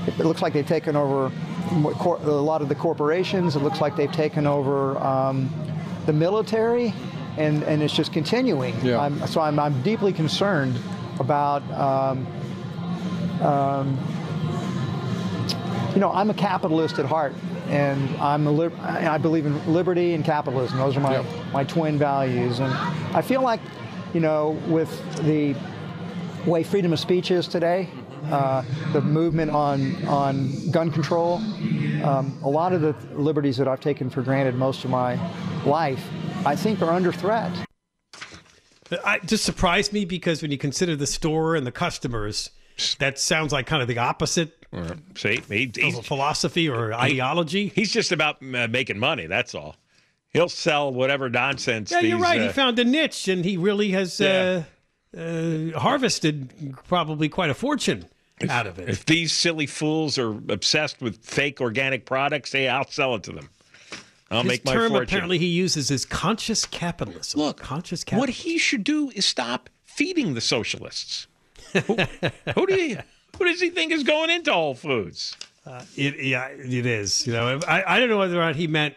It 0.07 0.19
looks 0.19 0.41
like 0.41 0.53
they've 0.53 0.65
taken 0.65 0.95
over 0.95 1.31
a 1.71 2.29
lot 2.29 2.61
of 2.61 2.69
the 2.69 2.75
corporations. 2.75 3.55
It 3.55 3.59
looks 3.59 3.81
like 3.81 3.95
they've 3.95 4.11
taken 4.11 4.45
over 4.47 4.97
um, 4.99 5.49
the 6.05 6.13
military, 6.13 6.93
and, 7.37 7.63
and 7.63 7.81
it's 7.81 7.93
just 7.93 8.13
continuing. 8.13 8.75
Yeah. 8.81 8.99
I'm, 8.99 9.25
so 9.27 9.41
I'm, 9.41 9.59
I'm 9.59 9.81
deeply 9.81 10.13
concerned 10.13 10.79
about. 11.19 11.63
Um, 11.71 12.27
you 15.93 16.01
know, 16.01 16.11
I'm 16.11 16.29
a 16.29 16.33
capitalist 16.33 16.99
at 16.99 17.05
heart, 17.05 17.33
and 17.67 18.09
I'm 18.17 18.47
a 18.47 18.71
I 18.81 19.17
believe 19.17 19.45
in 19.45 19.73
liberty 19.73 20.13
and 20.13 20.25
capitalism. 20.25 20.77
Those 20.77 20.97
are 20.97 20.99
my, 20.99 21.23
my 21.53 21.63
twin 21.63 21.97
values, 21.97 22.59
and 22.59 22.73
I 23.15 23.21
feel 23.21 23.41
like, 23.41 23.61
you 24.13 24.19
know, 24.19 24.59
with 24.67 24.89
the 25.25 25.55
way 26.45 26.63
freedom 26.63 26.91
of 26.91 26.99
speech 26.99 27.31
is 27.31 27.47
today, 27.47 27.89
uh, 28.31 28.63
the 28.93 29.01
movement 29.01 29.51
on 29.51 30.05
on 30.05 30.71
gun 30.71 30.91
control, 30.91 31.37
um, 32.03 32.37
a 32.43 32.49
lot 32.49 32.73
of 32.73 32.81
the 32.81 32.95
liberties 33.13 33.57
that 33.57 33.67
I've 33.67 33.81
taken 33.81 34.09
for 34.09 34.21
granted 34.21 34.55
most 34.55 34.83
of 34.83 34.89
my 34.89 35.19
life, 35.65 36.03
I 36.45 36.55
think 36.55 36.81
are 36.81 36.91
under 36.91 37.11
threat. 37.11 37.51
I, 39.03 39.15
it 39.15 39.25
just 39.25 39.43
surprised 39.43 39.93
me 39.93 40.05
because 40.05 40.41
when 40.41 40.51
you 40.51 40.57
consider 40.57 40.95
the 40.95 41.07
store 41.07 41.55
and 41.55 41.65
the 41.65 41.71
customers, 41.71 42.51
that 42.99 43.17
sounds 43.17 43.51
like 43.51 43.65
kind 43.65 43.81
of 43.81 43.87
the 43.87 43.97
opposite 43.97 44.65
See, 45.15 45.41
he, 45.49 45.65
of 45.65 45.75
he's, 45.75 45.97
a 45.97 46.03
philosophy 46.03 46.67
or 46.67 46.93
ideology. 46.93 47.69
he's 47.69 47.91
just 47.91 48.11
about 48.11 48.37
uh, 48.41 48.67
making 48.67 48.99
money. 48.99 49.25
That's 49.25 49.55
all. 49.55 49.77
He'll 50.31 50.49
sell 50.49 50.91
whatever 50.91 51.29
nonsense. 51.29 51.91
Yeah, 51.91 52.01
you're 52.01 52.19
right. 52.19 52.41
uh, 52.41 52.47
he 52.47 52.49
found 52.49 52.77
a 52.79 52.83
niche, 52.83 53.29
and 53.29 53.45
he 53.45 53.55
really 53.55 53.91
has 53.91 54.19
uh, 54.19 54.63
uh, 55.17 55.79
harvested 55.79 56.75
probably 56.87 57.29
quite 57.29 57.49
a 57.49 57.53
fortune 57.53 58.05
out 58.49 58.67
of 58.67 58.79
it. 58.79 58.89
If 58.89 59.05
these 59.05 59.31
silly 59.31 59.65
fools 59.65 60.17
are 60.17 60.31
obsessed 60.49 61.01
with 61.01 61.17
fake 61.23 61.61
organic 61.61 62.05
products, 62.05 62.51
hey, 62.51 62.67
I'll 62.67 62.87
sell 62.89 63.15
it 63.15 63.23
to 63.23 63.31
them. 63.31 63.49
I'll 64.31 64.41
His 64.41 64.47
make 64.49 64.65
my 64.65 64.73
term 64.73 64.89
fortune. 64.89 65.03
apparently 65.07 65.37
he 65.37 65.45
uses 65.47 65.91
is 65.91 66.03
conscious 66.05 66.65
capitalism. 66.65 67.39
Look, 67.39 67.57
conscious 67.57 68.03
capitalism. 68.03 68.19
what 68.21 68.29
he 68.29 68.57
should 68.57 68.83
do 68.83 69.09
is 69.11 69.25
stop 69.25 69.69
feeding 69.85 70.33
the 70.33 70.41
socialists. 70.41 71.27
who, 71.73 71.95
who 72.55 72.65
do 72.67 72.73
you, 72.75 72.97
who 73.37 73.45
does 73.45 73.61
he 73.61 73.69
think 73.69 73.91
is 73.91 74.03
going 74.03 74.29
into 74.29 74.51
Whole 74.51 74.75
Foods? 74.75 75.35
Uh, 75.65 75.83
it, 75.95 76.23
yeah, 76.23 76.47
it 76.47 76.85
is. 76.85 77.25
You 77.25 77.33
know, 77.33 77.59
I, 77.67 77.83
I 77.95 77.99
don't 77.99 78.09
know 78.09 78.17
whether 78.17 78.35
or 78.37 78.45
not 78.45 78.55
he 78.55 78.67
meant 78.67 78.95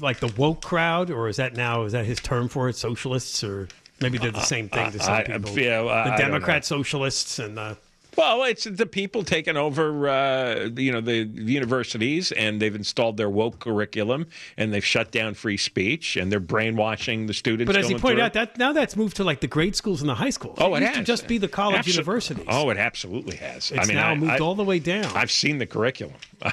like 0.00 0.18
the 0.20 0.28
woke 0.28 0.62
crowd, 0.62 1.10
or 1.10 1.28
is 1.28 1.36
that 1.36 1.54
now 1.54 1.84
is 1.84 1.92
that 1.92 2.06
his 2.06 2.18
term 2.20 2.48
for 2.48 2.68
it? 2.68 2.76
Socialists, 2.76 3.44
or 3.44 3.68
maybe 4.00 4.16
they're 4.18 4.30
the 4.30 4.38
uh, 4.38 4.42
same 4.42 4.68
thing 4.68 4.90
to 4.92 4.98
uh, 4.98 5.02
some 5.02 5.14
I- 5.14 5.18
I- 5.20 5.24
people. 5.24 5.58
yeah, 5.58 5.80
well, 5.82 6.10
the 6.10 6.16
Democrat 6.16 6.64
socialists 6.64 7.38
and 7.38 7.56
the 7.56 7.76
Well, 8.18 8.42
it's 8.42 8.64
the 8.64 8.84
people 8.84 9.22
taking 9.22 9.56
over, 9.56 10.08
uh, 10.08 10.70
you 10.76 10.90
know, 10.90 11.00
the, 11.00 11.22
the 11.22 11.52
universities, 11.52 12.32
and 12.32 12.60
they've 12.60 12.74
installed 12.74 13.16
their 13.16 13.30
woke 13.30 13.60
curriculum, 13.60 14.26
and 14.56 14.74
they've 14.74 14.84
shut 14.84 15.12
down 15.12 15.34
free 15.34 15.56
speech, 15.56 16.16
and 16.16 16.32
they're 16.32 16.40
brainwashing 16.40 17.26
the 17.26 17.32
students. 17.32 17.68
But 17.68 17.76
as 17.78 17.86
he 17.86 17.92
going 17.92 18.02
pointed 18.02 18.16
through 18.16 18.24
out, 18.24 18.32
that 18.32 18.58
now 18.58 18.72
that's 18.72 18.96
moved 18.96 19.18
to 19.18 19.24
like 19.24 19.38
the 19.38 19.46
grade 19.46 19.76
schools 19.76 20.00
and 20.00 20.08
the 20.08 20.16
high 20.16 20.30
schools. 20.30 20.58
Oh, 20.60 20.74
it 20.74 20.80
used 20.80 20.88
has. 20.88 20.98
to 20.98 21.04
just 21.04 21.28
be 21.28 21.38
the 21.38 21.46
college 21.46 21.86
Abso- 21.86 21.92
universities. 21.92 22.44
Oh, 22.48 22.70
it 22.70 22.76
absolutely 22.76 23.36
has. 23.36 23.70
it's 23.70 23.78
I 23.78 23.84
mean, 23.84 23.96
now 23.96 24.08
I, 24.08 24.14
moved 24.16 24.32
I, 24.32 24.38
all 24.38 24.56
the 24.56 24.64
way 24.64 24.80
down. 24.80 25.04
I've 25.14 25.30
seen 25.30 25.58
the 25.58 25.66
curriculum. 25.66 26.16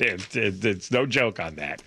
It- 0.00 0.34
it- 0.36 0.64
it's 0.64 0.90
no 0.90 1.06
joke 1.06 1.38
on 1.38 1.54
that. 1.54 1.80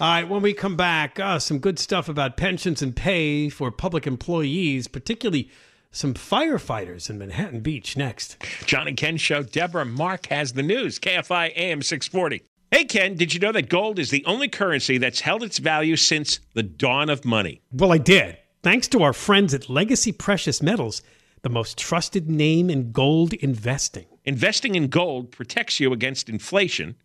All 0.00 0.08
right, 0.08 0.28
when 0.28 0.42
we 0.42 0.54
come 0.54 0.74
back, 0.74 1.20
uh, 1.20 1.38
some 1.38 1.60
good 1.60 1.78
stuff 1.78 2.08
about 2.08 2.36
pensions 2.36 2.82
and 2.82 2.96
pay 2.96 3.48
for 3.48 3.70
public 3.70 4.08
employees, 4.08 4.88
particularly 4.88 5.48
some 5.94 6.12
firefighters 6.12 7.08
in 7.08 7.18
Manhattan 7.18 7.60
Beach. 7.60 7.96
Next. 7.96 8.36
John 8.66 8.88
and 8.88 8.96
Ken 8.96 9.16
show. 9.16 9.42
Debra 9.42 9.84
Mark 9.84 10.26
has 10.26 10.52
the 10.52 10.62
news. 10.62 10.98
KFI 10.98 11.52
AM 11.56 11.82
640. 11.82 12.42
Hey, 12.70 12.84
Ken, 12.84 13.14
did 13.14 13.32
you 13.32 13.38
know 13.38 13.52
that 13.52 13.68
gold 13.68 14.00
is 14.00 14.10
the 14.10 14.24
only 14.26 14.48
currency 14.48 14.98
that's 14.98 15.20
held 15.20 15.44
its 15.44 15.58
value 15.58 15.94
since 15.94 16.40
the 16.54 16.64
dawn 16.64 17.08
of 17.08 17.24
money? 17.24 17.62
Well, 17.72 17.92
I 17.92 17.98
did. 17.98 18.36
Thanks 18.64 18.88
to 18.88 19.02
our 19.02 19.12
friends 19.12 19.54
at 19.54 19.70
Legacy 19.70 20.10
Precious 20.10 20.60
Metals, 20.60 21.02
the 21.42 21.50
most 21.50 21.78
trusted 21.78 22.28
name 22.28 22.70
in 22.70 22.90
gold 22.90 23.32
investing. 23.34 24.06
Investing 24.24 24.74
in 24.74 24.88
gold 24.88 25.30
protects 25.30 25.78
you 25.78 25.92
against 25.92 26.28
inflation 26.28 26.96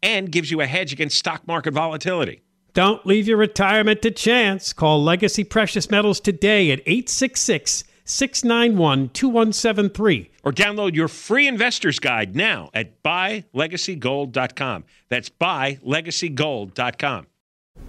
and 0.00 0.30
gives 0.30 0.50
you 0.52 0.60
a 0.60 0.66
hedge 0.66 0.92
against 0.92 1.18
stock 1.18 1.44
market 1.48 1.74
volatility. 1.74 2.42
Don't 2.74 3.04
leave 3.04 3.26
your 3.26 3.38
retirement 3.38 4.02
to 4.02 4.12
chance. 4.12 4.72
Call 4.72 5.02
Legacy 5.02 5.42
Precious 5.42 5.90
Metals 5.90 6.20
today 6.20 6.70
at 6.70 6.80
866 6.80 7.82
691 8.08 9.10
2173. 9.12 10.30
Or 10.42 10.52
download 10.52 10.94
your 10.94 11.08
free 11.08 11.46
investor's 11.46 12.00
guide 12.00 12.34
now 12.34 12.70
at 12.74 13.02
buylegacygold.com. 13.04 14.84
That's 15.08 15.30
buylegacygold.com. 15.30 17.26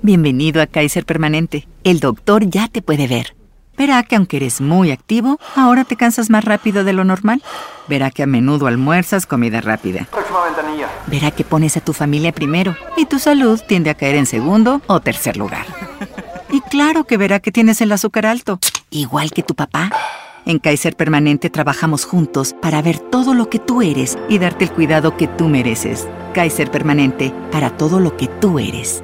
Bienvenido 0.02 0.62
a 0.62 0.68
Kaiser 0.68 1.06
Permanente. 1.06 1.68
El 1.84 2.00
doctor 2.00 2.46
ya 2.50 2.68
te 2.68 2.82
puede 2.82 3.08
ver. 3.08 3.36
Verá 3.78 4.04
que 4.04 4.18
aunque 4.18 4.38
eres 4.38 4.60
muy 4.60 4.92
activo, 4.92 5.40
ahora 5.56 5.86
te 5.86 5.96
cansas 5.96 6.30
más 6.30 6.44
rápido 6.44 6.84
de 6.84 6.92
lo 6.92 7.06
normal. 7.06 7.42
Verá 7.88 8.12
que 8.12 8.24
a 8.24 8.28
menudo 8.28 8.68
almuerzas 8.68 9.26
comida 9.26 9.62
rápida. 9.62 10.06
Próxima 10.12 10.44
ventanilla. 10.44 10.90
Verá 11.08 11.32
que 11.32 11.46
pones 11.46 11.78
a 11.78 11.82
tu 11.82 11.94
familia 11.94 12.34
primero 12.34 12.76
y 12.98 13.06
tu 13.06 13.20
salud 13.20 13.60
tiende 13.68 13.90
a 13.90 13.96
caer 13.96 14.16
en 14.16 14.26
segundo 14.26 14.82
o 14.88 15.00
tercer 15.00 15.38
lugar. 15.38 15.66
Y 16.52 16.62
claro 16.62 17.04
que 17.04 17.18
verá 17.18 17.40
que 17.40 17.52
tienes 17.52 17.82
el 17.82 17.92
azúcar 17.92 18.26
alto, 18.26 18.60
igual 18.90 19.32
que 19.32 19.44
tu 19.44 19.56
papá. 19.56 19.92
En 20.46 20.58
Kaiser 20.58 20.96
Permanente 20.96 21.50
trabajamos 21.50 22.06
juntos 22.06 22.56
para 22.60 22.82
ver 22.82 22.98
todo 22.98 23.36
lo 23.36 23.50
que 23.50 23.60
tú 23.60 23.82
eres 23.82 24.18
y 24.30 24.40
darte 24.40 24.66
el 24.66 24.72
cuidado 24.72 25.16
que 25.16 25.28
tú 25.28 25.48
mereces. 25.48 26.08
Kaiser 26.34 26.72
Permanente, 26.72 27.34
para 27.52 27.78
todo 27.78 28.00
lo 28.00 28.18
que 28.18 28.28
tú 28.28 28.58
eres. 28.58 29.04